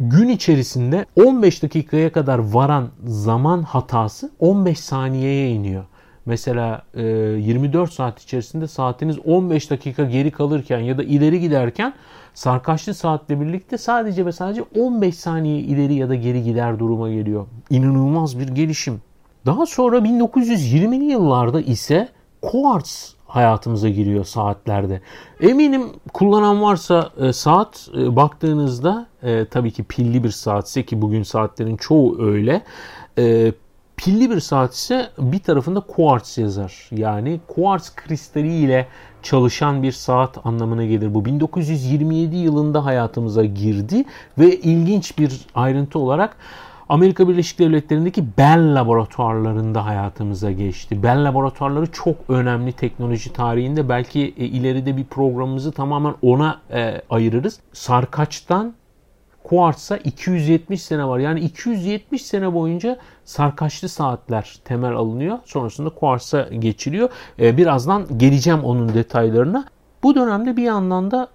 gün 0.00 0.28
içerisinde 0.28 1.06
15 1.16 1.62
dakikaya 1.62 2.12
kadar 2.12 2.38
varan 2.38 2.88
zaman 3.04 3.62
hatası 3.62 4.30
15 4.38 4.80
saniyeye 4.80 5.50
iniyor. 5.50 5.84
Mesela 6.28 6.82
24 6.94 7.92
saat 7.92 8.22
içerisinde 8.22 8.66
saatiniz 8.66 9.18
15 9.24 9.70
dakika 9.70 10.04
geri 10.04 10.30
kalırken 10.30 10.78
ya 10.78 10.98
da 10.98 11.02
ileri 11.02 11.40
giderken 11.40 11.94
sarkaçlı 12.34 12.94
saatle 12.94 13.40
birlikte 13.40 13.78
sadece 13.78 14.26
ve 14.26 14.32
sadece 14.32 14.62
15 14.78 15.16
saniye 15.16 15.58
ileri 15.58 15.94
ya 15.94 16.08
da 16.08 16.14
geri 16.14 16.42
gider 16.42 16.78
duruma 16.78 17.10
geliyor. 17.10 17.46
İnanılmaz 17.70 18.38
bir 18.38 18.48
gelişim. 18.48 19.00
Daha 19.46 19.66
sonra 19.66 19.98
1920'li 19.98 21.04
yıllarda 21.04 21.60
ise 21.60 22.08
quartz 22.42 23.14
hayatımıza 23.26 23.88
giriyor 23.88 24.24
saatlerde. 24.24 25.00
Eminim 25.40 25.82
kullanan 26.12 26.62
varsa 26.62 27.10
e, 27.20 27.32
saat 27.32 27.88
e, 27.98 28.16
baktığınızda 28.16 29.06
e, 29.22 29.44
tabii 29.44 29.70
ki 29.70 29.84
pilli 29.84 30.24
bir 30.24 30.30
saatse 30.30 30.82
ki 30.82 31.02
bugün 31.02 31.22
saatlerin 31.22 31.76
çoğu 31.76 32.22
öyle. 32.22 32.62
E, 33.18 33.52
pilli 33.98 34.30
bir 34.30 34.40
saat 34.40 34.74
ise 34.74 35.10
bir 35.18 35.38
tarafında 35.38 35.80
quartz 35.80 36.38
yazar. 36.38 36.88
Yani 36.90 37.40
quartz 37.48 37.94
kristali 37.96 38.54
ile 38.54 38.86
çalışan 39.22 39.82
bir 39.82 39.92
saat 39.92 40.46
anlamına 40.46 40.84
gelir. 40.84 41.14
Bu 41.14 41.24
1927 41.24 42.36
yılında 42.36 42.84
hayatımıza 42.84 43.44
girdi 43.44 44.04
ve 44.38 44.56
ilginç 44.56 45.18
bir 45.18 45.40
ayrıntı 45.54 45.98
olarak 45.98 46.36
Amerika 46.88 47.28
Birleşik 47.28 47.58
Devletleri'ndeki 47.58 48.24
Bell 48.38 48.74
laboratuvarlarında 48.74 49.86
hayatımıza 49.86 50.50
geçti. 50.50 51.02
Bell 51.02 51.24
laboratuvarları 51.24 51.92
çok 51.92 52.16
önemli 52.28 52.72
teknoloji 52.72 53.32
tarihinde. 53.32 53.88
Belki 53.88 54.34
e, 54.36 54.44
ileride 54.44 54.96
bir 54.96 55.04
programımızı 55.04 55.72
tamamen 55.72 56.14
ona 56.22 56.60
e, 56.72 57.02
ayırırız. 57.10 57.60
Sarkaç'tan 57.72 58.74
Kuartz'a 59.44 59.96
270 59.96 60.82
sene 60.82 61.08
var. 61.08 61.18
Yani 61.18 61.40
270 61.40 62.26
sene 62.26 62.54
boyunca 62.54 62.98
sarkaçlı 63.24 63.88
saatler 63.88 64.58
temel 64.64 64.92
alınıyor. 64.92 65.38
Sonrasında 65.44 65.90
Kuartz'a 65.90 66.42
geçiliyor. 66.42 67.10
Ee, 67.38 67.56
birazdan 67.56 68.18
geleceğim 68.18 68.64
onun 68.64 68.94
detaylarına. 68.94 69.64
Bu 70.02 70.14
dönemde 70.14 70.56
bir 70.56 70.62
yandan 70.62 71.10
da 71.10 71.28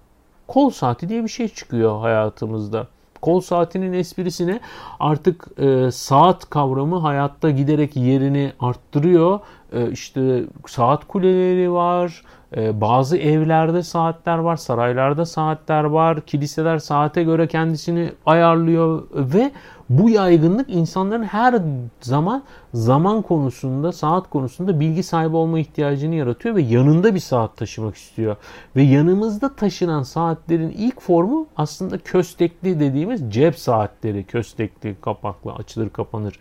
kol 0.48 0.70
saati 0.70 1.08
diye 1.08 1.24
bir 1.24 1.28
şey 1.28 1.48
çıkıyor 1.48 2.00
hayatımızda. 2.00 2.86
Kol 3.22 3.40
saatinin 3.40 3.92
esprisine 3.92 4.60
artık 5.00 5.46
e, 5.58 5.90
saat 5.90 6.50
kavramı 6.50 6.98
hayatta 6.98 7.50
giderek 7.50 7.96
yerini 7.96 8.52
arttırıyor. 8.60 9.40
E, 9.72 9.90
işte 9.90 10.44
saat 10.66 11.08
kuleleri 11.08 11.72
var, 11.72 12.22
bazı 12.56 13.16
evlerde 13.16 13.82
saatler 13.82 14.38
var, 14.38 14.56
saraylarda 14.56 15.26
saatler 15.26 15.84
var, 15.84 16.20
kiliseler 16.20 16.78
saate 16.78 17.22
göre 17.22 17.46
kendisini 17.46 18.12
ayarlıyor 18.26 19.02
ve 19.14 19.50
bu 19.88 20.10
yaygınlık 20.10 20.70
insanların 20.70 21.22
her 21.22 21.54
zaman 22.00 22.42
zaman 22.74 23.22
konusunda, 23.22 23.92
saat 23.92 24.30
konusunda 24.30 24.80
bilgi 24.80 25.02
sahibi 25.02 25.36
olma 25.36 25.58
ihtiyacını 25.58 26.14
yaratıyor 26.14 26.54
ve 26.54 26.62
yanında 26.62 27.14
bir 27.14 27.20
saat 27.20 27.56
taşımak 27.56 27.96
istiyor. 27.96 28.36
Ve 28.76 28.82
yanımızda 28.82 29.54
taşınan 29.54 30.02
saatlerin 30.02 30.70
ilk 30.70 31.00
formu 31.00 31.46
aslında 31.56 31.98
köstekli 31.98 32.80
dediğimiz 32.80 33.32
cep 33.32 33.58
saatleri. 33.58 34.24
Köstekli, 34.24 34.96
kapaklı, 35.00 35.52
açılır 35.52 35.88
kapanır. 35.88 36.38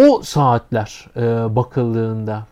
O 0.00 0.22
saatler 0.22 1.06
e, 1.16 1.56
bakıldığında 1.56 2.46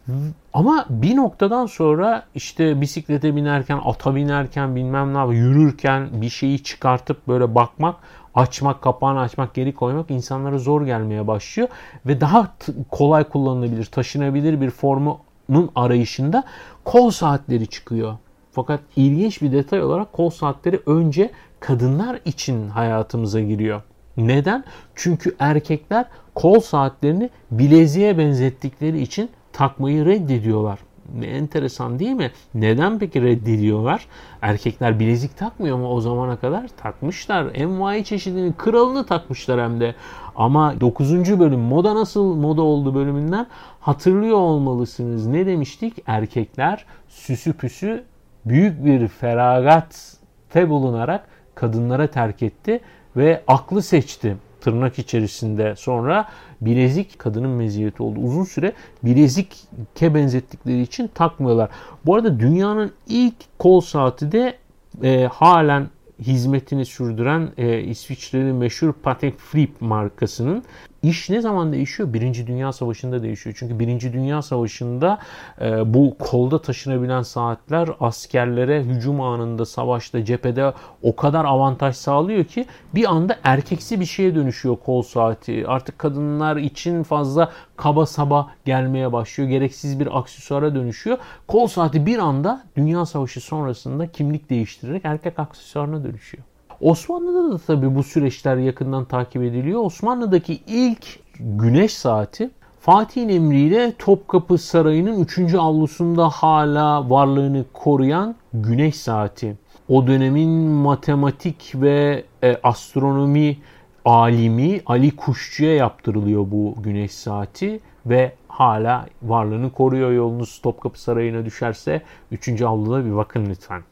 ama 0.53 0.86
bir 0.90 1.16
noktadan 1.16 1.66
sonra 1.66 2.22
işte 2.34 2.80
bisiklete 2.80 3.36
binerken, 3.36 3.80
ata 3.84 4.14
binerken 4.14 4.76
bilmem 4.76 5.14
ne 5.14 5.34
yürürken 5.34 6.09
bir 6.12 6.28
şeyi 6.28 6.62
çıkartıp 6.62 7.28
böyle 7.28 7.55
bakmak, 7.55 7.97
açmak, 8.34 8.82
kapağını 8.82 9.20
açmak, 9.20 9.55
geri 9.55 9.74
koymak 9.74 10.11
insanlara 10.11 10.59
zor 10.59 10.82
gelmeye 10.82 11.26
başlıyor. 11.26 11.68
Ve 12.07 12.20
daha 12.20 12.55
kolay 12.90 13.24
kullanılabilir, 13.24 13.84
taşınabilir 13.84 14.61
bir 14.61 14.70
formunun 14.70 15.70
arayışında 15.74 16.44
kol 16.84 17.11
saatleri 17.11 17.66
çıkıyor. 17.66 18.14
Fakat 18.53 18.80
ilginç 18.97 19.42
bir 19.42 19.53
detay 19.53 19.82
olarak 19.82 20.12
kol 20.12 20.30
saatleri 20.30 20.80
önce 20.86 21.30
kadınlar 21.61 22.20
için 22.24 22.68
hayatımıza 22.68 23.40
giriyor. 23.40 23.82
Neden? 24.16 24.64
Çünkü 24.94 25.36
erkekler 25.38 26.07
kol 26.37 26.61
saatlerini 26.61 27.30
bileziğe 27.51 28.18
benzettikleri 28.18 29.01
için 29.01 29.30
takmayı 29.53 30.07
reddediyorlar. 30.07 30.78
Ne 31.18 31.26
enteresan 31.26 31.99
değil 31.99 32.12
mi? 32.12 32.30
Neden 32.55 32.99
peki 32.99 33.22
reddediyorlar? 33.22 34.07
Erkekler 34.43 35.01
bilezik 35.01 35.37
takmıyor 35.37 35.76
mu 35.76 35.89
o 35.89 36.01
zamana 36.01 36.37
kadar? 36.37 36.68
Takmışlar. 36.82 37.47
Envai 37.55 38.05
çeşidinin 38.05 38.53
kralını 38.53 39.07
takmışlar 39.07 39.61
hem 39.61 39.80
de. 39.80 39.95
Ama 40.37 40.80
9. 40.80 41.39
bölüm 41.39 41.61
moda 41.61 41.95
nasıl 41.95 42.34
moda 42.34 42.62
oldu 42.62 42.95
bölümünden 42.95 43.47
hatırlıyor 43.80 44.37
olmalısınız. 44.37 45.26
Ne 45.26 45.47
demiştik? 45.47 45.95
Erkekler 46.07 46.84
süsü 47.09 47.53
püsü 47.53 48.05
büyük 48.45 48.84
bir 48.84 49.09
feragatte 49.09 50.68
bulunarak 50.68 51.28
kadınlara 51.55 52.07
terk 52.07 52.43
etti 52.43 52.80
ve 53.16 53.43
aklı 53.47 53.82
seçti 53.82 54.37
tırnak 54.67 54.99
içerisinde 54.99 55.77
sonra 55.77 56.29
bilezik 56.61 57.19
kadının 57.19 57.51
meziyeti 57.51 58.03
oldu. 58.03 58.21
Uzun 58.21 58.45
süre 58.45 58.73
bilezikke 59.05 60.14
benzettikleri 60.14 60.81
için 60.81 61.11
takmıyorlar. 61.14 61.71
Bu 62.07 62.14
arada 62.14 62.41
dünyanın 62.41 62.93
ilk 63.09 63.35
kol 63.59 63.81
saati 63.81 64.33
de 64.33 64.59
e, 65.03 65.27
halen 65.27 65.89
hizmetini 66.21 66.85
sürdüren 66.85 67.49
e, 67.59 67.81
İsviçre'nin 67.81 68.55
meşhur 68.55 68.93
Patek 68.93 69.39
Philippe 69.39 69.87
markasının 69.87 70.62
İş 71.07 71.31
ne 71.31 71.41
zaman 71.41 71.73
değişiyor? 71.73 72.13
Birinci 72.13 72.47
Dünya 72.47 72.73
Savaşı'nda 72.73 73.23
değişiyor. 73.23 73.57
Çünkü 73.59 73.79
Birinci 73.79 74.13
Dünya 74.13 74.43
Savaşı'nda 74.43 75.19
e, 75.61 75.95
bu 75.95 76.17
kolda 76.19 76.63
taşınabilen 76.63 77.23
saatler 77.23 77.89
askerlere 78.01 78.83
hücum 78.83 79.21
anında 79.21 79.65
savaşta 79.65 80.25
cephede 80.25 80.73
o 81.03 81.17
kadar 81.17 81.45
avantaj 81.45 81.97
sağlıyor 81.97 82.45
ki 82.45 82.67
bir 82.95 83.11
anda 83.11 83.37
erkeksi 83.45 84.01
bir 84.01 84.05
şeye 84.05 84.35
dönüşüyor 84.35 84.77
kol 84.77 85.03
saati. 85.03 85.65
Artık 85.67 85.99
kadınlar 85.99 86.57
için 86.57 87.03
fazla 87.03 87.53
kaba 87.77 88.07
saba 88.07 88.51
gelmeye 88.65 89.13
başlıyor. 89.13 89.51
Gereksiz 89.51 90.01
bir 90.01 90.19
aksesuara 90.19 90.75
dönüşüyor. 90.75 91.19
Kol 91.49 91.67
saati 91.67 92.07
bir 92.07 92.19
anda 92.19 92.65
Dünya 92.77 93.07
Savaşı 93.07 93.41
sonrasında 93.41 94.07
kimlik 94.07 94.51
değiştirerek 94.51 95.03
erkek 95.05 95.39
aksesuarına 95.39 96.05
dönüşüyor. 96.05 96.45
Osmanlı'da 96.81 97.53
da 97.53 97.59
tabii 97.59 97.95
bu 97.95 98.03
süreçler 98.03 98.57
yakından 98.57 99.05
takip 99.05 99.43
ediliyor. 99.43 99.85
Osmanlı'daki 99.85 100.61
ilk 100.66 101.20
güneş 101.41 101.93
saati 101.93 102.51
Fatih'in 102.81 103.29
emriyle 103.29 103.93
Topkapı 103.99 104.59
Sarayı'nın 104.59 105.20
3. 105.20 105.55
avlusunda 105.55 106.29
hala 106.29 107.11
varlığını 107.11 107.64
koruyan 107.72 108.37
güneş 108.55 108.97
saati. 108.97 109.57
O 109.89 110.07
dönemin 110.07 110.51
matematik 110.61 111.72
ve 111.74 112.24
e, 112.43 112.57
astronomi 112.62 113.59
alimi 114.05 114.81
Ali 114.87 115.16
Kuşçu'ya 115.16 115.74
yaptırılıyor 115.74 116.47
bu 116.51 116.74
güneş 116.83 117.12
saati 117.12 117.81
ve 118.07 118.33
hala 118.49 119.07
varlığını 119.22 119.72
koruyor. 119.72 120.12
Yolunuz 120.12 120.61
Topkapı 120.62 121.01
Sarayı'na 121.01 121.45
düşerse 121.45 122.03
3. 122.33 122.62
avluda 122.62 123.05
bir 123.05 123.16
bakın 123.16 123.47
lütfen. 123.51 123.83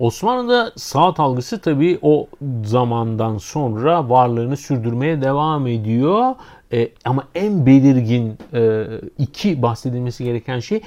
Osmanlı'da 0.00 0.72
saat 0.76 1.20
algısı 1.20 1.60
tabii 1.60 1.98
o 2.02 2.28
zamandan 2.64 3.38
sonra 3.38 4.10
varlığını 4.10 4.56
sürdürmeye 4.56 5.22
devam 5.22 5.66
ediyor. 5.66 6.34
E, 6.72 6.88
ama 7.04 7.24
en 7.34 7.66
belirgin 7.66 8.38
e, 8.54 8.86
iki 9.18 9.62
bahsedilmesi 9.62 10.24
gereken 10.24 10.58
şey 10.58 10.82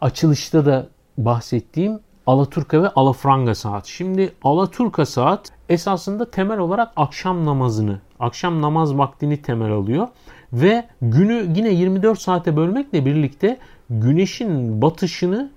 açılışta 0.00 0.66
da 0.66 0.86
bahsettiğim 1.18 2.00
Alaturka 2.26 2.82
ve 2.82 2.88
Alafranga 2.88 3.54
saat. 3.54 3.86
Şimdi 3.86 4.32
Alaturka 4.44 5.06
saat 5.06 5.52
esasında 5.68 6.30
temel 6.30 6.58
olarak 6.58 6.92
akşam 6.96 7.44
namazını, 7.44 7.98
akşam 8.20 8.62
namaz 8.62 8.98
vaktini 8.98 9.42
temel 9.42 9.72
alıyor. 9.72 10.08
Ve 10.52 10.84
günü 11.02 11.46
yine 11.56 11.70
24 11.70 12.20
saate 12.20 12.56
bölmekle 12.56 13.04
birlikte 13.06 13.58
güneşin 13.90 14.82
batışını 14.82 15.50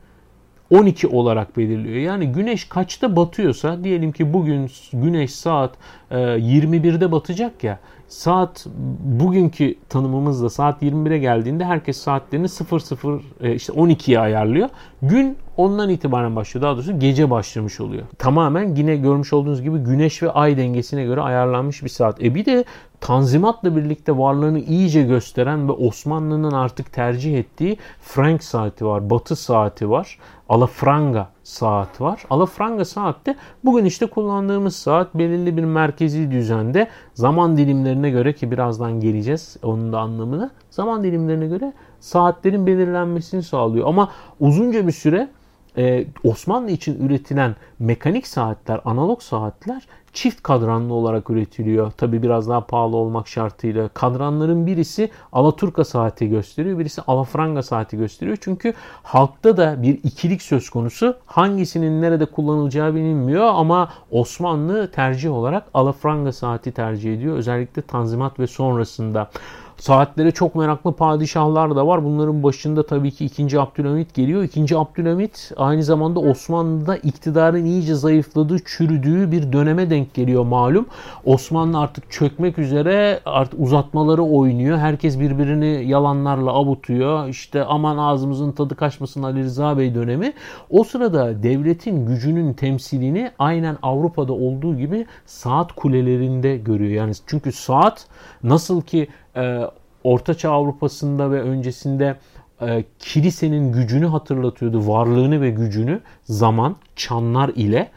12 0.70 1.08
olarak 1.08 1.58
belirliyor. 1.58 1.98
Yani 1.98 2.32
güneş 2.32 2.66
kaçta 2.66 3.16
batıyorsa 3.16 3.84
diyelim 3.84 4.12
ki 4.12 4.34
bugün 4.34 4.72
güneş 4.94 5.36
saat 5.36 5.76
21'de 6.12 7.06
e, 7.06 7.12
batacak 7.12 7.64
ya 7.64 7.80
saat 8.08 8.66
bugünkü 9.00 9.76
tanımımızda 9.90 10.50
saat 10.50 10.84
21'e 10.84 11.18
geldiğinde 11.18 11.66
herkes 11.66 11.98
saatlerini 11.98 12.50
00 12.50 13.22
e, 13.42 13.56
işte 13.56 13.74
12'ye 13.74 14.20
ayarlıyor. 14.20 14.70
Gün 15.02 15.38
ondan 15.58 15.90
itibaren 15.90 16.36
başlıyor. 16.36 16.64
Daha 16.64 16.74
doğrusu 16.74 17.00
gece 17.00 17.30
başlamış 17.30 17.80
oluyor. 17.82 18.04
Tamamen 18.18 18.76
yine 18.76 18.96
görmüş 18.96 19.34
olduğunuz 19.34 19.62
gibi 19.62 19.78
güneş 19.78 20.24
ve 20.24 20.32
ay 20.32 20.58
dengesine 20.58 21.04
göre 21.04 21.22
ayarlanmış 21.22 21.84
bir 21.84 21.90
saat. 21.90 22.24
E 22.24 22.36
bir 22.36 22.46
de 22.46 22.66
Tanzimat'la 23.02 23.76
birlikte 23.76 24.18
varlığını 24.18 24.60
iyice 24.60 25.04
gösteren 25.04 25.68
ve 25.68 25.72
Osmanlı'nın 25.72 26.52
artık 26.52 26.94
tercih 26.94 27.40
ettiği 27.40 27.78
Frank 28.02 28.44
saati 28.44 28.86
var, 28.86 29.10
Batı 29.10 29.36
saati 29.36 29.90
var, 29.90 30.20
Alafranga 30.50 31.30
saat 31.44 32.02
var. 32.02 32.24
Alafranga 32.30 32.86
saatte 32.86 33.36
bugün 33.64 33.86
işte 33.86 34.06
kullandığımız 34.06 34.76
saat 34.76 35.16
belirli 35.16 35.58
bir 35.58 35.64
merkezi 35.64 36.32
düzende 36.32 36.88
zaman 37.14 37.58
dilimlerine 37.58 38.10
göre 38.10 38.34
ki 38.34 38.52
birazdan 38.52 39.00
geleceğiz 39.00 39.58
onun 39.64 39.94
da 39.94 40.00
anlamını 40.00 40.52
zaman 40.70 41.04
dilimlerine 41.04 41.48
göre 41.48 41.74
saatlerin 42.00 42.68
belirlenmesini 42.68 43.44
sağlıyor. 43.44 43.88
Ama 43.88 44.12
uzunca 44.40 44.88
bir 44.88 44.92
süre 44.92 45.30
e, 45.78 46.06
Osmanlı 46.24 46.72
için 46.72 47.08
üretilen 47.08 47.56
mekanik 47.80 48.28
saatler, 48.28 48.82
analog 48.86 49.22
saatler 49.22 49.88
çift 50.16 50.44
kadranlı 50.44 50.94
olarak 50.94 51.30
üretiliyor. 51.30 51.92
Tabi 51.92 52.24
biraz 52.24 52.50
daha 52.50 52.62
pahalı 52.62 52.96
olmak 52.98 53.28
şartıyla. 53.28 53.88
Kadranların 53.88 54.68
birisi 54.68 55.10
Alaturka 55.32 55.84
saati 55.84 56.30
gösteriyor, 56.30 56.80
birisi 56.80 57.02
Alafranga 57.02 57.64
saati 57.64 57.98
gösteriyor. 57.98 58.38
Çünkü 58.42 58.74
halkta 59.04 59.58
da 59.58 59.82
bir 59.82 60.00
ikilik 60.04 60.42
söz 60.42 60.70
konusu. 60.70 61.18
Hangisinin 61.26 62.02
nerede 62.02 62.26
kullanılacağı 62.26 62.96
bilinmiyor 62.96 63.46
ama 63.46 63.94
Osmanlı 64.12 64.92
tercih 64.92 65.32
olarak 65.32 65.64
Alafranga 65.74 66.32
saati 66.32 66.72
tercih 66.72 67.14
ediyor. 67.14 67.38
Özellikle 67.38 67.82
Tanzimat 67.82 68.40
ve 68.40 68.48
sonrasında. 68.48 69.30
Saatlere 69.78 70.32
çok 70.32 70.56
meraklı 70.56 70.92
padişahlar 70.92 71.76
da 71.76 71.88
var. 71.88 72.06
Bunların 72.06 72.44
başında 72.44 72.86
tabii 72.86 73.12
ki 73.12 73.26
2. 73.26 73.60
Abdülhamit 73.60 74.14
geliyor. 74.14 74.44
2. 74.44 74.78
Abdülhamit 74.78 75.52
aynı 75.58 75.84
zamanda 75.84 76.20
Osmanlı'da 76.20 76.98
iktidarın 76.98 77.66
iyice 77.66 77.96
zayıfladığı, 77.96 78.58
çürüdüğü 78.66 79.32
bir 79.32 79.54
döneme 79.54 79.90
denk 79.90 80.14
geliyor 80.14 80.46
malum. 80.46 80.86
Osmanlı 81.26 81.80
artık 81.80 82.12
çökmek 82.12 82.60
üzere 82.60 83.20
artık 83.26 83.60
uzatmaları 83.60 84.24
oynuyor. 84.24 84.78
Herkes 84.78 85.20
birbirini 85.20 85.90
yalanlarla 85.90 86.52
avutuyor. 86.52 87.28
İşte 87.28 87.64
aman 87.64 87.98
ağzımızın 87.98 88.52
tadı 88.52 88.76
kaçmasın 88.76 89.24
Ali 89.24 89.44
Rıza 89.44 89.78
Bey 89.78 89.96
dönemi. 89.96 90.34
O 90.70 90.84
sırada 90.84 91.44
devletin 91.44 92.06
gücünün 92.06 92.54
temsilini 92.54 93.32
aynen 93.40 93.78
Avrupa'da 93.82 94.34
olduğu 94.34 94.78
gibi 94.78 95.06
saat 95.26 95.72
kulelerinde 95.72 96.58
görüyor. 96.58 96.92
Yani 96.92 97.12
çünkü 97.28 97.52
saat 97.52 98.08
nasıl 98.44 98.82
ki 98.82 99.08
e, 99.36 99.62
Ortaçağ 100.04 100.52
Avrupa'sında 100.52 101.32
ve 101.32 101.42
öncesinde 101.42 102.16
e, 102.62 102.84
kilisenin 103.00 103.72
gücünü 103.72 104.06
hatırlatıyordu. 104.06 104.88
Varlığını 104.88 105.42
ve 105.42 105.50
gücünü 105.50 106.00
zaman, 106.24 106.76
çanlar 106.96 107.50
ile. 107.50 107.90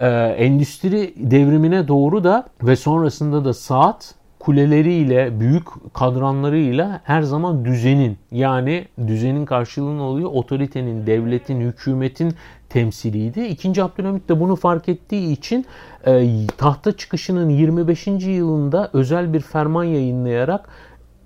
E, 0.00 0.08
endüstri 0.38 1.14
devrimine 1.16 1.88
doğru 1.88 2.24
da 2.24 2.46
ve 2.62 2.76
sonrasında 2.76 3.44
da 3.44 3.54
saat 3.54 4.14
kuleleriyle, 4.38 5.40
büyük 5.40 5.94
kadranlarıyla 5.94 7.00
her 7.04 7.22
zaman 7.22 7.64
düzenin 7.64 8.18
yani 8.32 8.84
düzenin 9.06 9.44
karşılığını 9.46 10.02
oluyor. 10.02 10.30
Otoritenin, 10.32 11.06
devletin, 11.06 11.60
hükümetin 11.60 12.34
temsiliydi. 12.68 13.40
İkinci 13.44 13.82
Abdülhamit 13.82 14.28
de 14.28 14.40
bunu 14.40 14.56
fark 14.56 14.88
ettiği 14.88 15.32
için 15.32 15.66
e, 16.06 16.46
tahta 16.58 16.96
çıkışının 16.96 17.48
25. 17.48 18.06
yılında 18.06 18.90
özel 18.92 19.32
bir 19.32 19.40
ferman 19.40 19.84
yayınlayarak 19.84 20.68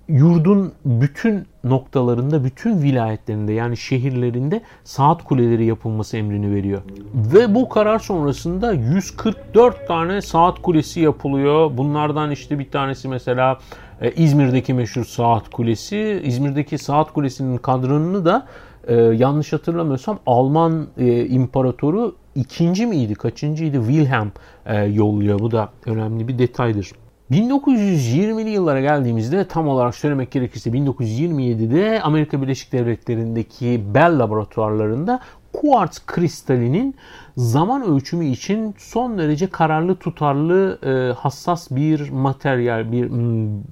yurdun 0.07 0.73
bütün 0.85 1.47
noktalarında, 1.63 2.43
bütün 2.43 2.81
vilayetlerinde 2.81 3.53
yani 3.53 3.77
şehirlerinde 3.77 4.61
saat 4.83 5.23
kuleleri 5.23 5.65
yapılması 5.65 6.17
emrini 6.17 6.55
veriyor. 6.55 6.81
Ve 7.13 7.55
bu 7.55 7.69
karar 7.69 7.99
sonrasında 7.99 8.73
144 8.73 9.87
tane 9.87 10.21
saat 10.21 10.61
kulesi 10.61 10.99
yapılıyor. 10.99 11.77
Bunlardan 11.77 12.31
işte 12.31 12.59
bir 12.59 12.71
tanesi 12.71 13.07
mesela 13.07 13.59
e, 14.01 14.11
İzmir'deki 14.11 14.73
meşhur 14.73 15.05
saat 15.05 15.49
kulesi. 15.49 16.21
İzmir'deki 16.23 16.77
saat 16.77 17.13
kulesinin 17.13 17.57
kadranını 17.57 18.25
da 18.25 18.47
e, 18.87 18.95
yanlış 18.95 19.53
hatırlamıyorsam 19.53 20.19
Alman 20.25 20.87
e, 20.97 21.25
imparatoru 21.25 22.15
ikinci 22.35 22.85
miydi, 22.85 23.15
kaçıncıydı? 23.15 23.77
Wilhelm 23.87 24.31
e, 24.65 24.83
yolluyor. 24.83 25.39
Bu 25.39 25.51
da 25.51 25.69
önemli 25.85 26.27
bir 26.27 26.39
detaydır. 26.39 26.91
1920'li 27.31 28.49
yıllara 28.49 28.81
geldiğimizde 28.81 29.47
tam 29.47 29.67
olarak 29.67 29.95
söylemek 29.95 30.31
gerekirse 30.31 30.69
1927'de 30.69 32.01
Amerika 32.01 32.41
Birleşik 32.41 32.71
Devletleri'ndeki 32.71 33.81
Bell 33.93 34.19
laboratuvarlarında 34.19 35.19
kuartz 35.53 36.05
kristalinin 36.05 36.95
zaman 37.37 37.83
ölçümü 37.83 38.25
için 38.25 38.75
son 38.77 39.17
derece 39.17 39.47
kararlı, 39.47 39.95
tutarlı, 39.95 40.79
e, 40.85 41.13
hassas 41.13 41.71
bir 41.71 42.09
materyal, 42.09 42.91
bir 42.91 43.09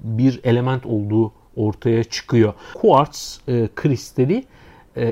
bir 0.04 0.40
element 0.44 0.86
olduğu 0.86 1.32
ortaya 1.56 2.04
çıkıyor. 2.04 2.54
Kuartz 2.74 3.40
e, 3.48 3.68
kristali 3.74 4.44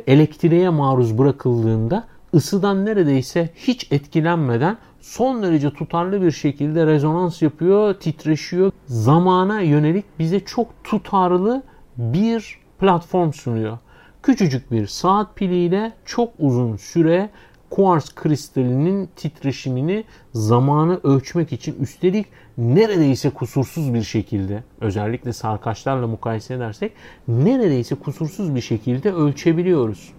elektriğe 0.06 0.68
maruz 0.68 1.18
bırakıldığında 1.18 2.04
ısıdan 2.34 2.86
neredeyse 2.86 3.50
hiç 3.54 3.92
etkilenmeden 3.92 4.76
son 5.00 5.42
derece 5.42 5.70
tutarlı 5.70 6.22
bir 6.22 6.30
şekilde 6.30 6.86
rezonans 6.86 7.42
yapıyor, 7.42 7.94
titreşiyor. 7.94 8.72
Zamana 8.86 9.60
yönelik 9.60 10.04
bize 10.18 10.40
çok 10.40 10.84
tutarlı 10.84 11.62
bir 11.96 12.58
platform 12.80 13.32
sunuyor. 13.32 13.78
Küçücük 14.22 14.72
bir 14.72 14.86
saat 14.86 15.36
piliyle 15.36 15.92
çok 16.04 16.32
uzun 16.38 16.76
süre 16.76 17.30
kuars 17.70 18.14
kristalinin 18.14 19.08
titreşimini 19.16 20.04
zamanı 20.32 21.00
ölçmek 21.04 21.52
için 21.52 21.76
üstelik 21.80 22.26
neredeyse 22.58 23.30
kusursuz 23.30 23.94
bir 23.94 24.02
şekilde 24.02 24.62
özellikle 24.80 25.32
sarkaçlarla 25.32 26.06
mukayese 26.06 26.54
edersek 26.54 26.92
neredeyse 27.28 27.94
kusursuz 27.94 28.54
bir 28.54 28.60
şekilde 28.60 29.12
ölçebiliyoruz. 29.12 30.12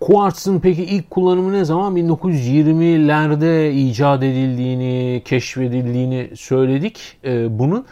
Kuartz'ın 0.00 0.60
peki 0.60 0.84
ilk 0.84 1.10
kullanımı 1.10 1.52
ne 1.52 1.64
zaman? 1.64 1.96
1920'lerde 1.96 3.70
icat 3.70 4.22
edildiğini, 4.22 5.22
keşfedildiğini 5.24 6.30
söyledik. 6.36 7.16
Ee, 7.24 7.58
bunun 7.58 7.86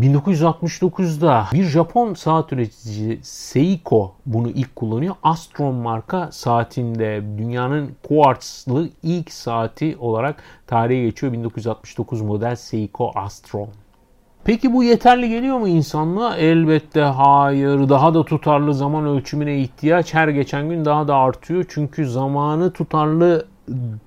1969'da 0.00 1.46
bir 1.52 1.64
Japon 1.64 2.14
saat 2.14 2.52
üreticisi 2.52 3.18
Seiko 3.22 4.14
bunu 4.26 4.48
ilk 4.48 4.76
kullanıyor. 4.76 5.14
Astron 5.22 5.74
marka 5.74 6.28
saatinde 6.32 7.22
dünyanın 7.38 7.90
kuartzlı 8.08 8.88
ilk 9.02 9.32
saati 9.32 9.96
olarak 10.00 10.42
tarihe 10.66 11.02
geçiyor. 11.02 11.32
1969 11.32 12.20
model 12.20 12.56
Seiko 12.56 13.12
Astron. 13.14 13.68
Peki 14.44 14.72
bu 14.72 14.84
yeterli 14.84 15.28
geliyor 15.28 15.58
mu 15.58 15.68
insanlığa? 15.68 16.36
Elbette 16.36 17.00
hayır. 17.00 17.88
Daha 17.88 18.14
da 18.14 18.24
tutarlı 18.24 18.74
zaman 18.74 19.06
ölçümüne 19.06 19.58
ihtiyaç 19.58 20.14
her 20.14 20.28
geçen 20.28 20.68
gün 20.68 20.84
daha 20.84 21.08
da 21.08 21.16
artıyor. 21.16 21.64
Çünkü 21.68 22.06
zamanı 22.06 22.72
tutarlı 22.72 23.46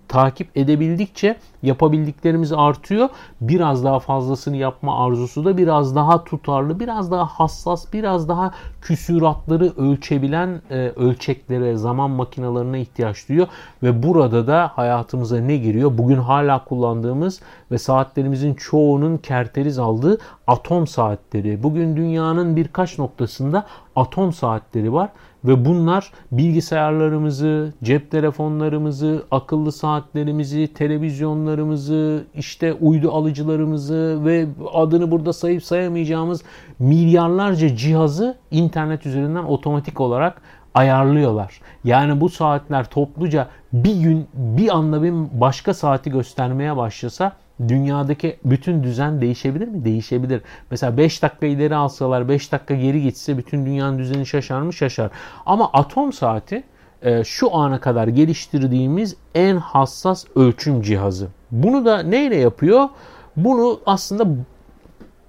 takip 0.07 0.57
edebildikçe 0.57 1.37
yapabildiklerimiz 1.63 2.53
artıyor. 2.53 3.09
Biraz 3.41 3.83
daha 3.83 3.99
fazlasını 3.99 4.57
yapma 4.57 5.05
arzusu 5.05 5.45
da 5.45 5.57
biraz 5.57 5.95
daha 5.95 6.23
tutarlı, 6.23 6.79
biraz 6.79 7.11
daha 7.11 7.25
hassas, 7.25 7.93
biraz 7.93 8.29
daha 8.29 8.51
küsuratları 8.81 9.73
ölçebilen 9.77 10.61
e, 10.69 10.75
ölçeklere, 10.75 11.77
zaman 11.77 12.11
makinalarına 12.11 12.77
ihtiyaç 12.77 13.29
duyuyor. 13.29 13.47
Ve 13.83 14.03
burada 14.03 14.47
da 14.47 14.71
hayatımıza 14.75 15.37
ne 15.37 15.57
giriyor? 15.57 15.97
Bugün 15.97 16.17
hala 16.17 16.63
kullandığımız 16.63 17.41
ve 17.71 17.77
saatlerimizin 17.77 18.53
çoğunun 18.53 19.17
kerteriz 19.17 19.79
aldığı 19.79 20.17
atom 20.47 20.87
saatleri. 20.87 21.63
Bugün 21.63 21.97
dünyanın 21.97 22.55
birkaç 22.55 22.99
noktasında 22.99 23.65
atom 23.95 24.33
saatleri 24.33 24.93
var 24.93 25.09
ve 25.45 25.65
bunlar 25.65 26.11
bilgisayarlarımızı, 26.31 27.73
cep 27.83 28.11
telefonlarımızı, 28.11 29.23
akıllı 29.31 29.71
saatlerimizi, 29.71 30.73
televizyonlarımızı, 30.73 32.23
işte 32.35 32.73
uydu 32.73 33.11
alıcılarımızı 33.11 34.25
ve 34.25 34.47
adını 34.73 35.11
burada 35.11 35.33
sayıp 35.33 35.63
sayamayacağımız 35.63 36.41
milyarlarca 36.79 37.75
cihazı 37.75 38.37
internet 38.51 39.05
üzerinden 39.05 39.43
otomatik 39.43 40.01
olarak 40.01 40.41
ayarlıyorlar. 40.73 41.61
Yani 41.83 42.21
bu 42.21 42.29
saatler 42.29 42.85
topluca 42.85 43.47
bir 43.73 43.95
gün 43.95 44.27
bir 44.33 44.75
anda 44.75 45.03
bir 45.03 45.13
başka 45.41 45.73
saati 45.73 46.09
göstermeye 46.09 46.77
başlasa 46.77 47.31
dünyadaki 47.67 48.37
bütün 48.45 48.83
düzen 48.83 49.21
değişebilir 49.21 49.67
mi? 49.67 49.85
Değişebilir. 49.85 50.41
Mesela 50.71 50.97
5 50.97 51.23
dakika 51.23 51.45
ileri 51.45 51.75
alsalar 51.75 52.29
5 52.29 52.51
dakika 52.51 52.75
geri 52.75 53.01
gitse 53.01 53.37
bütün 53.37 53.65
dünyanın 53.65 53.99
düzeni 53.99 54.25
şaşar 54.25 54.61
mı? 54.61 54.73
Şaşar. 54.73 55.11
Ama 55.45 55.69
atom 55.73 56.13
saati 56.13 56.63
e, 57.01 57.23
şu 57.23 57.55
ana 57.55 57.79
kadar 57.79 58.07
geliştirdiğimiz 58.07 59.15
en 59.35 59.55
hassas 59.55 60.25
ölçüm 60.35 60.81
cihazı. 60.81 61.27
Bunu 61.51 61.85
da 61.85 62.03
neyle 62.03 62.35
yapıyor? 62.35 62.89
Bunu 63.37 63.79
aslında 63.85 64.27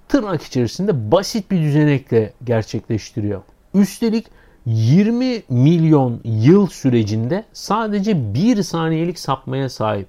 tırnak 0.09 0.43
içerisinde 0.43 1.13
basit 1.13 1.51
bir 1.51 1.63
düzenekle 1.63 2.33
gerçekleştiriyor. 2.45 3.43
Üstelik 3.75 4.27
20 4.67 5.43
milyon 5.49 6.21
yıl 6.25 6.67
sürecinde 6.67 7.45
sadece 7.53 8.35
1 8.35 8.63
saniyelik 8.63 9.19
sapmaya 9.19 9.69
sahip. 9.69 10.07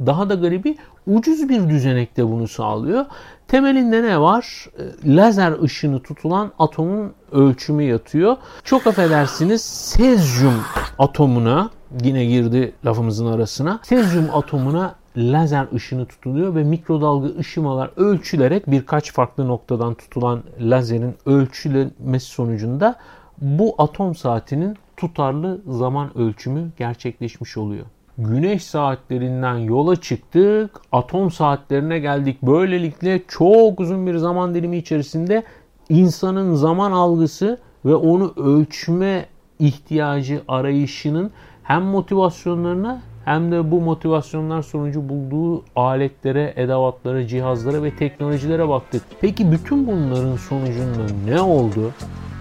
Daha 0.00 0.30
da 0.30 0.34
garibi 0.34 0.76
ucuz 1.06 1.48
bir 1.48 1.68
düzenekte 1.68 2.26
bunu 2.26 2.48
sağlıyor. 2.48 3.06
Temelinde 3.48 4.02
ne 4.02 4.20
var? 4.20 4.66
E, 4.78 5.16
lazer 5.16 5.62
ışını 5.62 6.02
tutulan 6.02 6.52
atomun 6.58 7.12
ölçümü 7.32 7.82
yatıyor. 7.82 8.36
Çok 8.64 8.86
affedersiniz 8.86 9.62
sezyum 9.62 10.54
atomuna 10.98 11.70
yine 12.04 12.24
girdi 12.24 12.72
lafımızın 12.84 13.26
arasına. 13.26 13.80
Sezyum 13.82 14.28
atomuna 14.32 14.94
lazer 15.16 15.66
ışını 15.74 16.06
tutuluyor 16.06 16.54
ve 16.54 16.64
mikrodalga 16.64 17.28
ışımalar 17.38 17.90
ölçülerek 17.96 18.70
birkaç 18.70 19.12
farklı 19.12 19.48
noktadan 19.48 19.94
tutulan 19.94 20.42
lazerin 20.60 21.14
ölçülenmesi 21.26 22.26
sonucunda 22.26 22.96
bu 23.40 23.74
atom 23.78 24.14
saatinin 24.14 24.76
tutarlı 24.96 25.60
zaman 25.66 26.18
ölçümü 26.18 26.70
gerçekleşmiş 26.76 27.56
oluyor 27.56 27.86
güneş 28.18 28.64
saatlerinden 28.64 29.56
yola 29.56 29.96
çıktık, 29.96 30.70
atom 30.92 31.30
saatlerine 31.30 31.98
geldik. 31.98 32.42
Böylelikle 32.42 33.22
çok 33.28 33.80
uzun 33.80 34.06
bir 34.06 34.16
zaman 34.16 34.54
dilimi 34.54 34.76
içerisinde 34.76 35.42
insanın 35.88 36.54
zaman 36.54 36.92
algısı 36.92 37.58
ve 37.84 37.94
onu 37.94 38.32
ölçme 38.36 39.26
ihtiyacı 39.58 40.42
arayışının 40.48 41.30
hem 41.62 41.82
motivasyonlarına 41.82 43.02
hem 43.24 43.52
de 43.52 43.70
bu 43.70 43.80
motivasyonlar 43.80 44.62
sonucu 44.62 45.08
bulduğu 45.08 45.64
aletlere, 45.76 46.52
edevatlara, 46.56 47.26
cihazlara 47.26 47.82
ve 47.82 47.96
teknolojilere 47.96 48.68
baktık. 48.68 49.02
Peki 49.20 49.52
bütün 49.52 49.86
bunların 49.86 50.36
sonucunda 50.36 51.06
ne 51.26 51.40
oldu? 51.40 51.92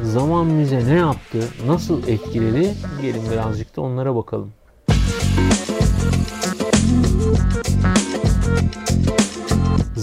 Zaman 0.01 0.59
bize 0.59 0.85
ne 0.85 0.95
yaptı? 0.99 1.39
Nasıl 1.67 2.07
etkiledi? 2.07 2.73
Gelin 3.01 3.31
birazcık 3.31 3.75
da 3.75 3.81
onlara 3.81 4.15
bakalım. 4.15 4.51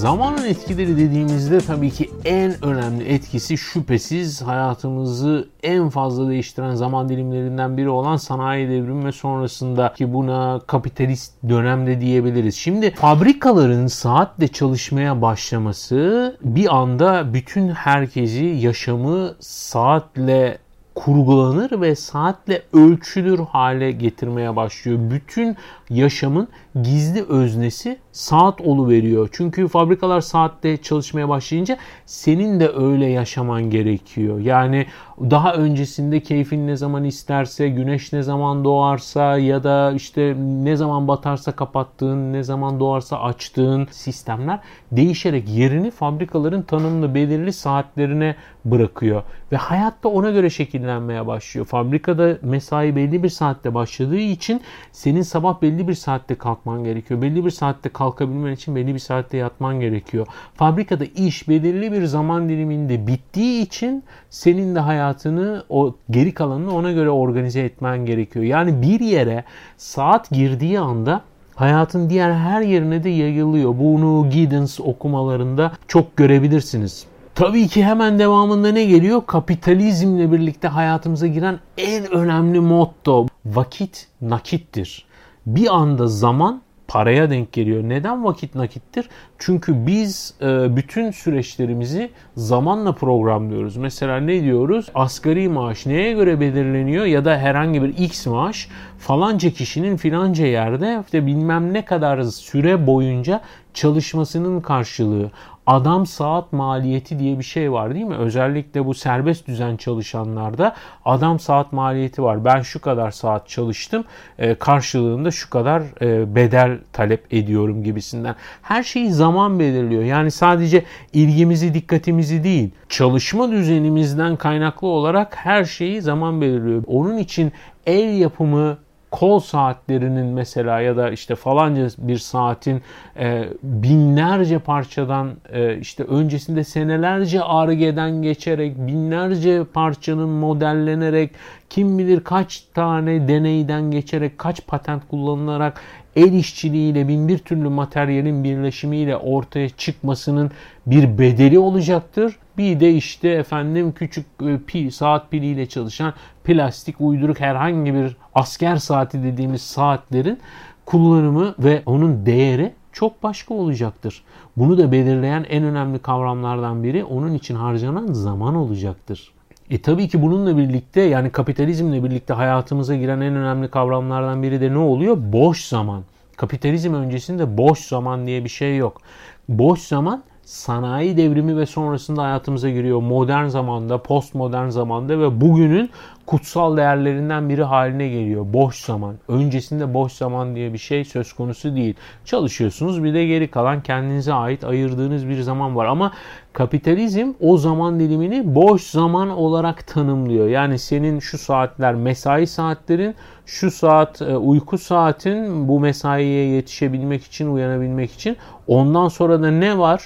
Zamanın 0.01 0.45
etkileri 0.45 0.97
dediğimizde 0.97 1.59
tabii 1.59 1.91
ki 1.91 2.11
en 2.25 2.65
önemli 2.65 3.05
etkisi 3.05 3.59
şüphesiz 3.59 4.43
hayatımızı 4.43 5.49
en 5.63 5.89
fazla 5.89 6.29
değiştiren 6.29 6.75
zaman 6.75 7.09
dilimlerinden 7.09 7.77
biri 7.77 7.89
olan 7.89 8.17
sanayi 8.17 8.69
devrimi 8.69 9.05
ve 9.05 9.13
sonrasında 9.13 9.93
ki 9.93 10.13
buna 10.13 10.61
kapitalist 10.67 11.35
dönemde 11.49 12.01
diyebiliriz. 12.01 12.57
Şimdi 12.57 12.91
fabrikaların 12.91 13.87
saatle 13.87 14.49
çalışmaya 14.49 15.23
başlaması 15.23 16.37
bir 16.43 16.77
anda 16.77 17.35
bütün 17.35 17.69
herkesi 17.69 18.45
yaşamı 18.45 19.35
saatle 19.41 20.59
kurgulanır 20.95 21.81
ve 21.81 21.97
saatle 21.97 22.63
ölçülür 22.73 23.39
hale 23.39 23.91
getirmeye 23.93 24.57
başlıyor. 24.57 24.99
Bütün 25.11 25.57
yaşamın 25.91 26.49
gizli 26.83 27.23
öznesi 27.23 27.99
saat 28.13 28.61
olu 28.61 28.89
veriyor. 28.89 29.29
Çünkü 29.33 29.69
fabrikalar 29.69 30.21
saatte 30.21 30.77
çalışmaya 30.77 31.29
başlayınca 31.29 31.77
senin 32.07 32.61
de 32.61 32.69
öyle 32.69 33.07
yaşaman 33.07 33.71
gerekiyor. 33.71 34.41
Yani 34.41 34.87
daha 35.21 35.55
öncesinde 35.55 36.21
keyfin 36.21 36.67
ne 36.67 36.77
zaman 36.77 37.05
isterse, 37.05 37.69
güneş 37.69 38.13
ne 38.13 38.23
zaman 38.23 38.65
doğarsa 38.65 39.39
ya 39.39 39.65
da 39.65 39.93
işte 39.93 40.35
ne 40.39 40.77
zaman 40.77 41.09
batarsa 41.09 41.53
kapattığın, 41.53 42.33
ne 42.33 42.43
zaman 42.43 42.81
doğarsa 42.81 43.21
açtığın 43.21 43.89
sistemler 43.91 44.59
değişerek 44.93 45.49
yerini 45.49 45.91
fabrikaların 45.91 46.63
tanımlı 46.63 47.15
belirli 47.15 47.53
saatlerine 47.53 48.37
bırakıyor. 48.65 49.23
Ve 49.53 49.57
hayatta 49.57 50.09
ona 50.09 50.31
göre 50.31 50.51
şekillenmeye 50.51 51.27
başlıyor. 51.27 51.67
Fabrikada 51.67 52.39
mesai 52.43 52.97
belli 52.97 53.23
bir 53.23 53.29
saatte 53.29 53.75
başladığı 53.75 54.17
için 54.17 54.61
senin 54.93 55.23
sabah 55.23 55.63
belli 55.63 55.80
bir 55.89 55.95
saatte 55.95 56.35
kalkman 56.35 56.85
gerekiyor. 56.85 57.23
Belli 57.23 57.45
bir 57.45 57.51
saatte 57.51 57.89
kalkabilmen 57.89 58.53
için 58.53 58.77
belli 58.77 58.95
bir 58.95 58.99
saatte 58.99 59.37
yatman 59.37 59.81
gerekiyor. 59.81 60.27
Fabrikada 60.55 61.05
iş 61.05 61.49
belirli 61.49 61.93
bir 61.93 62.05
zaman 62.05 62.49
diliminde 62.49 63.07
bittiği 63.07 63.63
için 63.63 64.05
senin 64.31 64.75
de 64.75 64.81
hayatını 64.81 65.65
o 65.69 65.95
geri 66.11 66.35
kalanını 66.35 66.75
ona 66.75 66.93
göre 66.93 67.11
organize 67.11 67.61
etmen 67.61 68.07
gerekiyor. 68.07 68.45
Yani 68.45 68.83
bir 68.83 69.01
yere 69.01 69.45
saat 69.77 70.31
girdiği 70.31 70.81
anda 70.81 71.23
hayatın 71.55 72.11
diğer 72.11 72.33
her 72.33 72.61
yerine 72.61 73.05
de 73.05 73.09
yayılıyor. 73.09 73.79
Bunu 73.79 74.31
Giddens 74.31 74.81
okumalarında 74.81 75.73
çok 75.89 76.17
görebilirsiniz. 76.17 77.07
Tabii 77.35 77.69
ki 77.69 77.85
hemen 77.85 78.19
devamında 78.19 78.73
ne 78.73 78.85
geliyor? 78.85 79.23
Kapitalizmle 79.27 80.33
birlikte 80.33 80.69
hayatımıza 80.69 81.27
giren 81.27 81.59
en 81.79 82.13
önemli 82.13 82.61
motto 82.61 83.27
vakit 83.47 84.07
nakittir. 84.21 85.10
Bir 85.47 85.77
anda 85.77 86.07
zaman 86.07 86.63
paraya 86.91 87.31
denk 87.31 87.53
geliyor. 87.53 87.83
Neden 87.83 88.25
vakit 88.25 88.55
nakittir? 88.55 89.09
Çünkü 89.39 89.87
biz 89.87 90.35
e, 90.43 90.77
bütün 90.77 91.11
süreçlerimizi 91.11 92.11
zamanla 92.37 92.93
programlıyoruz. 92.93 93.77
Mesela 93.77 94.21
ne 94.21 94.43
diyoruz? 94.43 94.87
Asgari 94.95 95.49
maaş 95.49 95.87
neye 95.87 96.13
göre 96.13 96.41
belirleniyor 96.41 97.05
ya 97.05 97.25
da 97.25 97.39
herhangi 97.39 97.83
bir 97.83 97.89
X 97.99 98.27
maaş 98.27 98.69
falanca 98.99 99.51
kişinin 99.51 99.97
filanca 99.97 100.47
yerde 100.47 101.03
işte 101.05 101.27
bilmem 101.27 101.73
ne 101.73 101.85
kadar 101.85 102.23
süre 102.23 102.87
boyunca 102.87 103.41
çalışmasının 103.75 104.61
karşılığı 104.61 105.31
adam 105.71 106.07
saat 106.07 106.53
maliyeti 106.53 107.19
diye 107.19 107.39
bir 107.39 107.45
şey 107.45 107.73
var 107.73 107.95
değil 107.95 108.05
mi? 108.05 108.17
Özellikle 108.17 108.87
bu 108.87 108.95
serbest 108.95 109.47
düzen 109.47 109.77
çalışanlarda 109.77 110.75
adam 111.05 111.41
saat 111.41 111.73
maliyeti 111.73 112.23
var. 112.23 112.45
Ben 112.45 112.63
şu 112.63 112.81
kadar 112.81 113.11
saat 113.11 113.49
çalıştım 113.49 114.05
e, 114.39 114.55
karşılığında 114.55 115.31
şu 115.31 115.51
kadar 115.51 115.83
e, 116.03 116.35
bedel 116.35 116.79
talep 116.93 117.35
ediyorum 117.35 117.85
gibisinden. 117.85 118.35
Her 118.63 118.83
şeyi 118.83 119.13
zaman 119.13 119.59
belirliyor. 119.59 120.03
Yani 120.03 120.31
sadece 120.31 120.85
ilgimizi, 121.13 121.75
dikkatimizi 121.75 122.45
değil, 122.45 122.71
çalışma 122.89 123.51
düzenimizden 123.51 124.37
kaynaklı 124.37 124.89
olarak 124.89 125.37
her 125.37 125.65
şeyi 125.65 126.03
zaman 126.03 126.41
belirliyor. 126.41 126.83
Onun 126.87 127.19
için 127.19 127.53
el 127.87 128.19
yapımı 128.19 128.79
kol 129.11 129.41
saatlerinin 129.41 130.27
mesela 130.27 130.81
ya 130.81 130.97
da 130.97 131.11
işte 131.11 131.35
falanca 131.35 131.89
bir 131.99 132.19
saatin 132.19 132.83
e, 133.19 133.49
binlerce 133.63 134.59
parçadan 134.59 135.31
e, 135.53 135.79
işte 135.79 136.05
öncesinde 136.05 136.65
senelerce 136.65 137.43
argeden 137.43 138.23
geçerek 138.23 138.77
binlerce 138.79 139.65
parçanın 139.65 140.29
modellenerek 140.29 141.31
kim 141.71 141.99
bilir 141.99 142.21
kaç 142.21 142.61
tane 142.75 143.29
deneyden 143.29 143.91
geçerek 143.91 144.39
kaç 144.39 144.67
patent 144.67 145.09
kullanılarak 145.09 145.81
el 146.17 146.33
işçiliğiyle 146.33 147.09
bin 147.09 147.29
bir 147.29 147.39
türlü 147.39 147.69
materyalin 147.69 148.45
birleşimiyle 148.45 149.17
ortaya 149.17 149.69
çıkmasının 149.69 150.51
bir 150.87 151.19
bedeli 151.19 151.59
olacaktır. 151.59 152.37
Bir 152.59 152.81
de 152.81 152.95
işte 152.95 153.29
efendim 153.29 153.93
küçük 153.93 154.27
e, 154.43 154.59
pil, 154.67 154.91
saat 154.91 155.31
piliyle 155.31 155.67
çalışan 155.67 156.15
plastik 156.45 157.01
uyduruk 157.01 157.41
herhangi 157.41 157.95
bir 157.95 158.17
asker 158.35 158.77
saati 158.77 159.23
dediğimiz 159.23 159.63
saatlerin 159.63 160.39
kullanımı 160.87 161.55
ve 161.59 161.83
onun 161.87 162.27
değeri 162.27 162.73
çok 162.93 163.23
başka 163.23 163.55
olacaktır. 163.55 164.23
Bunu 164.57 164.79
da 164.79 164.93
belirleyen 164.93 165.47
en 165.49 165.65
önemli 165.65 165.99
kavramlardan 165.99 166.85
biri 166.85 167.05
onun 167.05 167.35
için 167.35 167.55
harcanan 167.55 168.13
zaman 168.13 168.55
olacaktır. 168.55 169.33
E 169.71 169.83
tabii 169.83 170.09
ki 170.09 170.23
bununla 170.23 170.57
birlikte 170.57 171.01
yani 171.01 171.31
kapitalizmle 171.31 172.05
birlikte 172.05 172.35
hayatımıza 172.35 172.97
giren 172.97 173.21
en 173.21 173.35
önemli 173.35 173.69
kavramlardan 173.69 174.43
biri 174.43 174.61
de 174.61 174.73
ne 174.73 174.79
oluyor? 174.79 175.17
Boş 175.19 175.65
zaman. 175.65 176.03
Kapitalizm 176.37 176.95
öncesinde 176.95 177.57
boş 177.59 177.79
zaman 177.79 178.27
diye 178.27 178.45
bir 178.45 178.49
şey 178.49 178.77
yok. 178.77 179.01
Boş 179.49 179.81
zaman 179.81 180.23
sanayi 180.43 181.17
devrimi 181.17 181.57
ve 181.57 181.67
sonrasında 181.67 182.23
hayatımıza 182.23 182.71
giriyor. 182.71 183.01
Modern 183.01 183.47
zamanda, 183.47 184.03
postmodern 184.03 184.69
zamanda 184.69 185.19
ve 185.19 185.41
bugünün 185.41 185.91
kutsal 186.31 186.77
değerlerinden 186.77 187.49
biri 187.49 187.63
haline 187.63 188.09
geliyor. 188.09 188.47
Boş 188.53 188.77
zaman. 188.77 189.15
Öncesinde 189.29 189.95
boş 189.95 190.13
zaman 190.13 190.55
diye 190.55 190.73
bir 190.73 190.79
şey 190.79 191.05
söz 191.05 191.33
konusu 191.33 191.77
değil. 191.77 191.95
Çalışıyorsunuz 192.25 193.05
bir 193.05 193.15
de 193.15 193.27
geri 193.27 193.51
kalan 193.51 193.83
kendinize 193.83 194.33
ait 194.33 194.65
ayırdığınız 194.65 195.29
bir 195.29 195.41
zaman 195.41 195.77
var. 195.77 195.87
Ama 195.87 196.13
kapitalizm 196.53 197.33
o 197.41 197.57
zaman 197.57 198.01
dilimini 198.01 198.55
boş 198.55 198.83
zaman 198.83 199.29
olarak 199.29 199.87
tanımlıyor. 199.87 200.49
Yani 200.49 200.79
senin 200.79 201.21
şu 201.21 201.39
saatler 201.39 201.95
mesai 201.95 202.47
saatlerin, 202.47 203.15
şu 203.47 203.71
saat 203.71 204.23
e, 204.23 204.37
uyku 204.37 204.79
saatin 204.79 205.69
bu 205.69 205.81
mesaiye 205.81 206.47
yetişebilmek 206.47 207.25
için, 207.25 207.55
uyanabilmek 207.55 208.13
için. 208.13 208.37
Ondan 208.67 209.09
sonra 209.09 209.43
da 209.43 209.51
ne 209.51 209.79
var? 209.79 210.03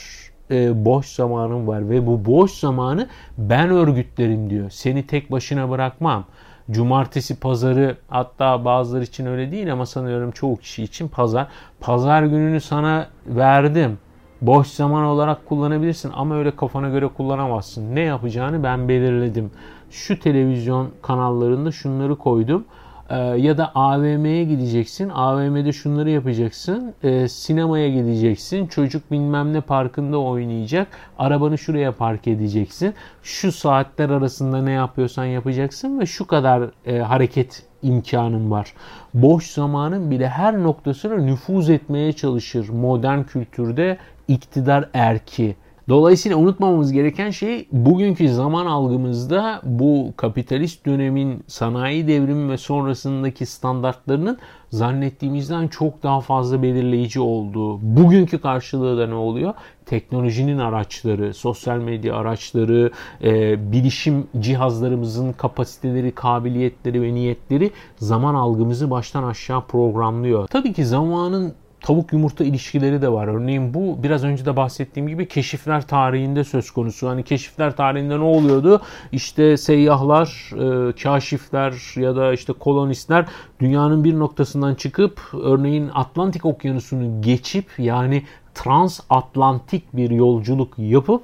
E, 0.55 0.85
boş 0.85 1.07
zamanım 1.07 1.67
var 1.67 1.91
ve 1.91 2.07
bu 2.07 2.25
boş 2.25 2.53
zamanı 2.53 3.09
ben 3.39 3.71
örgütlerim 3.71 4.51
diyor. 4.51 4.71
Seni 4.71 5.07
tek 5.07 5.33
başına 5.33 5.71
bırakmam. 5.71 6.25
Cumartesi, 6.71 7.41
pazarı 7.41 7.97
hatta 8.09 8.65
bazıları 8.65 9.05
için 9.05 9.27
öyle 9.27 9.53
değil 9.53 9.73
ama 9.73 9.87
sanıyorum 9.87 10.31
çoğu 10.31 10.57
kişi 10.57 10.83
için 10.83 11.09
pazar. 11.09 11.47
Pazar 11.81 12.23
gününü 12.23 12.61
sana 12.61 13.09
verdim. 13.27 13.99
Boş 14.41 14.67
zaman 14.67 15.05
olarak 15.05 15.47
kullanabilirsin 15.47 16.13
ama 16.15 16.37
öyle 16.37 16.57
kafana 16.57 16.89
göre 16.89 17.09
kullanamazsın. 17.09 17.95
Ne 17.95 18.01
yapacağını 18.01 18.63
ben 18.63 18.89
belirledim. 18.89 19.51
Şu 19.91 20.21
televizyon 20.21 20.91
kanallarında 21.03 21.73
şunları 21.73 22.17
koydum 22.17 22.65
ee, 23.11 23.17
ya 23.17 23.59
da 23.59 23.73
AVM'ye 23.75 24.45
gideceksin. 24.45 25.09
AVM'de 25.09 25.73
şunları 25.73 26.11
yapacaksın. 26.11 26.95
E, 27.03 27.29
sinemaya 27.29 27.89
gideceksin. 27.89 28.67
Çocuk 28.67 29.11
bilmem 29.11 29.53
ne 29.53 29.61
parkında 29.61 30.19
oynayacak. 30.19 30.89
Arabanı 31.19 31.59
şuraya 31.59 31.93
park 31.93 32.27
edeceksin. 32.29 32.95
Şu 33.23 33.53
saatler 33.53 34.11
arasında 34.11 34.63
ne 34.63 34.73
yapıyorsan 34.73 35.25
yapacaksın 35.25 36.01
ve 36.01 36.07
şu 36.07 36.27
kadar 36.27 36.71
e, 36.87 36.99
hareket 36.99 37.63
imkanın 37.83 38.51
var. 38.51 38.75
Boş 39.15 39.51
zamanın 39.51 40.11
bile 40.11 40.29
her 40.29 40.63
noktasına 40.63 41.15
nüfuz 41.15 41.71
etmeye 41.71 42.13
çalışır 42.13 42.69
modern 42.69 43.23
kültürde 43.23 43.99
iktidar 44.29 44.89
erki. 44.95 45.57
Dolayısıyla 45.89 46.39
unutmamamız 46.39 46.93
gereken 46.93 47.30
şey 47.30 47.68
bugünkü 47.72 48.28
zaman 48.28 48.66
algımızda 48.66 49.61
bu 49.64 50.12
kapitalist 50.16 50.87
dönemin 50.87 51.45
sanayi 51.47 52.09
devrimi 52.09 52.51
ve 52.51 52.57
sonrasındaki 52.57 53.47
standartlarının 53.47 54.39
zannettiğimizden 54.70 55.68
çok 55.68 56.03
daha 56.03 56.20
fazla 56.20 56.62
belirleyici 56.62 57.20
olduğu. 57.20 57.97
Bugünkü 57.97 58.39
karşılığı 58.39 58.99
da 58.99 59.07
ne 59.07 59.14
oluyor? 59.14 59.55
Teknolojinin 59.87 60.59
araçları, 60.59 61.35
sosyal 61.35 61.78
medya 61.78 62.16
araçları, 62.16 62.91
e, 63.22 63.72
bilişim 63.72 64.26
cihazlarımızın 64.41 65.32
kapasiteleri, 65.32 66.12
kabiliyetleri 66.12 67.03
ve 67.03 67.14
niyetleri 67.14 67.70
zaman 67.97 68.35
algımızı 68.35 68.91
baştan 68.91 69.22
aşağı 69.22 69.66
programlıyor. 69.66 70.47
Tabii 70.47 70.72
ki 70.72 70.85
zamanın 70.85 71.55
tavuk 71.85 72.12
yumurta 72.12 72.45
ilişkileri 72.45 73.03
de 73.03 73.12
var. 73.12 73.28
Örneğin 73.28 73.74
bu 73.74 74.03
biraz 74.03 74.24
önce 74.24 74.47
de 74.47 74.57
bahsettiğim 74.57 75.09
gibi 75.09 75.28
keşifler 75.28 75.87
tarihinde 75.87 76.45
söz 76.45 76.70
konusu. 76.70 77.09
Hani 77.09 77.22
keşifler 77.22 77.76
tarihinde 77.76 78.18
ne 78.18 78.24
oluyordu? 78.24 78.80
İşte 79.12 79.57
seyyahlar, 79.57 80.51
e, 80.89 80.93
kaşifler 80.93 82.01
ya 82.01 82.16
da 82.16 82.32
işte 82.32 82.53
kolonistler 82.53 83.26
dünyanın 83.61 84.05
bir 84.05 84.18
noktasından 84.18 84.74
çıkıp 84.74 85.20
örneğin 85.43 85.91
Atlantik 85.95 86.45
Okyanusu'nu 86.45 87.22
geçip 87.22 87.66
yani 87.78 88.22
transatlantik 88.55 89.97
bir 89.97 90.11
yolculuk 90.11 90.78
yapıp 90.78 91.22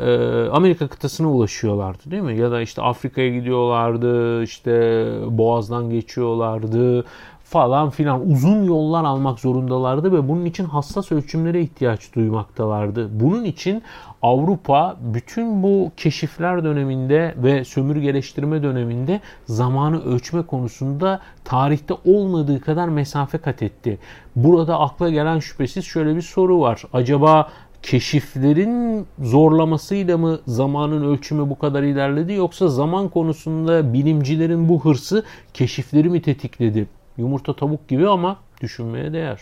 e, 0.00 0.48
Amerika 0.52 0.88
kıtasına 0.88 1.30
ulaşıyorlardı 1.30 2.10
değil 2.10 2.22
mi? 2.22 2.38
Ya 2.38 2.50
da 2.50 2.60
işte 2.60 2.82
Afrika'ya 2.82 3.28
gidiyorlardı, 3.28 4.42
işte 4.42 5.04
Boğaz'dan 5.28 5.90
geçiyorlardı, 5.90 7.04
falan 7.52 7.90
filan 7.90 8.30
uzun 8.30 8.64
yollar 8.64 9.04
almak 9.04 9.40
zorundalardı 9.40 10.12
ve 10.12 10.28
bunun 10.28 10.44
için 10.44 10.64
hassas 10.64 11.12
ölçümlere 11.12 11.60
ihtiyaç 11.60 12.14
duymaktalardı. 12.14 13.20
Bunun 13.20 13.44
için 13.44 13.82
Avrupa 14.22 14.96
bütün 15.00 15.62
bu 15.62 15.92
keşifler 15.96 16.64
döneminde 16.64 17.34
ve 17.36 17.64
sömürgeleştirme 17.64 18.62
döneminde 18.62 19.20
zamanı 19.46 20.04
ölçme 20.04 20.42
konusunda 20.42 21.20
tarihte 21.44 21.94
olmadığı 22.04 22.60
kadar 22.60 22.88
mesafe 22.88 23.38
kat 23.38 23.62
etti. 23.62 23.98
Burada 24.36 24.80
akla 24.80 25.10
gelen 25.10 25.38
şüphesiz 25.38 25.84
şöyle 25.84 26.16
bir 26.16 26.22
soru 26.22 26.60
var. 26.60 26.82
Acaba 26.92 27.48
keşiflerin 27.82 29.06
zorlamasıyla 29.18 30.18
mı 30.18 30.38
zamanın 30.46 31.04
ölçümü 31.04 31.50
bu 31.50 31.58
kadar 31.58 31.82
ilerledi 31.82 32.32
yoksa 32.32 32.68
zaman 32.68 33.08
konusunda 33.08 33.92
bilimcilerin 33.92 34.68
bu 34.68 34.84
hırsı 34.84 35.24
keşifleri 35.54 36.08
mi 36.08 36.22
tetikledi? 36.22 36.88
Yumurta 37.18 37.56
tavuk 37.56 37.88
gibi 37.88 38.08
ama 38.08 38.36
düşünmeye 38.60 39.12
değer. 39.12 39.38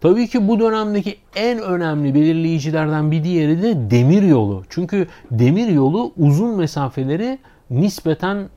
Tabii 0.00 0.28
ki 0.28 0.48
bu 0.48 0.60
dönemdeki 0.60 1.16
en 1.36 1.58
önemli 1.58 2.14
belirleyicilerden 2.14 3.10
bir 3.10 3.24
diğeri 3.24 3.62
de 3.62 3.90
demir 3.90 4.22
yolu. 4.22 4.64
Çünkü 4.68 5.06
demir 5.30 5.68
yolu 5.68 6.12
uzun 6.16 6.56
mesafeleri 6.56 7.38
nispeten 7.70 8.48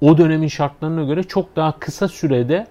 o 0.00 0.18
dönemin 0.18 0.48
şartlarına 0.48 1.04
göre 1.04 1.22
çok 1.22 1.56
daha 1.56 1.78
kısa 1.78 2.08
sürede 2.08 2.66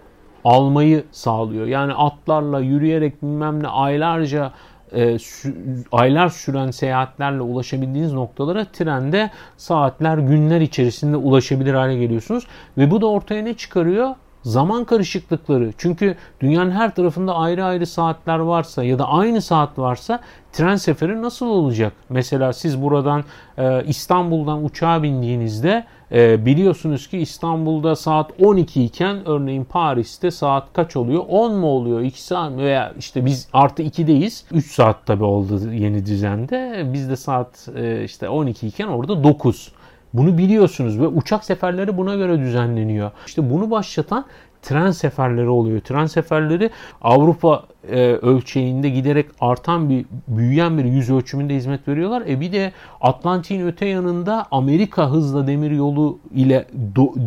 almayı 0.46 1.04
sağlıyor. 1.12 1.68
Yani 1.68 1.94
atlarla 1.94 2.60
yürüyerek 2.60 3.24
bilmem 3.24 3.64
ne 3.64 3.68
aylarca 3.68 4.54
e, 4.92 5.20
sü, 5.20 5.56
aylar 5.92 6.30
süren 6.30 6.72
seyahatlerle 6.72 7.42
ulaşabildiğiniz 7.42 8.14
noktalara 8.14 8.66
trende 8.66 9.32
saatler 9.58 10.18
günler 10.18 10.62
içerisinde 10.62 11.18
ulaşabilir 11.18 11.74
hale 11.74 11.98
geliyorsunuz. 11.98 12.48
Ve 12.78 12.92
bu 12.92 13.02
da 13.02 13.06
ortaya 13.06 13.44
ne 13.44 13.54
çıkarıyor? 13.54 14.16
Zaman 14.48 14.86
karışıklıkları. 14.86 15.74
Çünkü 15.78 16.16
dünyanın 16.41 16.72
her 16.72 16.95
tarafında 16.95 17.36
ayrı 17.36 17.66
ayrı 17.66 17.86
saatler 17.86 18.39
varsa 18.39 18.84
ya 18.84 19.00
da 19.00 19.08
aynı 19.08 19.41
saat 19.41 19.80
varsa 19.80 20.20
tren 20.54 20.76
seferi 20.76 21.22
nasıl 21.22 21.45
olacak? 21.45 21.93
Mesela 22.10 22.54
siz 22.54 22.82
buradan 22.82 23.24
e, 23.58 23.84
İstanbul'dan 23.84 24.66
uçağa 24.66 25.04
bindiğinizde 25.04 25.86
e, 26.12 26.45
biliyorsunuz 26.45 27.08
ki 27.08 27.18
İstanbul'da 27.18 27.95
saat 27.95 28.32
12 28.39 28.84
iken 28.84 29.28
örneğin 29.28 29.64
Paris'te 29.64 30.32
saat 30.32 30.74
kaç 30.74 30.95
oluyor? 30.95 31.24
10 31.30 31.56
mu 31.56 31.68
oluyor? 31.68 32.02
2 32.02 32.24
saat 32.24 32.52
mi? 32.52 32.64
Veya 32.64 32.93
işte 33.00 33.26
biz 33.26 33.48
artı 33.54 33.84
2'deyiz. 33.84 34.43
3 34.52 34.72
saat 34.72 35.06
tabi 35.06 35.24
oldu 35.24 35.74
yeni 35.74 36.06
düzende. 36.06 36.88
Bizde 36.93 37.16
saat 37.16 37.70
e, 37.76 38.04
işte 38.04 38.30
12 38.30 38.68
iken 38.68 38.88
orada 38.88 39.24
9. 39.24 39.72
Bunu 40.18 40.38
biliyorsunuz 40.38 40.99
ve 40.99 41.07
uçak 41.07 41.45
seferleri 41.45 41.97
buna 41.97 42.15
göre 42.15 42.39
düzenleniyor. 42.39 43.11
İşte 43.28 43.49
bunu 43.49 43.72
başlatan 43.72 44.26
tren 44.61 44.91
seferleri 44.91 45.49
oluyor. 45.49 45.82
Tren 45.82 46.05
seferleri 46.05 46.70
Avrupa 47.01 47.63
e, 47.91 47.99
ölçeğinde 48.01 48.89
giderek 48.89 49.26
artan 49.41 49.89
bir 49.89 50.05
büyüyen 50.28 50.78
bir 50.78 50.86
yüz 50.86 51.09
ölçümünde 51.09 51.55
hizmet 51.55 51.88
veriyorlar. 51.88 52.24
E 52.28 52.41
bir 52.41 52.51
de 52.51 52.72
Atlantik'in 53.01 53.68
öte 53.68 53.86
yanında 53.86 54.45
Amerika 54.51 55.09
hızla 55.09 55.47
demir 55.47 55.72
yolu 55.72 56.20
ile 56.36 56.65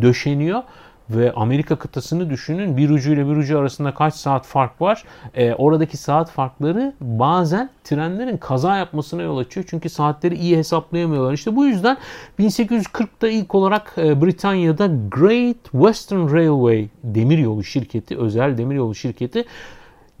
döşeniyor 0.01 0.63
ve 1.15 1.33
Amerika 1.33 1.75
kıtasını 1.75 2.29
düşünün 2.29 2.77
bir 2.77 2.89
ucu 2.89 3.13
ile 3.13 3.27
bir 3.27 3.35
ucu 3.35 3.59
arasında 3.59 3.93
kaç 3.93 4.13
saat 4.13 4.45
fark 4.45 4.81
var. 4.81 5.03
E, 5.33 5.53
oradaki 5.53 5.97
saat 5.97 6.31
farkları 6.31 6.93
bazen 7.01 7.69
trenlerin 7.83 8.37
kaza 8.37 8.77
yapmasına 8.77 9.21
yol 9.21 9.37
açıyor. 9.37 9.65
Çünkü 9.69 9.89
saatleri 9.89 10.35
iyi 10.35 10.57
hesaplayamıyorlar. 10.57 11.33
İşte 11.33 11.55
bu 11.55 11.65
yüzden 11.65 11.97
1840'da 12.39 13.29
ilk 13.29 13.55
olarak 13.55 13.93
e, 13.97 14.21
Britanya'da 14.21 14.89
Great 15.11 15.63
Western 15.71 16.33
Railway 16.33 16.87
demiryolu 17.03 17.63
şirketi, 17.63 18.17
özel 18.17 18.57
demiryolu 18.57 18.95
şirketi 18.95 19.45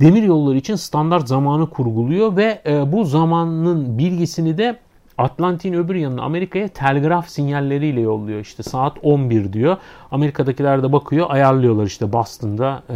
demir 0.01 0.23
yolları 0.23 0.57
için 0.57 0.75
standart 0.75 1.27
zamanı 1.27 1.69
kurguluyor 1.69 2.35
ve 2.35 2.61
e, 2.65 2.91
bu 2.91 3.05
zamanın 3.05 3.97
bilgisini 3.97 4.57
de 4.57 4.77
Atlantik'in 5.17 5.73
öbür 5.73 5.95
yanına 5.95 6.21
Amerika'ya 6.21 6.67
telgraf 6.67 7.29
sinyalleriyle 7.29 8.01
yolluyor. 8.01 8.39
İşte 8.39 8.63
saat 8.63 8.97
11 9.01 9.53
diyor. 9.53 9.77
Amerika'dakiler 10.11 10.83
de 10.83 10.91
bakıyor 10.91 11.25
ayarlıyorlar 11.29 11.85
işte 11.85 12.13
Boston'da 12.13 12.83
e, 12.89 12.95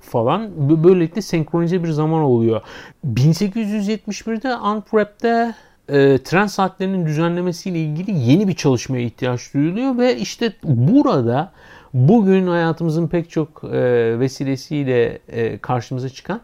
falan. 0.00 0.50
Böylelikle 0.84 1.22
senkronize 1.22 1.82
bir 1.82 1.88
zaman 1.88 2.20
oluyor. 2.20 2.60
1871'de 3.06 4.54
Antwerp'te 4.54 5.54
e, 5.88 6.18
tren 6.18 6.46
saatlerinin 6.46 7.06
düzenlemesiyle 7.06 7.78
ilgili 7.78 8.18
yeni 8.30 8.48
bir 8.48 8.54
çalışmaya 8.54 9.02
ihtiyaç 9.02 9.54
duyuluyor 9.54 9.98
ve 9.98 10.16
işte 10.16 10.52
burada 10.64 11.52
bugün 11.94 12.46
hayatımızın 12.46 13.08
pek 13.08 13.30
çok 13.30 13.64
e, 13.64 14.20
vesilesiyle 14.20 15.18
e, 15.28 15.58
karşımıza 15.58 16.08
çıkan 16.08 16.40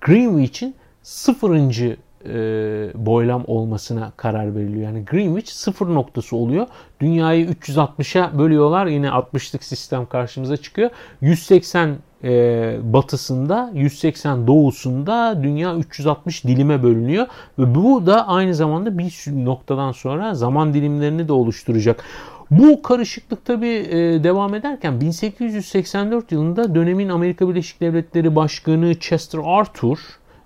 Greenwich'in 0.00 0.74
sıfırıncı 1.02 1.96
e, 2.28 3.06
boylam 3.06 3.44
olmasına 3.46 4.12
karar 4.16 4.56
veriliyor. 4.56 4.82
Yani 4.82 5.04
Greenwich 5.04 5.50
sıfır 5.50 5.86
noktası 5.86 6.36
oluyor. 6.36 6.66
Dünyayı 7.00 7.46
360'a 7.46 8.38
bölüyorlar. 8.38 8.86
Yine 8.86 9.06
60'lık 9.06 9.64
sistem 9.64 10.06
karşımıza 10.06 10.56
çıkıyor. 10.56 10.90
180 11.20 11.96
e, 12.24 12.76
batısında, 12.82 13.70
180 13.74 14.46
doğusunda 14.46 15.42
dünya 15.42 15.76
360 15.76 16.44
dilime 16.44 16.82
bölünüyor. 16.82 17.26
Ve 17.58 17.74
bu 17.74 18.06
da 18.06 18.28
aynı 18.28 18.54
zamanda 18.54 18.98
bir 18.98 19.14
noktadan 19.26 19.92
sonra 19.92 20.34
zaman 20.34 20.74
dilimlerini 20.74 21.28
de 21.28 21.32
oluşturacak. 21.32 22.04
Bu 22.50 22.82
karışıklık 22.82 23.44
tabi 23.44 23.68
e, 23.68 24.24
devam 24.24 24.54
ederken 24.54 25.00
1884 25.00 26.32
yılında 26.32 26.74
dönemin 26.74 27.08
Amerika 27.08 27.48
Birleşik 27.48 27.80
Devletleri 27.80 28.36
Başkanı 28.36 28.94
Chester 29.00 29.40
Arthur 29.44 29.98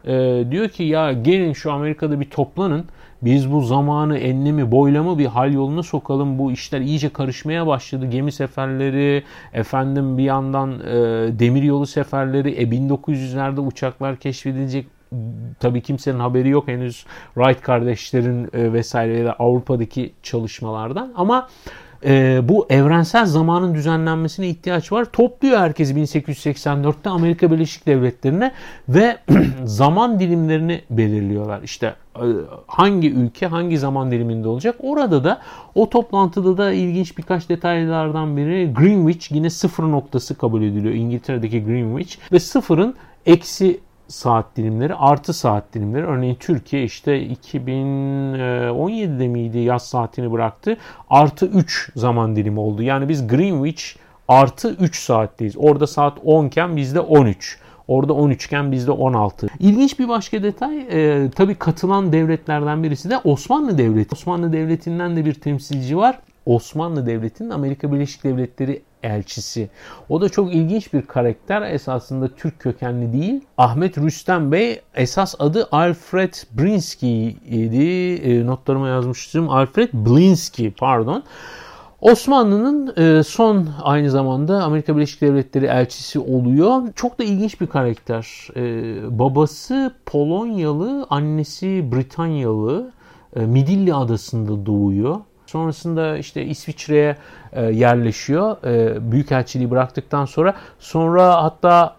e, 0.04 0.44
diyor 0.50 0.68
ki 0.68 0.82
ya 0.82 1.12
gelin 1.12 1.52
şu 1.52 1.72
Amerika'da 1.72 2.20
bir 2.20 2.30
toplanın. 2.30 2.84
Biz 3.22 3.52
bu 3.52 3.60
zamanı, 3.60 4.18
enlemi, 4.18 4.70
boylamı 4.70 5.18
bir 5.18 5.26
hal 5.26 5.52
yoluna 5.52 5.82
sokalım. 5.82 6.38
Bu 6.38 6.52
işler 6.52 6.80
iyice 6.80 7.08
karışmaya 7.08 7.66
başladı. 7.66 8.06
Gemi 8.06 8.32
seferleri, 8.32 9.24
efendim 9.52 10.18
bir 10.18 10.22
yandan 10.22 10.80
e, 10.80 10.92
demir 11.38 11.86
seferleri, 11.86 12.50
e, 12.50 12.62
1900'lerde 12.62 13.60
uçaklar 13.60 14.16
keşfedilecek 14.16 14.86
tabii 15.60 15.82
kimsenin 15.82 16.18
haberi 16.18 16.48
yok 16.48 16.68
henüz 16.68 17.06
Wright 17.34 17.60
kardeşlerin 17.60 18.48
e, 18.52 18.72
vesaire 18.72 19.18
ya 19.18 19.24
da 19.24 19.32
Avrupa'daki 19.38 20.12
çalışmalardan 20.22 21.12
ama 21.16 21.48
e, 22.04 22.40
bu 22.48 22.66
evrensel 22.70 23.26
zamanın 23.26 23.74
düzenlenmesine 23.74 24.48
ihtiyaç 24.48 24.92
var. 24.92 25.04
Topluyor 25.04 25.58
herkesi 25.58 25.94
1884'te 25.94 27.10
Amerika 27.10 27.50
Birleşik 27.50 27.86
Devletleri'ne 27.86 28.52
ve 28.88 29.18
zaman 29.64 30.20
dilimlerini 30.20 30.82
belirliyorlar. 30.90 31.62
İşte 31.62 31.94
e, 32.16 32.26
hangi 32.66 33.12
ülke 33.12 33.46
hangi 33.46 33.78
zaman 33.78 34.10
diliminde 34.10 34.48
olacak. 34.48 34.76
Orada 34.80 35.24
da 35.24 35.40
o 35.74 35.90
toplantıda 35.90 36.56
da 36.56 36.72
ilginç 36.72 37.18
birkaç 37.18 37.48
detaylardan 37.48 38.36
biri 38.36 38.72
Greenwich 38.74 39.32
yine 39.32 39.50
sıfır 39.50 39.84
noktası 39.84 40.38
kabul 40.38 40.62
ediliyor. 40.62 40.94
İngiltere'deki 40.94 41.64
Greenwich 41.64 42.16
ve 42.32 42.40
sıfırın 42.40 42.94
eksi 43.26 43.80
saat 44.10 44.56
dilimleri 44.56 44.94
artı 44.94 45.32
saat 45.32 45.74
dilimleri. 45.74 46.06
Örneğin 46.06 46.34
Türkiye 46.34 46.84
işte 46.84 47.26
2017'de 47.26 49.28
miydi 49.28 49.58
yaz 49.58 49.86
saatini 49.86 50.32
bıraktı. 50.32 50.76
Artı 51.10 51.46
3 51.46 51.90
zaman 51.96 52.36
dilimi 52.36 52.60
oldu. 52.60 52.82
Yani 52.82 53.08
biz 53.08 53.28
Greenwich 53.28 53.82
artı 54.28 54.76
3 54.80 55.02
saatteyiz. 55.02 55.54
Orada 55.58 55.86
saat 55.86 56.18
10 56.24 56.46
iken 56.46 56.76
bizde 56.76 57.00
13. 57.00 57.58
Orada 57.88 58.12
13 58.12 58.46
iken 58.46 58.72
bizde 58.72 58.90
16. 58.90 59.46
İlginç 59.58 59.98
bir 59.98 60.08
başka 60.08 60.42
detay 60.42 60.86
e, 60.90 61.30
tabii 61.30 61.54
katılan 61.54 62.12
devletlerden 62.12 62.82
birisi 62.82 63.10
de 63.10 63.18
Osmanlı 63.18 63.78
Devleti. 63.78 64.14
Osmanlı 64.14 64.52
Devleti'nden 64.52 65.16
de 65.16 65.24
bir 65.24 65.34
temsilci 65.34 65.96
var. 65.96 66.18
Osmanlı 66.46 67.06
Devleti'nin 67.06 67.50
Amerika 67.50 67.92
Birleşik 67.92 68.24
Devletleri 68.24 68.82
elçisi. 69.02 69.70
O 70.08 70.20
da 70.20 70.28
çok 70.28 70.54
ilginç 70.54 70.92
bir 70.92 71.02
karakter. 71.02 71.62
Esasında 71.62 72.28
Türk 72.28 72.58
kökenli 72.58 73.12
değil. 73.12 73.40
Ahmet 73.58 73.98
Rüstem 73.98 74.52
Bey 74.52 74.80
esas 74.94 75.34
adı 75.38 75.68
Alfred 75.72 76.34
Brinsky 76.52 77.28
idi. 77.30 78.14
E, 78.14 78.46
notlarıma 78.46 78.88
yazmıştım. 78.88 79.50
Alfred 79.50 79.88
Blinsky 79.92 80.70
pardon. 80.70 81.22
Osmanlı'nın 82.00 82.94
e, 82.96 83.22
son 83.22 83.68
aynı 83.82 84.10
zamanda 84.10 84.62
Amerika 84.62 84.96
Birleşik 84.96 85.20
Devletleri 85.20 85.66
elçisi 85.66 86.18
oluyor. 86.18 86.82
Çok 86.96 87.18
da 87.18 87.24
ilginç 87.24 87.60
bir 87.60 87.66
karakter. 87.66 88.48
E, 88.56 89.18
babası 89.18 89.94
Polonyalı, 90.06 91.06
annesi 91.10 91.92
Britanyalı. 91.92 92.92
Midilli 93.36 93.94
adasında 93.94 94.66
doğuyor. 94.66 95.16
Sonrasında 95.50 96.16
işte 96.16 96.44
İsviçre'ye 96.44 97.16
e, 97.52 97.62
yerleşiyor. 97.62 98.64
E, 98.64 99.12
Büyükelçiliği 99.12 99.70
bıraktıktan 99.70 100.24
sonra. 100.24 100.54
Sonra 100.78 101.42
hatta 101.42 101.96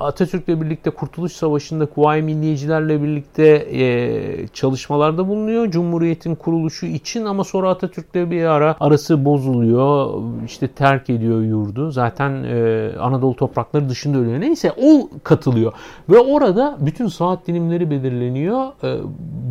Atatürk'le 0.00 0.48
birlikte 0.48 0.90
Kurtuluş 0.90 1.32
Savaşı'nda 1.32 1.86
Kuvayi 1.86 2.22
Milliyecilerle 2.22 3.02
birlikte 3.02 3.46
e, 3.72 4.46
çalışmalarda 4.48 5.28
bulunuyor. 5.28 5.70
Cumhuriyet'in 5.70 6.34
kuruluşu 6.34 6.86
için 6.86 7.24
ama 7.24 7.44
sonra 7.44 7.70
Atatürk'le 7.70 8.30
bir 8.30 8.44
ara 8.44 8.76
arası 8.80 9.24
bozuluyor. 9.24 10.22
İşte 10.46 10.68
terk 10.68 11.10
ediyor 11.10 11.42
yurdu. 11.42 11.90
Zaten 11.90 12.30
Anadolu 13.00 13.36
toprakları 13.36 13.88
dışında 13.88 14.18
ölüyor. 14.18 14.40
Neyse 14.40 14.72
o 14.82 15.08
katılıyor. 15.24 15.72
Ve 16.08 16.18
orada 16.18 16.76
bütün 16.80 17.08
saat 17.08 17.46
dilimleri 17.46 17.90
belirleniyor. 17.90 18.66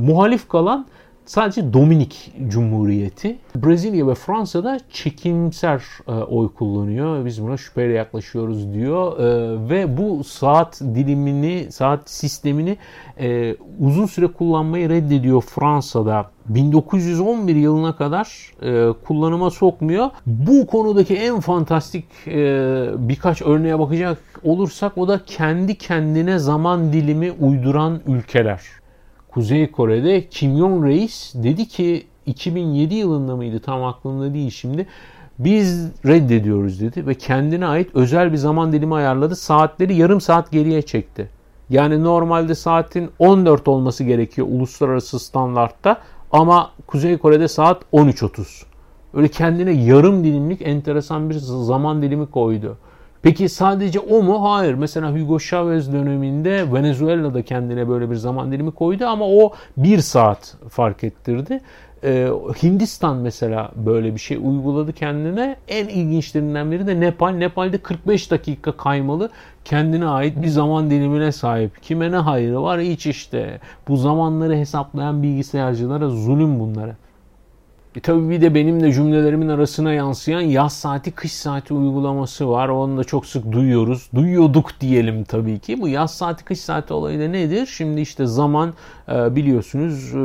Muhalif 0.02 0.50
kalan 0.50 0.86
Sadece 1.30 1.74
Dominik 1.74 2.32
Cumhuriyeti. 2.48 3.38
Brezilya 3.56 4.08
ve 4.08 4.16
Fransa'da 4.16 4.80
çekimser 4.92 5.84
e, 6.08 6.12
oy 6.12 6.54
kullanıyor. 6.54 7.26
Biz 7.26 7.44
buna 7.44 7.58
şüpheyle 7.58 7.94
yaklaşıyoruz 7.94 8.74
diyor. 8.74 9.20
E, 9.20 9.70
ve 9.70 9.98
bu 9.98 10.24
saat 10.24 10.82
dilimini, 10.82 11.72
saat 11.72 12.10
sistemini 12.10 12.78
e, 13.20 13.56
uzun 13.80 14.06
süre 14.06 14.28
kullanmayı 14.28 14.90
reddediyor 14.90 15.42
Fransa'da. 15.42 16.30
1911 16.46 17.56
yılına 17.56 17.96
kadar 17.96 18.54
kullanıma 19.08 19.50
sokmuyor. 19.50 20.10
Bu 20.26 20.68
konudaki 20.68 21.16
en 21.16 21.40
fantastik 21.40 22.06
birkaç 22.98 23.42
örneğe 23.42 23.80
bakacak 23.80 24.18
olursak 24.44 24.98
o 24.98 25.08
da 25.08 25.26
kendi 25.26 25.78
kendine 25.78 26.40
zaman 26.40 26.94
dilimi 26.94 27.32
uyduran 27.32 28.00
ülkeler. 28.08 28.79
Kuzey 29.40 29.72
Kore'de 29.72 30.28
Kim 30.30 30.58
Jong 30.58 30.86
Reis 30.86 31.34
dedi 31.36 31.68
ki 31.68 32.08
2007 32.26 32.96
yılında 32.96 33.36
mıydı 33.36 33.60
tam 33.60 33.84
aklımda 33.84 34.34
değil 34.34 34.52
şimdi. 34.52 34.88
Biz 35.40 35.92
reddediyoruz 36.06 36.82
dedi 36.82 37.08
ve 37.08 37.14
kendine 37.14 37.66
ait 37.66 37.90
özel 37.94 38.32
bir 38.32 38.38
zaman 38.38 38.74
dilimi 38.74 38.96
ayarladı. 38.96 39.36
Saatleri 39.36 39.96
yarım 39.96 40.22
saat 40.22 40.52
geriye 40.52 40.82
çekti. 40.82 41.30
Yani 41.70 42.04
normalde 42.04 42.56
saatin 42.56 43.10
14 43.20 43.68
olması 43.68 44.04
gerekiyor 44.04 44.48
uluslararası 44.52 45.20
standartta 45.20 45.98
ama 46.32 46.72
Kuzey 46.88 47.18
Kore'de 47.18 47.48
saat 47.48 47.84
13.30. 47.94 48.64
Öyle 49.14 49.28
kendine 49.28 49.72
yarım 49.72 50.24
dilimlik 50.24 50.62
enteresan 50.62 51.30
bir 51.30 51.36
zaman 51.40 52.02
dilimi 52.02 52.28
koydu. 52.28 52.78
Peki 53.22 53.50
sadece 53.50 54.00
o 54.00 54.24
mu? 54.24 54.52
Hayır. 54.52 54.74
Mesela 54.74 55.14
Hugo 55.16 55.40
Chavez 55.40 55.94
döneminde 55.94 56.74
Venezuela'da 56.74 57.42
kendine 57.42 57.90
böyle 57.90 58.10
bir 58.10 58.16
zaman 58.16 58.52
dilimi 58.52 58.72
koydu 58.72 59.06
ama 59.06 59.26
o 59.28 59.54
bir 59.78 60.00
saat 60.00 60.56
fark 60.70 61.04
ettirdi. 61.04 61.62
Ee, 62.04 62.30
Hindistan 62.64 63.18
mesela 63.18 63.72
böyle 63.76 64.16
bir 64.16 64.20
şey 64.20 64.38
uyguladı 64.38 64.94
kendine. 64.94 65.56
En 65.68 65.88
ilginçlerinden 65.88 66.72
biri 66.72 66.88
de 66.88 67.00
Nepal. 67.00 67.30
Nepal'de 67.30 67.78
45 67.78 68.32
dakika 68.32 68.72
kaymalı 68.72 69.30
kendine 69.66 70.08
ait 70.08 70.42
bir 70.42 70.48
zaman 70.48 70.90
dilimine 70.90 71.32
sahip. 71.32 71.84
Kime 71.84 72.12
ne 72.12 72.18
hayrı 72.18 72.62
var? 72.64 72.80
Hiç 72.80 73.06
işte. 73.06 73.60
Bu 73.88 73.98
zamanları 73.98 74.56
hesaplayan 74.56 75.24
bilgisayarcılara 75.24 76.10
zulüm 76.10 76.60
bunlara. 76.60 76.96
E 77.96 78.00
tabii 78.00 78.30
bir 78.30 78.42
de 78.42 78.56
benim 78.56 78.84
de 78.84 78.94
cümlelerimin 78.94 79.50
arasına 79.50 79.94
yansıyan 79.94 80.42
yaz 80.42 80.74
saati 80.74 81.12
kış 81.12 81.32
saati 81.32 81.74
uygulaması 81.74 82.50
var. 82.50 82.70
Onu 82.70 82.98
da 82.98 83.04
çok 83.04 83.26
sık 83.26 83.52
duyuyoruz. 83.52 84.10
Duyuyorduk 84.16 84.82
diyelim 84.82 85.24
tabii 85.24 85.60
ki. 85.60 85.82
Bu 85.82 85.88
yaz 85.88 86.14
saati 86.14 86.46
kış 86.46 86.60
saati 86.60 86.94
olayı 86.94 87.20
da 87.20 87.28
nedir? 87.28 87.66
Şimdi 87.66 88.02
işte 88.02 88.26
zaman 88.26 88.74
e, 89.12 89.36
biliyorsunuz 89.36 90.08
e, 90.08 90.20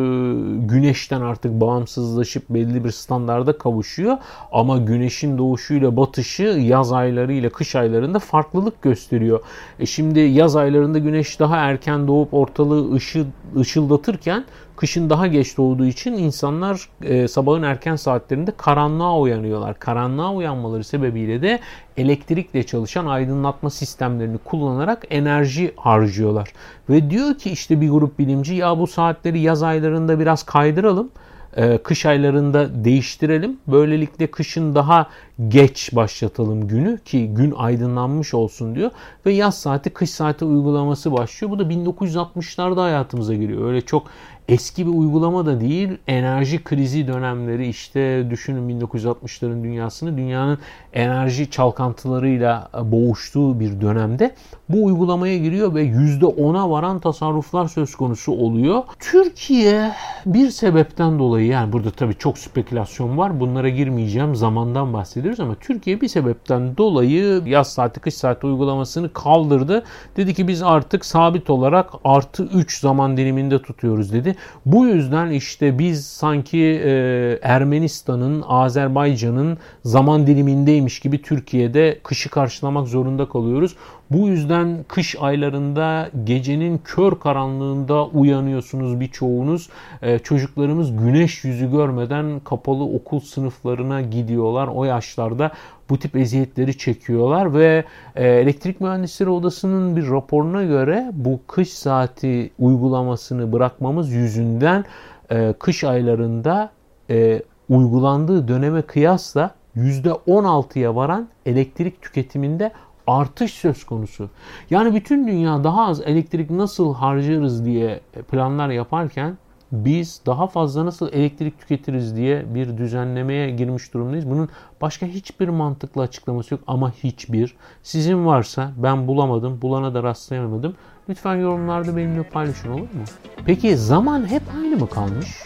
güneşten 0.67 1.21
artık 1.21 1.53
bağımsızlaşıp 1.61 2.43
belli 2.51 2.85
bir 2.85 2.91
standarda 2.91 3.59
kavuşuyor. 3.59 4.17
Ama 4.53 4.79
güneşin 4.79 5.39
doğuşuyla 5.39 5.97
batışı 5.97 6.43
yaz 6.43 6.93
ayları 6.93 7.33
ile 7.33 7.49
kış 7.49 7.77
aylarında 7.77 8.19
farklılık 8.19 8.83
gösteriyor. 8.83 9.41
E 9.81 9.87
şimdi 9.87 10.21
yaz 10.21 10.57
aylarında 10.57 10.99
güneş 10.99 11.41
daha 11.41 11.57
erken 11.57 12.09
doğup 12.09 12.35
ortalığı 12.35 12.95
ışıl, 12.95 13.25
ışıldatırken 13.57 14.45
Kışın 14.77 15.11
daha 15.11 15.27
geç 15.27 15.57
doğduğu 15.57 15.87
için 15.87 16.13
insanlar 16.13 16.89
e, 17.03 17.29
sabahın 17.29 17.63
erken 17.63 17.97
saatlerinde 17.97 18.53
karanlığa 18.57 19.19
uyanıyorlar. 19.19 19.79
Karanlığa 19.79 20.35
uyanmaları 20.35 20.85
sebebiyle 20.85 21.43
de 21.43 21.61
elektrikle 21.97 22.63
çalışan 22.63 23.07
aydınlatma 23.07 23.71
sistemlerini 23.71 24.39
kullanarak 24.39 25.07
enerji 25.11 25.73
harcıyorlar. 25.77 26.53
Ve 26.91 27.11
diyor 27.11 27.39
ki 27.39 27.51
işte 27.51 27.81
bir 27.81 27.91
grup 27.91 28.19
bilimci 28.19 28.55
ya 28.55 28.79
bu 28.79 28.87
saatleri 28.87 29.41
yaz 29.41 29.63
aylarında 29.63 30.21
biraz 30.21 30.43
kaydıralım 30.43 31.11
e, 31.57 31.79
kış 31.79 32.07
aylarında 32.07 32.85
değiştirelim. 32.85 33.59
Böylelikle 33.67 34.27
kışın 34.27 34.75
daha 34.75 35.07
geç 35.49 35.91
başlatalım 35.93 36.69
günü 36.69 36.99
ki 37.05 37.35
gün 37.35 37.55
aydınlanmış 37.57 38.35
olsun 38.35 38.75
diyor. 38.75 38.91
Ve 39.27 39.33
yaz 39.33 39.59
saati 39.59 39.91
kış 39.91 40.11
saati 40.11 40.45
uygulaması 40.45 41.13
başlıyor. 41.13 41.51
Bu 41.51 41.59
da 41.59 41.63
1960'larda 41.63 42.83
hayatımıza 42.83 43.35
giriyor. 43.35 43.69
Öyle 43.69 43.81
çok 43.81 44.07
eski 44.49 44.87
bir 44.87 44.93
uygulama 44.93 45.47
da 45.47 45.61
değil. 45.61 45.89
Enerji 46.07 46.65
krizi 46.65 47.07
dönemleri 47.07 47.69
işte 47.69 48.27
düşünün 48.31 48.81
1960'ların 48.81 49.65
dünyasını 49.65 50.17
dünyanın 50.17 50.59
enerji 50.93 51.51
çalkantılarıyla 51.51 52.69
boğuştuğu 52.83 53.61
bir 53.61 53.81
dönemde 53.81 54.35
bu 54.69 54.85
uygulamaya 54.85 55.39
giriyor 55.39 55.75
ve 55.75 55.85
%10'a 55.85 56.71
varan 56.71 56.99
tasarruflar 56.99 57.69
söz 57.69 57.95
konusu 57.95 58.33
oluyor. 58.33 58.83
Türkiye 58.99 59.93
bir 60.27 60.51
sebepten 60.51 61.19
dolayı 61.19 61.47
yani 61.47 61.73
burada 61.73 61.91
tabii 61.91 62.15
çok 62.15 62.39
spekülasyon 62.39 63.19
var. 63.19 63.41
Bunlara 63.41 63.69
girmeyeceğim. 63.69 64.35
Zamandan 64.35 64.93
bahsediyoruz 64.93 65.41
ama 65.41 65.55
Türkiye 65.55 66.01
bir 66.01 66.09
sebepten 66.09 66.77
dolayı 66.77 67.43
yaz 67.47 67.73
saati 67.73 68.01
kış 68.01 68.15
saati 68.15 68.47
uygulamasını 68.47 69.13
kaldırdı. 69.13 69.85
Dedi 70.17 70.35
ki 70.35 70.49
biz 70.49 70.63
artık 70.63 71.05
sabit 71.05 71.51
olarak 71.51 71.91
artı 72.05 72.45
3 72.45 72.81
zaman 72.81 73.17
diliminde 73.17 73.63
tutuyoruz 73.63 74.13
dedi. 74.13 74.34
Bu 74.67 74.87
yüzden 74.87 75.31
işte 75.31 75.79
biz 75.79 76.07
sanki 76.07 76.59
e, 76.59 77.39
Ermenistan'ın, 77.43 78.45
Azerbaycan'ın 78.47 79.59
zaman 79.85 80.27
dilimindeymiş 80.27 81.01
gibi 81.01 81.23
Türkiye'de 81.23 81.99
kışı 82.03 82.31
karşılamak 82.31 82.89
zorunda 82.89 83.29
kalıyoruz. 83.29 83.77
Bu 84.11 84.29
yüzden 84.29 84.85
kış 84.89 85.17
aylarında 85.21 86.11
gecenin 86.25 86.81
kör 86.85 87.13
karanlığında 87.21 88.07
uyanıyorsunuz 88.07 89.01
birçoğunuz. 89.01 89.69
Ee, 90.03 90.19
çocuklarımız 90.19 90.97
güneş 90.97 91.45
yüzü 91.45 91.71
görmeden 91.71 92.41
kapalı 92.41 92.85
okul 92.85 93.21
sınıflarına 93.21 94.01
gidiyorlar. 94.01 94.69
O 94.75 94.85
yaşlarda 94.85 95.51
bu 95.91 95.99
tip 95.99 96.17
eziyetleri 96.17 96.79
çekiyorlar 96.79 97.55
ve 97.55 97.85
e, 98.17 98.29
Elektrik 98.29 98.81
Mühendisleri 98.81 99.31
Odası'nın 99.31 99.97
bir 99.97 100.11
raporuna 100.11 100.65
göre 100.65 101.11
bu 101.13 101.41
kış 101.47 101.73
saati 101.73 102.51
uygulamasını 102.59 103.53
bırakmamız 103.53 104.13
yüzünden 104.13 104.85
e, 105.31 105.55
kış 105.59 105.85
aylarında 105.85 106.71
e, 107.11 107.43
uygulandığı 107.69 108.49
döneme 108.49 108.83
kıyasla 108.83 109.51
%16'ya 109.77 110.97
varan 110.97 111.29
elektrik 111.47 112.03
tüketiminde 112.03 112.73
artış 113.07 113.53
söz 113.53 113.85
konusu. 113.85 114.31
Yani 114.71 114.95
bütün 114.95 115.27
dünya 115.27 115.65
daha 115.65 115.87
az 115.87 116.01
elektrik 116.01 116.51
nasıl 116.51 116.95
harcarız 116.95 117.65
diye 117.65 118.01
planlar 118.31 118.69
yaparken 118.69 119.37
biz 119.73 120.21
daha 120.27 120.47
fazla 120.47 120.87
nasıl 120.87 121.13
elektrik 121.13 121.61
tüketiriz 121.61 122.17
diye 122.17 122.55
bir 122.55 122.79
düzenlemeye 122.79 123.51
girmiş 123.51 123.95
durumdayız. 123.95 124.31
Bunun 124.31 124.49
başka 124.81 125.07
hiçbir 125.07 125.49
mantıklı 125.49 126.03
açıklaması 126.03 126.55
yok 126.55 126.63
ama 126.67 126.91
hiçbir. 126.91 127.57
Sizin 127.83 128.27
varsa 128.27 128.73
ben 128.77 129.07
bulamadım, 129.07 129.63
bulana 129.63 129.95
da 129.95 130.03
rastlayamadım. 130.03 130.75
Lütfen 131.09 131.37
yorumlarda 131.37 131.97
benimle 131.97 132.23
paylaşın 132.23 132.71
olur 132.71 132.81
mu? 132.81 133.05
Peki 133.47 133.77
zaman 133.77 134.31
hep 134.31 134.43
aynı 134.57 134.77
mı 134.77 134.89
kalmış? 134.89 135.43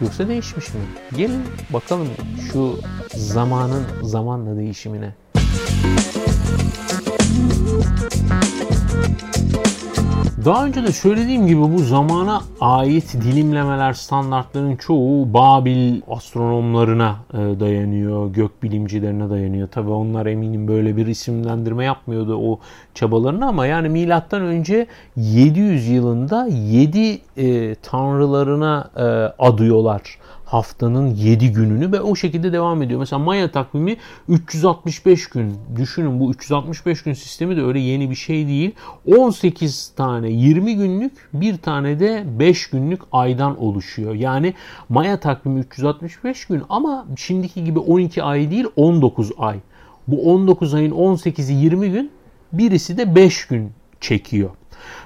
Yoksa 0.00 0.28
değişmiş 0.28 0.74
mi? 0.74 0.80
Gelin 1.16 1.42
bakalım 1.72 2.08
şu 2.52 2.74
zamanın 3.14 3.84
zamanla 4.02 4.56
değişimine. 4.56 5.14
Daha 10.46 10.66
önce 10.66 10.82
de 10.82 10.92
söylediğim 10.92 11.46
gibi 11.46 11.60
bu 11.60 11.78
zamana 11.78 12.42
ait 12.60 13.14
dilimlemeler 13.14 13.92
standartların 13.92 14.76
çoğu 14.76 15.34
Babil 15.34 16.00
astronomlarına 16.08 17.16
e, 17.32 17.36
dayanıyor, 17.36 18.32
gökbilimcilerine 18.32 19.30
dayanıyor. 19.30 19.68
Tabi 19.68 19.90
onlar 19.90 20.26
eminim 20.26 20.68
böyle 20.68 20.96
bir 20.96 21.06
isimlendirme 21.06 21.84
yapmıyordu 21.84 22.38
o 22.42 22.60
çabalarını 22.94 23.46
ama 23.46 23.66
yani 23.66 23.88
milattan 23.88 24.42
önce 24.42 24.86
700 25.16 25.88
yılında 25.88 26.46
7 26.46 27.20
e, 27.36 27.74
tanrılarına 27.74 28.90
e, 28.96 29.02
adıyorlar 29.44 30.18
haftanın 30.46 31.14
7 31.14 31.52
gününü 31.52 31.92
ve 31.92 32.00
o 32.00 32.16
şekilde 32.16 32.52
devam 32.52 32.82
ediyor. 32.82 33.00
Mesela 33.00 33.18
Maya 33.18 33.50
takvimi 33.50 33.96
365 34.28 35.26
gün. 35.26 35.54
Düşünün 35.76 36.20
bu 36.20 36.30
365 36.30 37.02
gün 37.02 37.12
sistemi 37.12 37.56
de 37.56 37.62
öyle 37.62 37.78
yeni 37.78 38.10
bir 38.10 38.14
şey 38.14 38.46
değil. 38.46 38.74
18 39.18 39.92
tane 39.96 40.30
20 40.30 40.76
günlük 40.76 41.12
bir 41.32 41.56
tane 41.56 42.00
de 42.00 42.24
5 42.38 42.70
günlük 42.70 43.00
aydan 43.12 43.62
oluşuyor. 43.62 44.14
Yani 44.14 44.54
Maya 44.88 45.20
takvimi 45.20 45.60
365 45.60 46.44
gün 46.44 46.62
ama 46.68 47.06
şimdiki 47.16 47.64
gibi 47.64 47.78
12 47.78 48.22
ay 48.22 48.50
değil 48.50 48.66
19 48.76 49.32
ay. 49.38 49.58
Bu 50.08 50.32
19 50.32 50.74
ayın 50.74 50.92
18'i 50.92 51.54
20 51.54 51.90
gün 51.90 52.10
birisi 52.52 52.98
de 52.98 53.14
5 53.14 53.46
gün 53.46 53.72
çekiyor. 54.00 54.50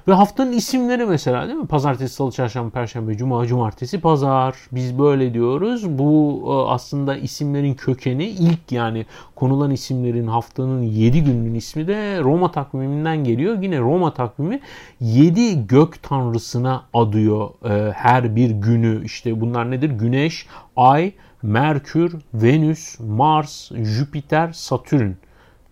Ve 0.09 0.13
haftanın 0.13 0.53
isimleri 0.53 1.07
mesela 1.07 1.49
değil 1.49 1.59
mi? 1.59 1.67
Pazartesi, 1.67 2.15
salı, 2.15 2.33
çarşamba, 2.33 2.71
perşembe, 2.71 3.17
cuma, 3.17 3.47
cumartesi, 3.47 4.01
pazar. 4.01 4.55
Biz 4.73 4.99
böyle 4.99 5.35
diyoruz. 5.35 5.99
Bu 5.99 6.43
e, 6.47 6.71
aslında 6.71 7.17
isimlerin 7.17 7.75
kökeni 7.75 8.25
ilk 8.25 8.73
yani 8.73 9.07
konulan 9.35 9.71
isimlerin 9.71 10.27
haftanın 10.27 10.83
7 10.83 11.25
gününün 11.25 11.55
ismi 11.55 11.89
de 11.89 12.21
Roma 12.21 12.53
takviminden 12.53 13.25
geliyor. 13.25 13.63
Yine 13.63 13.79
Roma 13.79 14.15
takvimi 14.15 14.61
7 15.01 15.67
gök 15.67 16.03
tanrısına 16.03 16.83
adıyor 16.95 17.51
e, 17.65 17.93
her 17.93 18.37
bir 18.37 18.51
günü. 18.51 19.05
İşte 19.05 19.41
bunlar 19.41 19.71
nedir? 19.71 19.91
Güneş, 19.91 20.47
Ay, 20.77 21.13
Merkür, 21.43 22.15
Venüs, 22.35 23.01
Mars, 23.01 23.71
Jüpiter, 23.73 24.53
Satürn. 24.53 25.13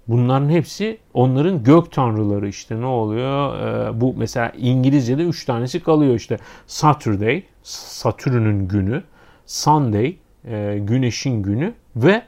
Bunların 0.09 0.49
hepsi 0.49 0.99
onların 1.15 1.63
gök 1.63 1.93
tanrıları 1.93 2.49
işte 2.49 2.81
ne 2.81 2.87
oluyor? 2.87 3.59
Ee, 3.59 4.01
bu 4.01 4.15
mesela 4.17 4.53
İngilizce'de 4.59 5.23
üç 5.23 5.45
tanesi 5.45 5.81
kalıyor 5.81 6.15
işte. 6.15 6.39
Saturday, 6.67 7.43
Satürn'ün 7.63 8.69
günü. 8.69 9.03
Sunday, 9.47 10.17
e, 10.45 10.79
güneşin 10.79 11.43
günü 11.43 11.75
ve 11.97 12.23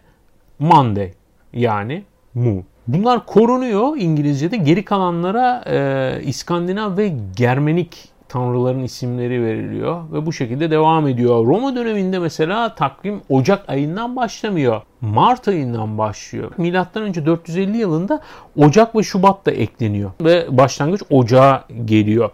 Monday 0.58 1.12
yani 1.52 2.04
Moon. 2.34 2.64
Bunlar 2.86 3.26
korunuyor 3.26 3.96
İngilizce'de. 3.96 4.56
Geri 4.56 4.84
kalanlara 4.84 5.64
e, 5.66 6.22
İskandinav 6.24 6.96
ve 6.96 7.12
Germenik 7.36 8.08
tanrıların 8.30 8.82
isimleri 8.82 9.44
veriliyor 9.44 10.12
ve 10.12 10.26
bu 10.26 10.32
şekilde 10.32 10.70
devam 10.70 11.08
ediyor. 11.08 11.46
Roma 11.46 11.76
döneminde 11.76 12.18
mesela 12.18 12.74
takvim 12.74 13.20
Ocak 13.28 13.68
ayından 13.68 14.16
başlamıyor. 14.16 14.82
Mart 15.00 15.48
ayından 15.48 15.98
başlıyor. 15.98 16.50
Milattan 16.56 17.02
önce 17.02 17.26
450 17.26 17.76
yılında 17.76 18.20
Ocak 18.56 18.96
ve 18.96 19.02
Şubat 19.02 19.46
da 19.46 19.50
ekleniyor 19.50 20.10
ve 20.20 20.46
başlangıç 20.50 21.02
Ocağa 21.10 21.64
geliyor. 21.84 22.30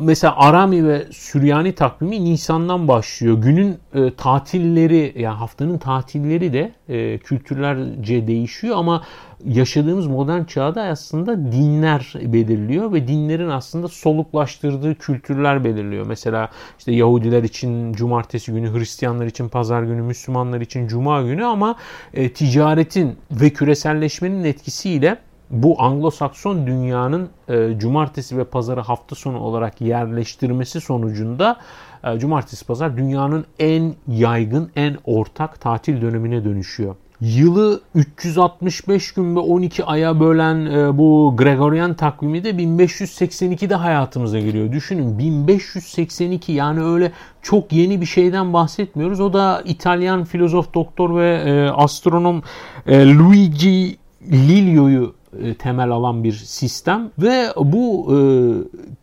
Mesela 0.00 0.36
Arami 0.36 0.88
ve 0.88 1.06
Süryani 1.10 1.74
takvimi 1.74 2.24
Nisan'dan 2.24 2.88
başlıyor. 2.88 3.42
Günün 3.42 3.78
e, 3.94 4.14
tatilleri 4.14 5.14
yani 5.16 5.36
haftanın 5.36 5.78
tatilleri 5.78 6.52
de 6.52 6.72
e, 6.88 7.18
kültürlerce 7.18 8.26
değişiyor 8.26 8.76
ama 8.76 9.02
yaşadığımız 9.44 10.06
modern 10.06 10.44
çağda 10.44 10.82
aslında 10.82 11.52
dinler 11.52 12.12
belirliyor 12.22 12.92
ve 12.92 13.08
dinlerin 13.08 13.48
aslında 13.48 13.88
soluklaştırdığı 13.88 14.94
kültürler 14.94 15.64
belirliyor. 15.64 16.06
Mesela 16.06 16.50
işte 16.78 16.92
Yahudiler 16.92 17.42
için 17.42 17.92
cumartesi 17.92 18.52
günü, 18.52 18.78
Hristiyanlar 18.78 19.26
için 19.26 19.48
pazar 19.48 19.82
günü, 19.82 20.02
Müslümanlar 20.02 20.60
için 20.60 20.88
cuma 20.88 21.22
günü 21.22 21.44
ama 21.44 21.76
e, 22.14 22.32
ticaretin 22.32 23.16
ve 23.30 23.50
küreselleşmenin 23.50 24.44
etkisiyle 24.44 25.18
bu 25.50 25.74
Anglo-Sakson 25.74 26.66
dünyanın 26.66 27.28
e, 27.48 27.78
cumartesi 27.78 28.38
ve 28.38 28.44
pazarı 28.44 28.80
hafta 28.80 29.14
sonu 29.14 29.40
olarak 29.40 29.80
yerleştirmesi 29.80 30.80
sonucunda 30.80 31.56
e, 32.04 32.18
cumartesi 32.18 32.66
pazar 32.66 32.96
dünyanın 32.96 33.44
en 33.58 33.94
yaygın, 34.08 34.70
en 34.76 34.96
ortak 35.04 35.60
tatil 35.60 36.02
dönemine 36.02 36.44
dönüşüyor. 36.44 36.94
Yılı 37.20 37.80
365 37.94 39.12
gün 39.12 39.36
ve 39.36 39.38
12 39.38 39.84
aya 39.84 40.20
bölen 40.20 40.66
e, 40.66 40.98
bu 40.98 41.34
Gregorian 41.38 41.94
takvimi 41.94 42.44
de 42.44 42.50
1582'de 42.50 43.74
hayatımıza 43.74 44.38
geliyor. 44.38 44.72
Düşünün 44.72 45.18
1582 45.18 46.52
yani 46.52 46.82
öyle 46.82 47.12
çok 47.42 47.72
yeni 47.72 48.00
bir 48.00 48.06
şeyden 48.06 48.52
bahsetmiyoruz. 48.52 49.20
O 49.20 49.32
da 49.32 49.62
İtalyan 49.64 50.24
filozof, 50.24 50.74
doktor 50.74 51.16
ve 51.16 51.42
e, 51.46 51.68
astronom 51.68 52.42
e, 52.86 53.14
Luigi 53.14 53.96
Lilio'yu 54.32 55.17
e, 55.42 55.54
temel 55.54 55.90
alan 55.90 56.24
bir 56.24 56.32
sistem 56.32 57.10
ve 57.18 57.46
bu 57.56 58.14
e, 58.14 58.18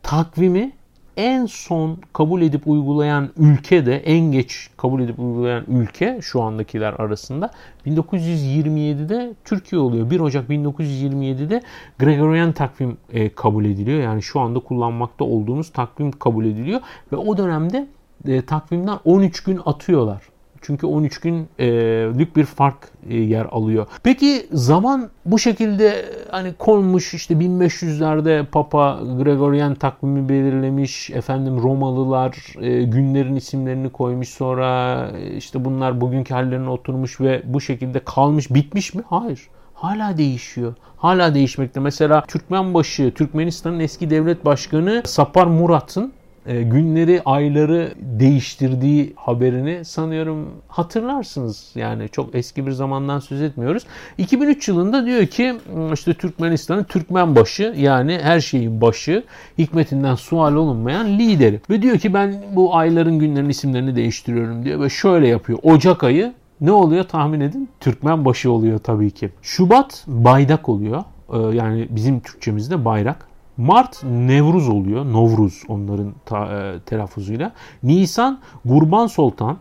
takvimi 0.04 0.72
en 1.18 1.46
son 1.46 1.98
kabul 2.14 2.42
edip 2.42 2.68
uygulayan 2.68 3.30
ülke 3.38 3.86
de 3.86 3.98
en 3.98 4.32
geç 4.32 4.70
kabul 4.78 5.02
edip 5.02 5.20
uygulayan 5.20 5.64
ülke 5.68 6.20
şu 6.22 6.42
andakiler 6.42 6.94
arasında 6.94 7.52
1927'de 7.86 9.34
Türkiye 9.46 9.82
oluyor. 9.82 10.10
1 10.10 10.20
Ocak 10.20 10.50
1927'de 10.50 11.62
Gregorian 12.00 12.52
takvim 12.52 12.98
e, 13.10 13.30
kabul 13.30 13.66
ediliyor. 13.66 14.02
Yani 14.02 14.22
şu 14.22 14.40
anda 14.40 14.60
kullanmakta 14.60 15.24
olduğumuz 15.24 15.72
takvim 15.72 16.12
kabul 16.12 16.46
ediliyor 16.46 16.82
ve 17.12 17.16
o 17.16 17.38
dönemde 17.38 17.88
e, 18.28 18.42
takvimden 18.42 19.00
13 19.06 19.44
gün 19.44 19.60
atıyorlar. 19.66 20.35
Çünkü 20.66 20.88
13 20.88 21.20
günlük 21.20 22.36
bir 22.36 22.45
fark 22.45 22.78
e, 23.09 23.16
yer 23.16 23.45
alıyor. 23.51 23.88
Peki 24.03 24.47
zaman 24.51 25.09
bu 25.26 25.39
şekilde 25.39 26.05
hani 26.32 26.53
konmuş 26.53 27.13
işte 27.13 27.34
1500'lerde 27.34 28.45
Papa 28.45 28.99
Gregorian 29.24 29.76
takvimi 29.76 30.30
belirlemiş. 30.30 31.09
Efendim 31.09 31.59
Romalılar 31.63 32.36
e, 32.61 32.84
günlerin 32.84 33.36
isimlerini 33.36 33.89
koymuş. 33.89 34.30
Sonra 34.30 35.11
e, 35.18 35.36
işte 35.36 35.66
bunlar 35.66 36.01
bugünkü 36.01 36.34
hallerine 36.34 36.70
oturmuş 36.70 37.22
ve 37.22 37.41
bu 37.45 37.61
şekilde 37.61 37.99
kalmış 37.99 38.53
bitmiş 38.53 38.93
mi? 38.93 39.03
Hayır 39.09 39.49
hala 39.76 40.18
değişiyor. 40.18 40.74
Hala 40.97 41.34
değişmekte. 41.34 41.80
Mesela 41.80 42.22
Türkmenbaşı, 42.22 43.13
Türkmenistan'ın 43.13 43.80
eski 43.80 44.09
devlet 44.09 44.45
başkanı 44.45 45.01
Sapar 45.05 45.47
Murat'ın 45.47 46.03
e, 46.05 46.25
günleri, 46.46 47.22
ayları 47.26 47.93
değiştirdiği 47.98 49.14
haberini 49.16 49.86
sanıyorum 49.86 50.52
hatırlarsınız. 50.68 51.72
Yani 51.76 52.10
çok 52.10 52.36
eski 52.36 52.68
bir 52.68 52.72
zamandan 52.72 53.20
söz 53.20 53.41
etmiyoruz. 53.41 53.84
2003 54.18 54.68
yılında 54.68 55.06
diyor 55.06 55.26
ki 55.26 55.56
işte 55.93 56.14
Türkmenistan'ın 56.14 56.84
Türkmen 56.84 57.36
başı 57.36 57.74
yani 57.78 58.20
her 58.22 58.39
şeyin 58.39 58.82
başı 58.82 59.24
hikmetinden 59.58 60.16
sual 60.16 60.56
olunmayan 60.56 61.08
lideri. 61.20 61.62
Ve 61.70 61.82
diyor 61.82 61.98
ki 61.98 62.14
ben 62.14 62.43
bu 62.56 62.76
ayların 62.76 63.20
günlerin 63.20 63.50
isimlerini 63.50 63.96
değiştiriyorum 63.96 64.66
diyor 64.66 64.82
ve 64.82 64.89
şöyle 64.89 65.28
yapıyor. 65.28 65.60
Ocak 65.64 66.04
ayı 66.04 66.34
ne 66.62 66.72
oluyor 66.72 67.04
tahmin 67.04 67.39
edin? 67.39 67.70
Türkmen 67.80 68.26
başı 68.26 68.52
oluyor 68.52 68.80
tabii 68.80 69.12
ki. 69.12 69.30
Şubat 69.41 70.04
baydak 70.08 70.70
oluyor. 70.70 71.04
Ee, 71.34 71.38
yani 71.38 71.88
bizim 71.89 72.20
Türkçemizde 72.20 72.86
bayrak. 72.86 73.28
Mart 73.58 74.03
Nevruz 74.03 74.70
oluyor. 74.70 75.06
Novruz 75.06 75.64
onların 75.68 76.14
ta, 76.26 76.45
e, 76.45 76.80
telaffuzuyla. 76.80 77.51
Nisan 77.84 78.39
Gurban 78.66 79.08
Sultan. 79.08 79.58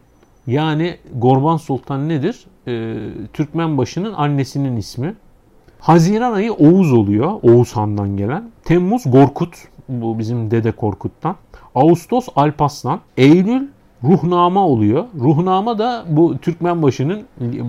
Yani 0.46 0.96
Gorban 1.14 1.56
Sultan 1.56 2.08
nedir? 2.08 2.46
E, 2.66 2.96
Türkmen 3.32 3.78
başının 3.78 4.12
annesinin 4.12 4.76
ismi. 4.76 5.14
Haziran 5.80 6.32
ayı 6.32 6.52
Oğuz 6.52 6.92
oluyor. 6.92 7.32
Oğuz 7.42 7.72
Han'dan 7.72 8.16
gelen. 8.16 8.50
Temmuz 8.64 9.02
Gorkut. 9.06 9.54
Bu 9.88 10.18
bizim 10.18 10.50
Dede 10.50 10.72
Korkut'tan. 10.72 11.36
Ağustos 11.74 12.28
Alpaslan. 12.36 13.00
Eylül 13.16 13.68
ruhnama 14.04 14.66
oluyor. 14.66 15.04
Ruhnama 15.20 15.78
da 15.78 16.04
bu 16.08 16.38
Türkmen 16.38 16.82
başının 16.82 17.22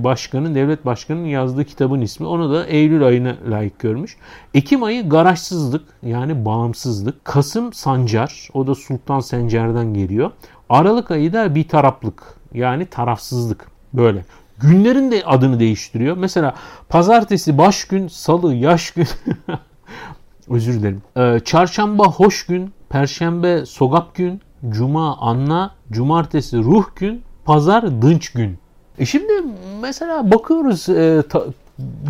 başkanın, 0.04 0.56
devlet 0.56 0.86
başkanının 0.86 1.26
yazdığı 1.26 1.66
kitabın 1.66 2.02
ismi. 2.02 2.28
Onu 2.28 2.54
da 2.54 2.66
Eylül 2.66 3.04
ayına 3.04 3.36
layık 3.50 3.80
görmüş. 3.80 4.18
Ekim 4.54 4.84
ayı 4.84 5.10
garajsızlık 5.10 5.84
yani 6.04 6.46
bağımsızlık. 6.46 7.26
Kasım 7.26 7.74
Sancar. 7.74 8.50
O 8.54 8.68
da 8.68 8.76
Sultan 8.76 9.20
Sencer'den 9.20 9.94
geliyor. 9.94 10.32
Aralık 10.70 11.12
ayı 11.12 11.34
da 11.34 11.56
bir 11.56 11.68
taraflık 11.68 12.24
yani 12.54 12.86
tarafsızlık. 12.86 13.68
Böyle. 13.94 14.26
Günlerin 14.60 15.12
de 15.12 15.24
adını 15.26 15.60
değiştiriyor. 15.60 16.18
Mesela 16.18 16.54
pazartesi 16.90 17.58
baş 17.58 17.86
gün, 17.86 18.08
salı 18.08 18.54
yaş 18.56 18.92
gün. 18.92 19.08
Özür 20.50 20.74
dilerim. 20.74 21.02
Ee, 21.18 21.40
çarşamba 21.40 22.08
hoş 22.08 22.46
gün, 22.46 22.74
perşembe 22.90 23.66
sogap 23.66 24.16
gün, 24.16 24.42
cuma 24.70 25.18
anla, 25.18 25.72
cumartesi 25.92 26.58
ruh 26.58 26.86
gün, 26.96 27.22
pazar 27.46 28.02
dınç 28.02 28.32
gün. 28.32 28.58
E 29.00 29.06
şimdi 29.06 29.34
mesela 29.82 30.32
bakıyoruz 30.32 30.90
e, 30.90 31.24
ta, 31.30 31.44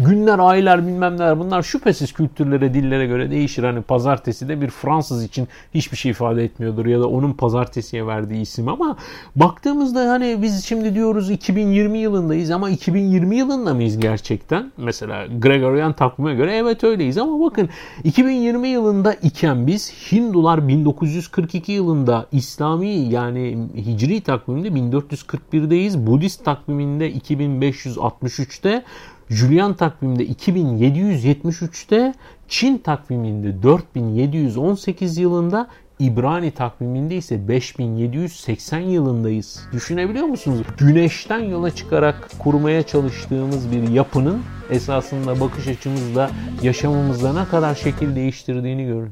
günler, 0.07 0.39
aylar 0.39 0.87
bilmem 0.87 1.13
neler 1.13 1.39
bunlar 1.39 1.63
şüphesiz 1.63 2.13
kültürlere, 2.13 2.73
dillere 2.73 3.05
göre 3.05 3.31
değişir. 3.31 3.63
Hani 3.63 3.81
pazartesi 3.81 4.49
de 4.49 4.61
bir 4.61 4.69
Fransız 4.69 5.23
için 5.23 5.47
hiçbir 5.73 5.97
şey 5.97 6.11
ifade 6.11 6.43
etmiyordur 6.43 6.85
ya 6.85 6.99
da 6.99 7.07
onun 7.07 7.33
pazartesiye 7.33 8.07
verdiği 8.07 8.41
isim 8.41 8.67
ama 8.67 8.97
baktığımızda 9.35 10.11
hani 10.11 10.41
biz 10.41 10.65
şimdi 10.65 10.95
diyoruz 10.95 11.29
2020 11.29 11.97
yılındayız 11.97 12.51
ama 12.51 12.69
2020 12.69 13.35
yılında 13.35 13.73
mıyız 13.73 13.99
gerçekten? 13.99 14.71
Mesela 14.77 15.25
Gregorian 15.39 15.93
takvime 15.93 16.35
göre 16.35 16.55
evet 16.57 16.83
öyleyiz 16.83 17.17
ama 17.17 17.45
bakın 17.45 17.69
2020 18.03 18.67
yılında 18.67 19.13
iken 19.13 19.67
biz 19.67 20.11
Hindular 20.11 20.67
1942 20.67 21.71
yılında 21.71 22.25
İslami 22.31 22.89
yani 22.89 23.57
Hicri 23.75 24.21
takviminde 24.21 24.67
1441'deyiz. 24.67 26.07
Budist 26.07 26.45
takviminde 26.45 27.11
2563'te 27.11 28.83
Julian 29.29 29.73
takviminde 29.73 30.25
2773'te, 30.25 32.13
Çin 32.47 32.77
takviminde 32.77 33.63
4718 33.63 35.17
yılında, 35.17 35.67
İbrani 35.99 36.51
takviminde 36.51 37.15
ise 37.15 37.47
5780 37.47 38.79
yılındayız. 38.79 39.67
Düşünebiliyor 39.73 40.25
musunuz? 40.25 40.59
Güneşten 40.77 41.39
yola 41.39 41.71
çıkarak 41.71 42.29
kurmaya 42.39 42.83
çalıştığımız 42.83 43.71
bir 43.71 43.89
yapının 43.89 44.41
esasında 44.69 45.39
bakış 45.39 45.67
açımızla 45.67 46.31
yaşamımızda 46.61 47.33
ne 47.33 47.45
kadar 47.45 47.75
şekil 47.75 48.15
değiştirdiğini 48.15 48.85
görün. 48.85 49.11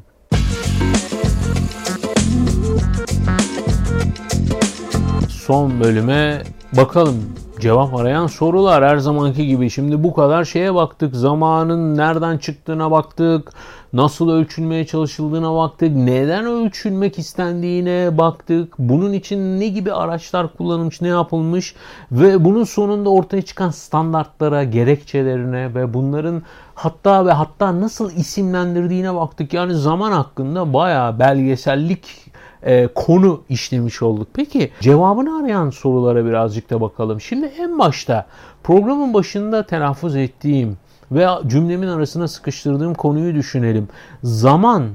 Son 5.47 5.79
bölüme 5.79 6.41
bakalım 6.77 7.15
cevap 7.59 7.95
arayan 7.95 8.27
sorular 8.27 8.83
her 8.83 8.97
zamanki 8.97 9.47
gibi. 9.47 9.69
Şimdi 9.69 10.03
bu 10.03 10.13
kadar 10.13 10.43
şeye 10.43 10.75
baktık. 10.75 11.15
Zamanın 11.15 11.97
nereden 11.97 12.37
çıktığına 12.37 12.91
baktık. 12.91 13.51
Nasıl 13.93 14.29
ölçülmeye 14.29 14.85
çalışıldığına 14.85 15.55
baktık. 15.55 15.95
Neden 15.95 16.45
ölçülmek 16.45 17.19
istendiğine 17.19 18.17
baktık. 18.17 18.73
Bunun 18.79 19.13
için 19.13 19.59
ne 19.59 19.67
gibi 19.67 19.93
araçlar 19.93 20.53
kullanılmış, 20.53 21.01
ne 21.01 21.07
yapılmış 21.07 21.75
ve 22.11 22.45
bunun 22.45 22.63
sonunda 22.63 23.09
ortaya 23.09 23.41
çıkan 23.41 23.69
standartlara, 23.69 24.63
gerekçelerine 24.63 25.75
ve 25.75 25.93
bunların 25.93 26.41
hatta 26.75 27.25
ve 27.25 27.31
hatta 27.31 27.81
nasıl 27.81 28.11
isimlendirdiğine 28.11 29.15
baktık. 29.15 29.53
Yani 29.53 29.75
zaman 29.75 30.11
hakkında 30.11 30.73
bayağı 30.73 31.19
belgesellik 31.19 32.22
e, 32.65 32.87
konu 32.95 33.41
işlemiş 33.49 34.01
olduk. 34.01 34.27
Peki 34.33 34.71
cevabını 34.79 35.39
arayan 35.39 35.69
sorulara 35.69 36.25
birazcık 36.25 36.69
da 36.69 36.81
bakalım. 36.81 37.21
Şimdi 37.21 37.45
en 37.45 37.79
başta 37.79 38.25
programın 38.63 39.13
başında 39.13 39.65
telaffuz 39.65 40.15
ettiğim 40.15 40.77
ve 41.11 41.27
cümlemin 41.47 41.87
arasına 41.87 42.27
sıkıştırdığım 42.27 42.93
konuyu 42.93 43.35
düşünelim. 43.35 43.87
Zaman 44.23 44.89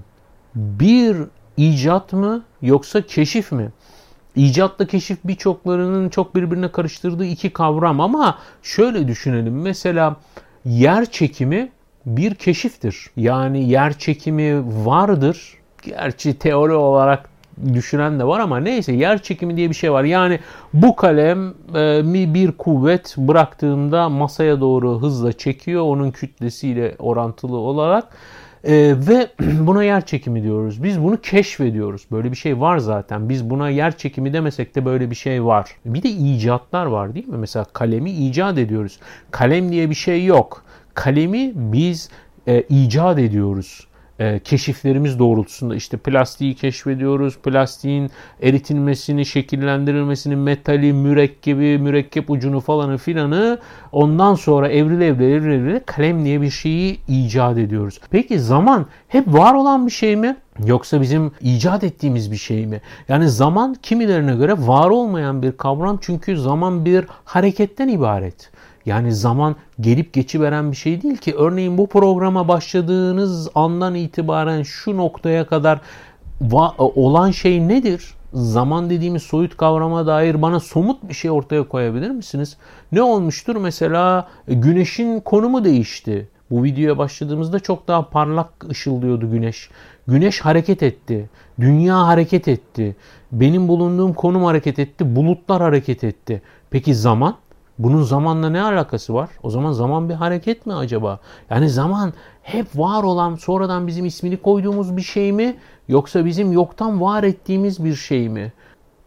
bir 0.54 1.16
icat 1.56 2.12
mı 2.12 2.42
yoksa 2.62 3.02
keşif 3.02 3.52
mi? 3.52 3.68
İcatla 4.36 4.86
keşif 4.86 5.18
birçoklarının 5.24 6.08
çok 6.08 6.34
birbirine 6.34 6.72
karıştırdığı 6.72 7.24
iki 7.24 7.50
kavram 7.50 8.00
ama 8.00 8.38
şöyle 8.62 9.08
düşünelim. 9.08 9.62
Mesela 9.62 10.16
yer 10.64 11.06
çekimi 11.10 11.70
bir 12.06 12.34
keşiftir. 12.34 13.10
Yani 13.16 13.68
yer 13.68 13.98
çekimi 13.98 14.62
vardır. 14.86 15.54
Gerçi 15.82 16.38
teori 16.38 16.72
olarak 16.72 17.28
düşünen 17.74 18.20
de 18.20 18.24
var 18.24 18.40
ama 18.40 18.61
neyse 18.61 18.92
yer 18.92 19.22
çekimi 19.22 19.56
diye 19.56 19.70
bir 19.70 19.74
şey 19.74 19.92
var. 19.92 20.04
Yani 20.04 20.38
bu 20.74 20.96
kalem 20.96 21.54
e, 21.74 22.02
mi 22.02 22.34
bir 22.34 22.52
kuvvet 22.52 23.14
bıraktığında 23.18 24.09
masaya 24.09 24.61
doğru 24.61 25.02
hızla 25.02 25.32
çekiyor 25.32 25.82
onun 25.82 26.11
kütlesiyle 26.11 26.94
orantılı 26.98 27.56
olarak. 27.56 28.09
Ee, 28.64 28.94
ve 29.09 29.28
buna 29.40 29.84
yer 29.84 30.06
çekimi 30.06 30.42
diyoruz. 30.42 30.82
Biz 30.82 31.02
bunu 31.02 31.20
keşfediyoruz. 31.20 32.02
Böyle 32.12 32.30
bir 32.30 32.36
şey 32.36 32.61
var 32.61 32.78
zaten. 32.78 33.28
Biz 33.28 33.50
buna 33.50 33.70
yer 33.70 33.96
çekimi 33.96 34.32
demesek 34.32 34.74
de 34.74 34.84
böyle 34.84 35.11
bir 35.11 35.14
şey 35.14 35.44
var. 35.44 35.70
Bir 35.84 36.02
de 36.02 36.09
icatlar 36.09 36.86
var 36.86 37.14
değil 37.14 37.28
mi? 37.28 37.38
Mesela 37.38 37.64
kalemi 37.72 38.11
icat 38.11 38.59
ediyoruz. 38.59 38.98
Kalem 39.30 39.72
diye 39.72 39.90
bir 39.90 39.94
şey 39.94 40.24
yok. 40.24 40.64
Kalemi 40.94 41.52
biz 41.54 42.11
e, 42.46 42.62
icat 42.62 43.18
ediyoruz 43.18 43.88
e, 44.18 44.38
keşiflerimiz 44.38 45.18
doğrultusunda 45.18 45.76
işte 45.76 45.96
plastiği 45.96 46.54
keşfediyoruz. 46.54 47.38
Plastiğin 47.38 48.10
eritilmesini, 48.42 49.26
şekillendirilmesini, 49.26 50.36
metali, 50.36 50.92
mürekkebi, 50.92 51.78
mürekkep 51.78 52.30
ucunu 52.30 52.61
falanı 52.61 52.99
filanı 52.99 53.58
ondan 53.92 54.34
sonra 54.34 54.68
evril 54.68 55.00
evril 55.00 55.30
evril 55.30 55.53
evril 55.53 55.80
kalem 55.86 56.24
diye 56.24 56.40
bir 56.40 56.50
şeyi 56.50 57.00
icat 57.08 57.58
ediyoruz. 57.58 58.00
Peki 58.11 58.40
zaman 58.40 58.86
hep 59.08 59.26
var 59.26 59.54
olan 59.54 59.86
bir 59.86 59.92
şey 59.92 60.16
mi? 60.16 60.36
Yoksa 60.64 61.00
bizim 61.00 61.32
icat 61.40 61.84
ettiğimiz 61.84 62.32
bir 62.32 62.36
şey 62.36 62.66
mi? 62.66 62.80
Yani 63.08 63.28
zaman 63.28 63.76
kimilerine 63.82 64.34
göre 64.36 64.54
var 64.58 64.90
olmayan 64.90 65.42
bir 65.42 65.53
kavram 65.53 65.99
çünkü 66.00 66.38
zaman 66.38 66.84
bir 66.84 67.04
hareketten 67.24 67.88
ibaret. 67.88 68.50
Yani 68.88 69.12
zaman 69.14 69.56
gelip 69.80 70.12
geçiveren 70.12 70.72
bir 70.72 70.76
şey 70.76 71.02
değil 71.02 71.16
ki. 71.16 71.34
Örneğin 71.34 71.78
bu 71.78 71.86
programa 71.86 72.48
başladığınız 72.48 73.48
andan 73.54 73.94
itibaren 73.94 74.62
şu 74.62 74.96
noktaya 74.96 75.46
kadar 75.46 75.80
olan 76.78 77.30
şey 77.30 77.68
nedir? 77.68 78.14
Zaman 78.32 78.90
dediğimiz 78.90 79.22
soyut 79.22 79.56
kavrama 79.56 80.06
dair 80.06 80.42
bana 80.42 80.60
somut 80.60 81.08
bir 81.08 81.14
şey 81.14 81.30
ortaya 81.30 81.68
koyabilir 81.68 82.10
misiniz? 82.10 82.56
Ne 82.92 83.02
olmuştur? 83.02 83.56
Mesela 83.56 84.28
güneşin 84.46 85.20
konumu 85.20 85.64
değişti. 85.64 86.28
Bu 86.50 86.64
videoya 86.64 86.98
başladığımızda 86.98 87.60
çok 87.60 87.88
daha 87.88 88.08
parlak 88.08 88.70
ışıldıyordu 88.70 89.30
güneş. 89.30 89.70
Güneş 90.06 90.40
hareket 90.40 90.82
etti. 90.82 91.30
Dünya 91.60 92.06
hareket 92.06 92.48
etti. 92.48 92.96
Benim 93.32 93.68
bulunduğum 93.68 94.12
konum 94.12 94.44
hareket 94.44 94.78
etti. 94.78 95.16
Bulutlar 95.16 95.62
hareket 95.62 96.04
etti. 96.04 96.42
Peki 96.70 96.94
zaman? 96.94 97.36
Bunun 97.79 98.03
zamanla 98.03 98.50
ne 98.50 98.63
alakası 98.63 99.14
var? 99.14 99.30
O 99.42 99.50
zaman 99.50 99.72
zaman 99.72 100.09
bir 100.09 100.14
hareket 100.14 100.67
mi 100.67 100.75
acaba? 100.75 101.21
Yani 101.50 101.71
zaman 101.71 102.13
hep 102.42 102.67
var 102.79 103.03
olan 103.03 103.34
sonradan 103.34 103.87
bizim 103.87 104.05
ismini 104.05 104.37
koyduğumuz 104.37 104.96
bir 104.96 105.03
şey 105.03 105.33
mi? 105.33 105.57
Yoksa 105.88 106.25
bizim 106.25 106.53
yoktan 106.53 107.00
var 107.00 107.22
ettiğimiz 107.22 107.84
bir 107.84 107.95
şey 107.95 108.29
mi? 108.29 108.53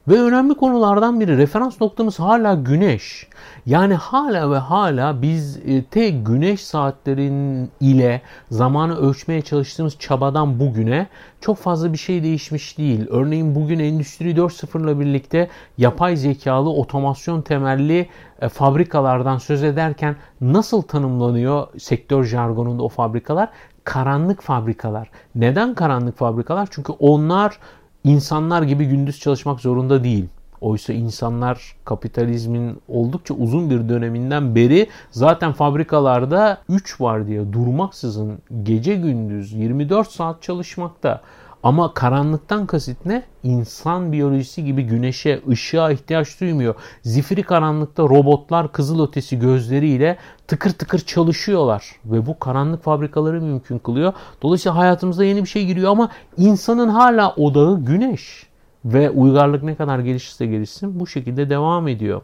Ve 0.08 0.22
önemli 0.22 0.54
konulardan 0.54 1.20
biri 1.20 1.38
referans 1.38 1.82
noktamız 1.82 2.20
hala 2.20 2.54
güneş. 2.54 3.28
Yani 3.66 3.94
hala 3.94 4.52
ve 4.52 4.58
hala 4.58 5.22
biz 5.22 5.58
e, 5.58 5.84
tek 5.84 6.26
güneş 6.26 6.62
saatlerin 6.62 7.70
ile 7.80 8.22
zamanı 8.52 8.98
ölçmeye 8.98 9.42
çalıştığımız 9.42 10.00
çabadan 10.00 10.60
bugüne 10.60 11.08
çok 11.42 11.58
fazla 11.58 11.94
bir 11.94 11.98
şey 11.98 12.24
değişmiş 12.24 12.78
değil. 12.78 13.08
Örneğin 13.10 13.56
bugün 13.56 13.80
Endüstri 13.80 14.32
4.0 14.36 14.84
ile 14.84 15.00
birlikte 15.00 15.50
yapay 15.78 16.16
zekalı 16.16 16.70
otomasyon 16.70 17.42
temelli 17.42 18.10
e, 18.42 18.50
fabrikalardan 18.50 19.38
söz 19.38 19.64
ederken 19.64 20.16
nasıl 20.42 20.82
tanımlanıyor 20.82 21.68
sektör 21.80 22.24
jargonunda 22.24 22.84
o 22.84 22.90
fabrikalar? 22.90 23.50
Karanlık 23.84 24.42
fabrikalar. 24.42 25.10
Neden 25.36 25.76
karanlık 25.76 26.18
fabrikalar? 26.18 26.68
Çünkü 26.72 26.92
onlar 26.92 27.60
insanlar 28.04 28.62
gibi 28.62 28.86
gündüz 28.86 29.20
çalışmak 29.20 29.60
zorunda 29.60 30.04
değil. 30.04 30.28
Oysa 30.62 30.94
insanlar 30.94 31.76
kapitalizmin 31.86 32.82
oldukça 32.88 33.34
uzun 33.34 33.70
bir 33.70 33.90
döneminden 33.90 34.56
beri 34.56 34.88
zaten 35.12 35.54
fabrikalarda 35.54 36.58
3 36.70 37.02
var 37.02 37.28
diye 37.28 37.54
durmaksızın 37.54 38.40
gece 38.64 38.96
gündüz 38.96 39.54
24 39.54 40.12
saat 40.12 40.42
çalışmakta. 40.42 41.22
Ama 41.64 41.94
karanlıktan 41.94 42.66
kasıt 42.66 43.06
ne? 43.06 43.24
İnsan 43.44 44.12
biyolojisi 44.12 44.66
gibi 44.66 44.84
güneşe, 44.84 45.42
ışığa 45.50 45.92
ihtiyaç 45.92 46.42
duymuyor. 46.42 46.76
Zifiri 47.02 47.44
karanlıkta 47.44 48.04
robotlar 48.04 48.72
kızıl 48.72 49.08
ötesi 49.08 49.40
gözleriyle 49.40 50.18
tıkır 50.48 50.72
tıkır 50.72 51.00
çalışıyorlar. 51.00 51.96
Ve 52.06 52.26
bu 52.26 52.40
karanlık 52.40 52.84
fabrikaları 52.84 53.42
mümkün 53.42 53.80
kılıyor. 53.80 54.14
Dolayısıyla 54.42 54.78
hayatımıza 54.78 55.24
yeni 55.24 55.44
bir 55.44 55.50
şey 55.50 55.66
giriyor 55.66 55.92
ama 55.92 56.10
insanın 56.38 56.90
hala 56.90 57.36
odağı 57.36 57.86
güneş. 57.86 58.52
Ve 58.86 59.10
uygarlık 59.10 59.64
ne 59.64 59.76
kadar 59.76 60.00
gelişirse 60.00 60.46
gelişsin 60.46 61.00
bu 61.00 61.08
şekilde 61.08 61.50
devam 61.50 61.88
ediyor. 61.88 62.22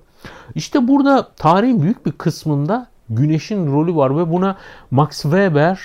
İşte 0.56 0.88
burada 0.88 1.28
tarihin 1.38 1.82
büyük 1.82 2.06
bir 2.06 2.12
kısmında 2.12 2.88
güneşin 3.10 3.74
rolü 3.74 3.96
var 3.96 4.18
ve 4.18 4.32
buna 4.32 4.56
Max 4.92 5.22
Weber 5.22 5.80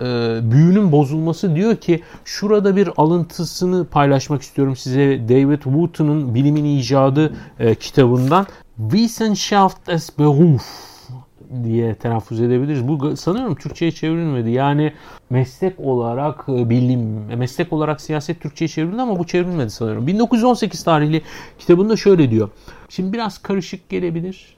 e, 0.00 0.38
büyünün 0.42 0.92
bozulması 0.92 1.54
diyor 1.54 1.76
ki 1.76 2.02
şurada 2.24 2.76
bir 2.76 2.90
alıntısını 2.96 3.84
paylaşmak 3.84 4.42
istiyorum 4.42 4.76
size 4.76 5.28
David 5.28 5.62
Wooten'ın 5.62 6.34
Bilimin 6.34 6.64
İcadı 6.64 7.32
e, 7.58 7.74
kitabından 7.74 8.46
Wissenschaft 8.76 9.86
des 9.86 10.18
Beruf 10.18 10.88
diye 11.64 11.94
telaffuz 11.94 12.40
edebiliriz. 12.40 12.88
Bu 12.88 13.16
sanıyorum 13.16 13.54
Türkçe'ye 13.54 13.92
çevrilmedi. 13.92 14.50
Yani 14.50 14.92
meslek 15.30 15.80
olarak 15.80 16.44
e, 16.48 16.70
bilim, 16.70 17.24
meslek 17.36 17.72
olarak 17.72 18.00
siyaset 18.00 18.40
Türkçe'ye 18.40 18.68
çevrildi 18.68 19.02
ama 19.02 19.18
bu 19.18 19.26
çevrilmedi 19.26 19.70
sanıyorum. 19.70 20.06
1918 20.06 20.84
tarihli 20.84 21.22
kitabında 21.58 21.96
şöyle 21.96 22.30
diyor. 22.30 22.50
Şimdi 22.88 23.12
biraz 23.12 23.38
karışık 23.38 23.88
gelebilir 23.88 24.57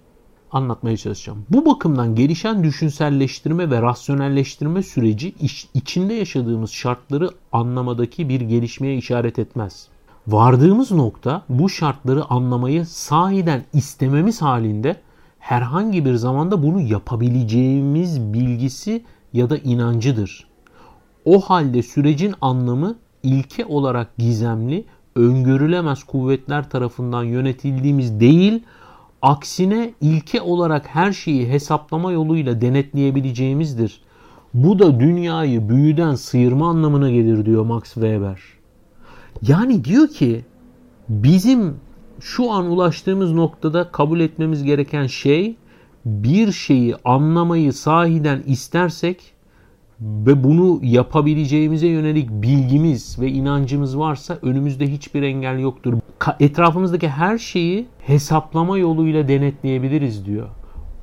anlatmaya 0.53 0.97
çalışacağım. 0.97 1.45
Bu 1.51 1.67
bakımdan 1.67 2.15
gelişen 2.15 2.65
düşünselleştirme 2.65 3.71
ve 3.71 3.83
rasyonelleştirme 3.83 4.83
süreci 4.83 5.35
iç, 5.41 5.67
içinde 5.75 6.15
yaşadığımız 6.15 6.71
şartları 6.71 7.31
anlamadaki 7.53 8.29
bir 8.29 8.41
gelişmeye 8.41 8.97
işaret 8.97 9.39
etmez. 9.39 9.89
Vardığımız 10.27 10.91
nokta 10.91 11.43
bu 11.49 11.69
şartları 11.69 12.25
anlamayı 12.25 12.87
sahiden 12.87 13.65
istememiz 13.73 14.43
halinde 14.43 14.97
herhangi 15.39 16.05
bir 16.05 16.15
zamanda 16.15 16.63
bunu 16.63 16.81
yapabileceğimiz 16.81 18.21
bilgisi 18.21 19.05
ya 19.33 19.51
da 19.51 19.57
inancıdır. 19.57 20.47
O 21.25 21.41
halde 21.41 21.83
sürecin 21.83 22.35
anlamı 22.41 22.97
ilke 23.23 23.65
olarak 23.65 24.17
gizemli, 24.19 24.85
öngörülemez 25.17 26.05
kuvvetler 26.05 26.71
tarafından 26.71 27.25
yönetildiğimiz 27.25 28.21
değil, 28.21 28.63
Aksine 29.23 29.95
ilke 30.01 30.41
olarak 30.41 30.87
her 30.87 31.13
şeyi 31.13 31.49
hesaplama 31.49 32.13
yoluyla 32.13 32.61
denetleyebileceğimizdir. 32.61 34.01
Bu 34.55 34.79
da 34.79 35.01
dünyayı 35.01 35.69
büyüden 35.69 36.15
sıyırma 36.15 36.69
anlamına 36.69 37.11
gelir 37.11 37.47
diyor 37.47 37.65
Max 37.65 37.83
Weber. 37.95 38.41
Yani 39.43 39.85
diyor 39.85 40.09
ki 40.09 40.45
bizim 41.09 41.77
şu 42.21 42.51
an 42.51 42.67
ulaştığımız 42.67 43.33
noktada 43.33 43.91
kabul 43.93 44.21
etmemiz 44.21 44.63
gereken 44.63 45.07
şey 45.07 45.57
bir 46.05 46.53
şeyi 46.53 46.97
anlamayı 47.05 47.73
sahiden 47.73 48.43
istersek 48.47 49.35
ve 50.01 50.45
bunu 50.45 50.81
yapabileceğimize 50.83 51.87
yönelik 51.87 52.31
bilgimiz 52.31 53.21
ve 53.21 53.29
inancımız 53.29 53.99
varsa 53.99 54.39
önümüzde 54.43 54.87
hiçbir 54.87 55.23
engel 55.23 55.59
yoktur. 55.59 55.95
Etrafımızdaki 56.41 57.09
her 57.09 57.39
şeyi 57.39 57.87
hesaplama 57.99 58.79
yoluyla 58.79 59.29
denetleyebiliriz 59.29 60.27
diyor. 60.27 60.49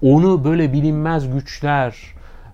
Onu 0.02 0.44
böyle 0.44 0.74
bilinmez 0.74 1.34
güçler, 1.34 1.96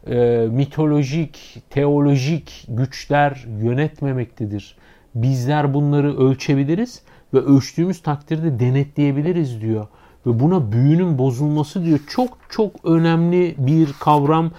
e, 0.08 0.48
mitolojik, 0.52 1.64
teolojik 1.70 2.66
güçler 2.68 3.46
yönetmemektedir. 3.62 4.76
Bizler 5.16 5.74
bunları 5.74 6.18
ölçebiliriz 6.18 7.02
ve 7.34 7.40
ölçtüğümüz 7.40 8.02
takdirde 8.02 8.60
denetleyebiliriz 8.60 9.62
diyor 9.62 9.88
ve 10.28 10.40
buna 10.40 10.72
büyünün 10.72 11.18
bozulması 11.18 11.86
diyor. 11.86 12.00
Çok 12.10 12.38
çok 12.50 12.86
önemli 12.86 13.56
bir 13.58 13.94
kavram. 14.00 14.52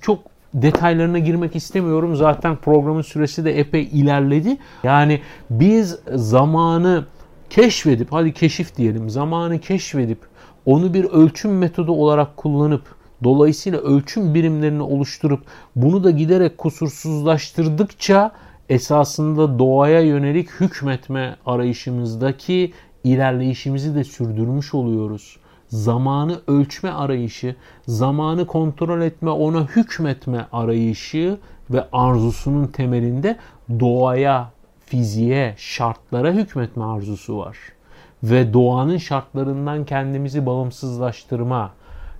Çok 0.00 0.31
detaylarına 0.54 1.18
girmek 1.18 1.56
istemiyorum. 1.56 2.16
Zaten 2.16 2.56
programın 2.56 3.02
süresi 3.02 3.44
de 3.44 3.58
epey 3.58 3.82
ilerledi. 3.82 4.56
Yani 4.84 5.20
biz 5.50 5.98
zamanı 6.14 7.04
keşfedip, 7.50 8.12
hadi 8.12 8.32
keşif 8.32 8.76
diyelim, 8.76 9.10
zamanı 9.10 9.58
keşfedip 9.58 10.18
onu 10.66 10.94
bir 10.94 11.04
ölçüm 11.04 11.58
metodu 11.58 11.92
olarak 11.92 12.36
kullanıp 12.36 12.82
dolayısıyla 13.24 13.78
ölçüm 13.78 14.34
birimlerini 14.34 14.82
oluşturup 14.82 15.40
bunu 15.76 16.04
da 16.04 16.10
giderek 16.10 16.58
kusursuzlaştırdıkça 16.58 18.32
esasında 18.68 19.58
doğaya 19.58 20.00
yönelik 20.00 20.50
hükmetme 20.60 21.36
arayışımızdaki 21.46 22.72
ilerleyişimizi 23.04 23.94
de 23.94 24.04
sürdürmüş 24.04 24.74
oluyoruz 24.74 25.36
zamanı 25.72 26.40
ölçme 26.46 26.90
arayışı, 26.90 27.56
zamanı 27.86 28.46
kontrol 28.46 29.00
etme, 29.00 29.30
ona 29.30 29.66
hükmetme 29.66 30.46
arayışı 30.52 31.38
ve 31.70 31.84
arzusunun 31.92 32.66
temelinde 32.66 33.36
doğaya, 33.80 34.50
fiziğe, 34.86 35.54
şartlara 35.56 36.32
hükmetme 36.32 36.84
arzusu 36.84 37.38
var. 37.38 37.56
Ve 38.22 38.52
doğanın 38.52 38.96
şartlarından 38.96 39.84
kendimizi 39.84 40.46
bağımsızlaştırma, 40.46 41.70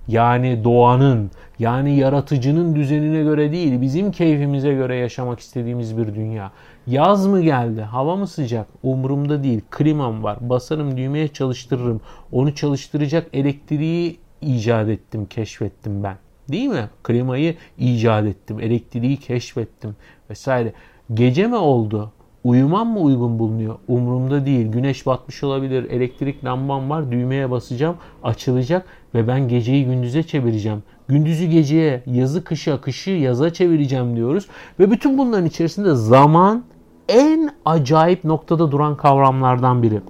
yani 0.07 0.63
doğanın, 0.63 1.31
yani 1.59 1.97
yaratıcının 1.97 2.75
düzenine 2.75 3.23
göre 3.23 3.51
değil, 3.51 3.81
bizim 3.81 4.11
keyfimize 4.11 4.73
göre 4.73 4.95
yaşamak 4.95 5.39
istediğimiz 5.39 5.97
bir 5.97 6.15
dünya. 6.15 6.51
Yaz 6.87 7.27
mı 7.27 7.41
geldi, 7.41 7.81
hava 7.81 8.15
mı 8.15 8.27
sıcak, 8.27 8.67
umurumda 8.83 9.43
değil, 9.43 9.61
klimam 9.71 10.23
var, 10.23 10.37
basarım 10.41 10.97
düğmeye 10.97 11.27
çalıştırırım. 11.27 12.01
Onu 12.31 12.55
çalıştıracak 12.55 13.27
elektriği 13.33 14.19
icat 14.41 14.89
ettim, 14.89 15.25
keşfettim 15.25 16.03
ben. 16.03 16.17
Değil 16.49 16.67
mi? 16.67 16.89
Klimayı 17.03 17.55
icat 17.77 18.25
ettim, 18.25 18.59
elektriği 18.59 19.17
keşfettim 19.17 19.95
vesaire. 20.29 20.73
Gece 21.13 21.47
mi 21.47 21.55
oldu? 21.55 22.11
Uyumam 22.43 22.89
mı 22.93 22.99
uygun 22.99 23.39
bulunuyor? 23.39 23.75
Umurumda 23.87 24.45
değil. 24.45 24.67
Güneş 24.67 25.05
batmış 25.05 25.43
olabilir. 25.43 25.91
Elektrik 25.91 26.45
lambam 26.45 26.89
var. 26.89 27.11
Düğmeye 27.11 27.51
basacağım. 27.51 27.95
Açılacak 28.23 28.85
ve 29.15 29.27
ben 29.27 29.47
geceyi 29.47 29.85
gündüze 29.85 30.23
çevireceğim. 30.23 30.83
Gündüzü 31.07 31.45
geceye, 31.45 32.03
yazı 32.05 32.43
kışa, 32.43 32.81
kışı 32.81 33.11
yaza 33.11 33.53
çevireceğim 33.53 34.15
diyoruz. 34.15 34.47
Ve 34.79 34.91
bütün 34.91 35.17
bunların 35.17 35.45
içerisinde 35.45 35.95
zaman 35.95 36.63
en 37.09 37.55
acayip 37.65 38.23
noktada 38.23 38.71
duran 38.71 38.97
kavramlardan 38.97 39.83
biri. 39.83 40.01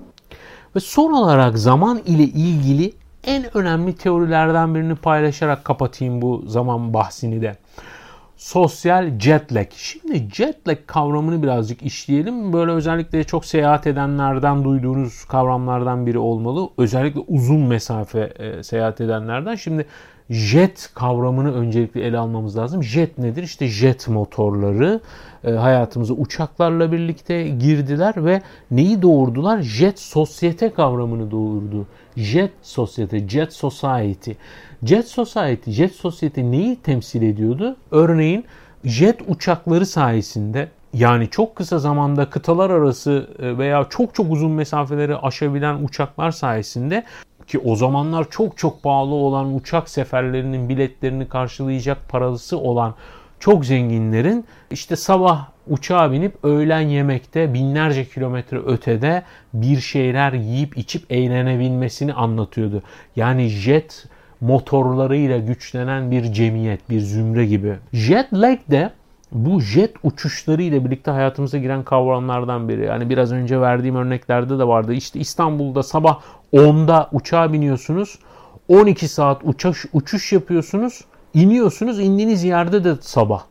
Ve 0.76 0.80
son 0.80 1.12
olarak 1.12 1.58
zaman 1.58 2.02
ile 2.06 2.24
ilgili 2.24 2.94
en 3.24 3.58
önemli 3.58 3.96
teorilerden 3.96 4.76
birini 4.76 4.96
paylaşarak 4.96 5.66
kapatayım 5.66 6.22
bu 6.22 6.44
zaman 6.48 6.94
bahsini 6.94 7.42
de 7.42 7.56
sosyal 8.38 9.20
jet 9.20 9.54
lag. 9.54 9.68
Şimdi 9.76 10.30
jet 10.34 10.68
lag 10.68 10.78
kavramını 10.88 11.44
birazcık 11.44 11.82
işleyelim. 11.82 12.54
Böyle 12.54 12.72
özellikle 12.72 13.24
çok 13.24 13.46
seyahat 13.46 13.88
edenlerden 13.88 14.64
duyduğunuz 14.64 15.26
kavramlardan 15.26 16.08
biri 16.08 16.18
olmalı. 16.18 16.70
Özellikle 16.78 17.20
uzun 17.28 17.62
mesafe 17.62 18.20
e, 18.20 18.64
seyahat 18.64 19.02
edenlerden. 19.02 19.56
Şimdi 19.56 19.86
jet 20.30 20.90
kavramını 20.96 21.54
öncelikle 21.54 22.02
ele 22.02 22.18
almamız 22.18 22.58
lazım. 22.58 22.84
Jet 22.84 23.18
nedir? 23.18 23.44
İşte 23.44 23.68
jet 23.68 24.08
motorları 24.08 25.02
e, 25.44 25.52
hayatımıza 25.52 26.14
uçaklarla 26.14 26.92
birlikte 26.92 27.48
girdiler 27.48 28.26
ve 28.26 28.42
neyi 28.72 29.02
doğurdular? 29.02 29.62
Jet 29.62 30.00
sosyete 30.00 30.70
kavramını 30.74 31.32
doğurdu. 31.32 31.88
Jet 32.18 32.52
sosyete, 32.62 33.28
jet 33.28 33.54
society. 33.54 34.32
Jet 34.84 35.08
society, 35.08 35.72
jet 35.72 35.92
sosyete 35.92 36.52
neyi 36.52 36.76
temsil 36.76 37.22
ediyordu? 37.22 37.76
Örneğin 37.92 38.46
jet 38.84 39.20
uçakları 39.28 39.86
sayesinde 39.86 40.70
yani 40.94 41.30
çok 41.30 41.56
kısa 41.56 41.80
zamanda 41.80 42.30
kıtalar 42.30 42.70
arası 42.70 43.30
e, 43.40 43.58
veya 43.58 43.88
çok 43.90 44.16
çok 44.16 44.32
uzun 44.32 44.52
mesafeleri 44.52 45.18
aşabilen 45.18 45.84
uçaklar 45.84 46.32
sayesinde 46.32 47.04
ki 47.48 47.60
o 47.60 47.76
zamanlar 47.76 48.30
çok 48.30 48.58
çok 48.58 48.84
pahalı 48.84 49.14
olan 49.14 49.56
uçak 49.56 49.90
seferlerinin 49.90 50.70
biletlerini 50.70 51.28
karşılayacak 51.28 52.10
parası 52.10 52.58
olan 52.58 52.96
çok 53.40 53.66
zenginlerin 53.66 54.46
işte 54.72 54.96
sabah 54.96 55.48
uçağa 55.68 56.12
binip 56.12 56.46
öğlen 56.46 56.82
yemekte 56.82 57.54
binlerce 57.54 58.06
kilometre 58.06 58.58
ötede 58.58 59.24
bir 59.54 59.80
şeyler 59.80 60.34
yiyip 60.34 60.78
içip 60.78 61.12
eğlenebilmesini 61.12 62.14
anlatıyordu. 62.14 62.84
Yani 63.16 63.48
jet 63.48 64.06
motorlarıyla 64.42 65.38
güçlenen 65.38 66.12
bir 66.12 66.34
cemiyet, 66.34 66.90
bir 66.90 67.00
zümre 67.00 67.46
gibi. 67.46 67.76
Jet 67.94 68.34
lag 68.34 68.60
de 68.72 68.90
bu 69.34 69.62
jet 69.62 69.96
uçuşları 70.04 70.62
ile 70.62 70.86
birlikte 70.86 71.12
hayatımıza 71.12 71.58
giren 71.58 71.84
kavramlardan 71.84 72.70
biri. 72.70 72.86
Yani 72.86 73.10
biraz 73.10 73.32
önce 73.32 73.62
verdiğim 73.62 73.96
örneklerde 73.96 74.60
de 74.60 74.68
vardı. 74.68 74.94
İşte 74.94 75.20
İstanbul'da 75.20 75.84
sabah 75.84 76.20
10'da 76.54 77.10
uçağa 77.12 77.54
biniyorsunuz. 77.54 78.20
12 78.68 79.08
saat 79.08 79.42
uçuş, 79.44 79.86
uçuş 79.94 80.34
yapıyorsunuz. 80.34 81.02
iniyorsunuz. 81.34 82.00
indiğiniz 82.00 82.44
yerde 82.44 82.84
de 82.84 82.96
sabah. 83.02 83.44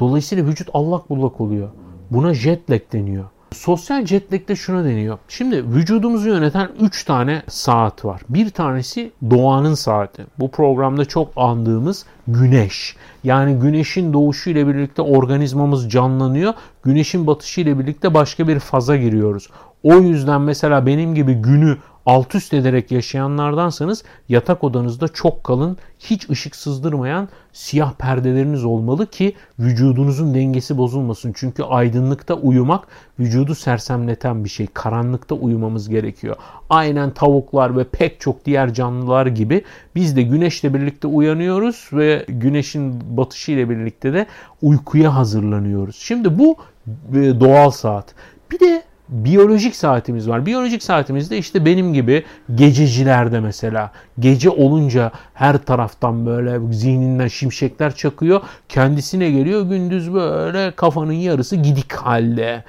Dolayısıyla 0.00 0.44
vücut 0.46 0.68
allak 0.74 1.10
bullak 1.10 1.40
oluyor. 1.40 1.68
Buna 2.10 2.34
jet 2.34 2.70
lag 2.70 2.80
deniyor. 2.92 3.24
Sosyal 3.52 4.06
jet 4.06 4.32
lag 4.32 4.48
de 4.48 4.56
şuna 4.56 4.84
deniyor. 4.84 5.18
Şimdi 5.28 5.64
vücudumuzu 5.64 6.28
yöneten 6.28 6.68
3 6.80 7.04
tane 7.04 7.42
saat 7.48 8.04
var. 8.04 8.20
Bir 8.28 8.50
tanesi 8.50 9.12
doğanın 9.30 9.74
saati. 9.74 10.26
Bu 10.38 10.50
programda 10.50 11.04
çok 11.04 11.32
andığımız 11.36 12.06
güneş. 12.28 12.96
Yani 13.24 13.54
güneşin 13.54 14.12
doğuşu 14.12 14.50
ile 14.50 14.66
birlikte 14.66 15.02
organizmamız 15.02 15.90
canlanıyor. 15.90 16.54
Güneşin 16.82 17.26
batışı 17.26 17.60
ile 17.60 17.78
birlikte 17.78 18.14
başka 18.14 18.48
bir 18.48 18.58
faza 18.58 18.96
giriyoruz. 18.96 19.48
O 19.82 19.94
yüzden 19.94 20.40
mesela 20.40 20.86
benim 20.86 21.14
gibi 21.14 21.34
günü 21.34 21.76
alt 22.08 22.34
üst 22.34 22.54
ederek 22.54 22.90
yaşayanlardansanız 22.90 24.04
yatak 24.28 24.64
odanızda 24.64 25.08
çok 25.08 25.44
kalın, 25.44 25.76
hiç 25.98 26.30
ışık 26.30 26.56
sızdırmayan 26.56 27.28
siyah 27.52 27.92
perdeleriniz 27.92 28.64
olmalı 28.64 29.06
ki 29.06 29.34
vücudunuzun 29.58 30.34
dengesi 30.34 30.78
bozulmasın. 30.78 31.32
Çünkü 31.36 31.62
aydınlıkta 31.62 32.34
uyumak 32.34 32.88
vücudu 33.18 33.54
sersemleten 33.54 34.44
bir 34.44 34.48
şey. 34.48 34.66
Karanlıkta 34.74 35.34
uyumamız 35.34 35.88
gerekiyor. 35.88 36.36
Aynen 36.70 37.10
tavuklar 37.10 37.76
ve 37.76 37.84
pek 37.84 38.20
çok 38.20 38.44
diğer 38.44 38.74
canlılar 38.74 39.26
gibi 39.26 39.64
biz 39.94 40.16
de 40.16 40.22
güneşle 40.22 40.74
birlikte 40.74 41.08
uyanıyoruz 41.08 41.88
ve 41.92 42.24
güneşin 42.28 43.16
batışı 43.16 43.52
ile 43.52 43.70
birlikte 43.70 44.12
de 44.12 44.26
uykuya 44.62 45.14
hazırlanıyoruz. 45.14 45.96
Şimdi 45.96 46.38
bu 46.38 46.56
e, 47.14 47.40
doğal 47.40 47.70
saat. 47.70 48.14
Bir 48.50 48.60
de 48.60 48.87
biyolojik 49.08 49.76
saatimiz 49.76 50.28
var. 50.28 50.46
Biyolojik 50.46 50.82
saatimizde 50.82 51.38
işte 51.38 51.64
benim 51.64 51.94
gibi 51.94 52.24
gececilerde 52.54 53.40
mesela 53.40 53.92
gece 54.18 54.50
olunca 54.50 55.12
her 55.34 55.58
taraftan 55.58 56.26
böyle 56.26 56.72
zihninden 56.72 57.28
şimşekler 57.28 57.94
çakıyor. 57.94 58.40
Kendisine 58.68 59.30
geliyor 59.30 59.62
gündüz 59.62 60.14
böyle 60.14 60.70
kafanın 60.70 61.12
yarısı 61.12 61.56
gidik 61.56 61.92
halde. 61.92 62.64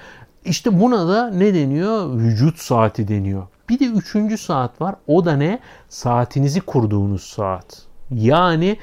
İşte 0.45 0.79
buna 0.79 1.07
da 1.07 1.29
ne 1.29 1.53
deniyor? 1.53 2.17
Vücut 2.17 2.59
saati 2.59 3.07
deniyor. 3.07 3.47
Bir 3.69 3.79
de 3.79 3.85
üçüncü 3.85 4.37
saat 4.37 4.81
var. 4.81 4.95
O 5.07 5.25
da 5.25 5.37
ne? 5.37 5.59
Saatinizi 5.89 6.61
kurduğunuz 6.61 7.23
saat. 7.23 7.81
Yani 8.11 8.77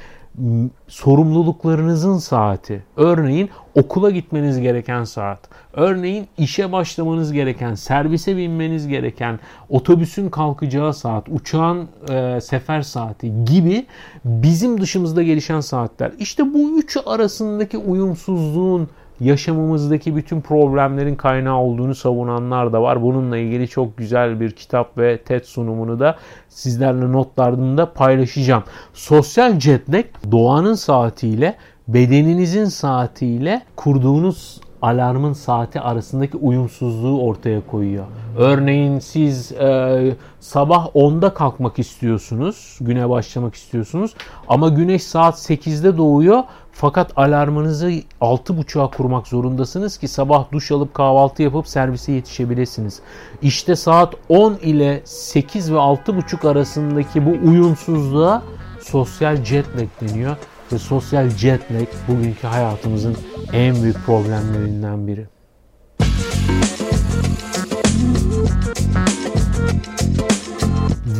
sorumluluklarınızın 0.89 2.19
saati. 2.19 2.83
Örneğin 2.97 3.51
okula 3.75 4.11
gitmeniz 4.11 4.61
gereken 4.61 5.05
saat. 5.05 5.39
Örneğin 5.73 6.27
işe 6.39 6.73
başlamanız 6.73 7.33
gereken, 7.33 7.75
servise 7.75 8.37
binmeniz 8.37 8.89
gereken, 8.89 9.39
otobüsün 9.69 10.29
kalkacağı 10.31 10.95
saat, 10.95 11.29
uçağın 11.29 11.89
e, 12.11 12.41
sefer 12.41 12.83
saati 12.83 13.45
gibi 13.45 13.87
bizim 14.25 14.81
dışımızda 14.81 15.23
gelişen 15.23 15.61
saatler. 15.61 16.13
İşte 16.19 16.55
bu 16.55 16.79
üçü 16.79 17.01
arasındaki 17.01 17.79
uyumsuzluğun 17.79 18.89
yaşamımızdaki 19.21 20.17
bütün 20.17 20.41
problemlerin 20.41 21.15
kaynağı 21.15 21.59
olduğunu 21.59 21.95
savunanlar 21.95 22.73
da 22.73 22.83
var. 22.83 23.03
Bununla 23.03 23.39
ilgili 23.39 23.69
çok 23.69 23.97
güzel 23.97 24.41
bir 24.41 24.51
kitap 24.51 24.99
ve 24.99 25.19
TED 25.19 25.45
sunumunu 25.45 26.01
da 26.01 26.17
sizlerle 26.49 27.13
notlarında 27.13 27.93
paylaşacağım. 27.93 28.65
Sosyal 28.95 29.61
jet 29.61 29.95
lag 29.95 30.05
doğanın 30.31 30.75
saatiyle 30.75 31.57
bedeninizin 31.89 32.65
saatiyle 32.65 33.63
kurduğunuz 33.77 34.61
alarmın 34.83 35.33
saati 35.33 35.81
arasındaki 35.81 36.37
uyumsuzluğu 36.37 37.23
ortaya 37.23 37.67
koyuyor. 37.67 38.05
Örneğin 38.39 38.99
siz 38.99 39.53
e, 39.53 40.17
sabah 40.41 40.87
10'da 40.87 41.35
kalkmak 41.35 41.79
istiyorsunuz, 41.79 42.79
güne 42.81 43.09
başlamak 43.09 43.55
istiyorsunuz 43.55 44.15
ama 44.49 44.69
güneş 44.69 45.03
saat 45.03 45.35
8'de 45.35 45.97
doğuyor 45.97 46.43
fakat 46.77 47.13
alarmınızı 47.17 47.93
6.30'a 48.21 48.91
kurmak 48.91 49.27
zorundasınız 49.27 49.99
ki 49.99 50.09
sabah 50.09 50.53
duş 50.53 50.71
alıp 50.71 50.95
kahvaltı 50.95 51.43
yapıp 51.43 51.69
servise 51.69 52.13
yetişebilirsiniz. 52.13 53.01
İşte 53.43 53.77
saat 53.77 54.15
10 54.29 54.55
ile 54.55 55.03
8 55.05 55.73
ve 55.73 55.77
6.30 55.77 56.49
arasındaki 56.49 57.27
bu 57.27 57.49
uyumsuzluğa 57.49 58.43
sosyal 58.81 59.45
jet 59.45 59.67
lag 59.77 59.89
deniyor 60.01 60.37
ve 60.73 60.79
sosyal 60.79 61.31
jet 61.31 61.73
lag 61.73 61.89
bugünkü 62.09 62.47
hayatımızın 62.47 63.17
en 63.53 63.83
büyük 63.83 64.07
problemlerinden 64.07 65.07
biri. 65.07 65.27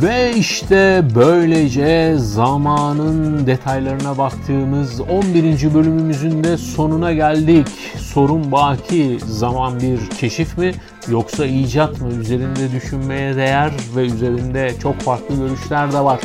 Ve 0.01 0.33
işte 0.35 1.03
böylece 1.15 2.15
zamanın 2.17 3.47
detaylarına 3.47 4.17
baktığımız 4.17 5.01
11. 5.01 5.73
bölümümüzün 5.73 6.43
de 6.43 6.57
sonuna 6.57 7.13
geldik. 7.13 7.67
Sorun 7.99 8.51
baki 8.51 9.17
zaman 9.25 9.79
bir 9.79 10.09
keşif 10.09 10.57
mi 10.57 10.71
yoksa 11.09 11.45
icat 11.45 12.01
mı? 12.01 12.07
Üzerinde 12.13 12.71
düşünmeye 12.71 13.35
değer 13.35 13.71
ve 13.95 14.01
üzerinde 14.01 14.71
çok 14.83 14.99
farklı 14.99 15.35
görüşler 15.35 15.91
de 15.91 15.99
var. 15.99 16.19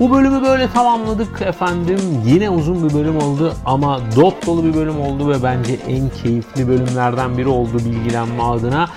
Bu 0.00 0.10
bölümü 0.10 0.42
böyle 0.42 0.70
tamamladık 0.70 1.42
efendim. 1.42 1.98
Yine 2.26 2.50
uzun 2.50 2.88
bir 2.88 2.94
bölüm 2.94 3.16
oldu 3.16 3.54
ama 3.64 4.00
dop 4.16 4.46
dolu 4.46 4.64
bir 4.64 4.74
bölüm 4.74 5.00
oldu 5.00 5.28
ve 5.28 5.42
bence 5.42 5.72
en 5.88 6.10
keyifli 6.22 6.68
bölümlerden 6.68 7.38
biri 7.38 7.48
oldu 7.48 7.78
bilgilenme 7.78 8.42
adına. 8.42 8.88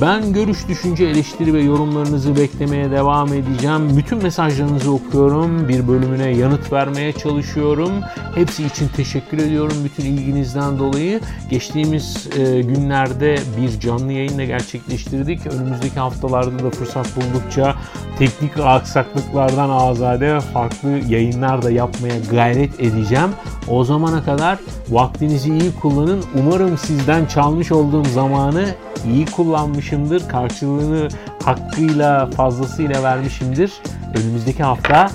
Ben 0.00 0.32
görüş, 0.32 0.68
düşünce, 0.68 1.04
eleştiri 1.04 1.54
ve 1.54 1.62
yorumlarınızı 1.62 2.36
beklemeye 2.36 2.90
devam 2.90 3.34
edeceğim. 3.34 3.96
Bütün 3.96 4.22
mesajlarınızı 4.22 4.92
okuyorum. 4.92 5.68
Bir 5.68 5.88
bölümüne 5.88 6.30
yanıt 6.30 6.72
vermeye 6.72 7.12
çalışıyorum. 7.12 7.90
Hepsi 8.34 8.66
için 8.66 8.88
teşekkür 8.88 9.38
ediyorum 9.38 9.76
bütün 9.84 10.04
ilginizden 10.04 10.78
dolayı. 10.78 11.20
Geçtiğimiz 11.50 12.28
e, 12.38 12.60
günlerde 12.60 13.38
bir 13.60 13.80
canlı 13.80 14.12
yayınla 14.12 14.44
gerçekleştirdik. 14.44 15.46
Önümüzdeki 15.46 16.00
haftalarda 16.00 16.64
da 16.64 16.70
fırsat 16.70 17.16
buldukça 17.16 17.74
teknik 18.18 18.60
aksaklıklardan 18.60 19.70
azade 19.70 20.38
farklı 20.52 20.88
yayınlar 21.08 21.62
da 21.62 21.70
yapmaya 21.70 22.18
gayret 22.30 22.80
edeceğim. 22.80 23.30
O 23.68 23.84
zamana 23.84 24.24
kadar 24.24 24.58
vaktinizi 24.88 25.50
iyi 25.50 25.74
kullanın. 25.74 26.24
Umarım 26.38 26.78
sizden 26.78 27.26
çalmış 27.26 27.72
olduğum 27.72 28.04
zamanı 28.04 28.64
iyi 29.12 29.26
kullanmışımdır. 29.26 30.28
Karşılığını 30.28 31.08
hakkıyla 31.44 32.30
fazlasıyla 32.30 33.02
vermişimdir. 33.02 33.72
Önümüzdeki 34.14 34.62
hafta 34.62 35.10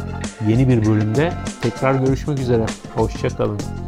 yeni 0.48 0.68
bir 0.68 0.86
bölümde 0.86 1.34
tekrar 1.62 1.96
görüşmek 1.96 2.40
üzere. 2.40 2.66
Hoşçakalın. 2.96 3.83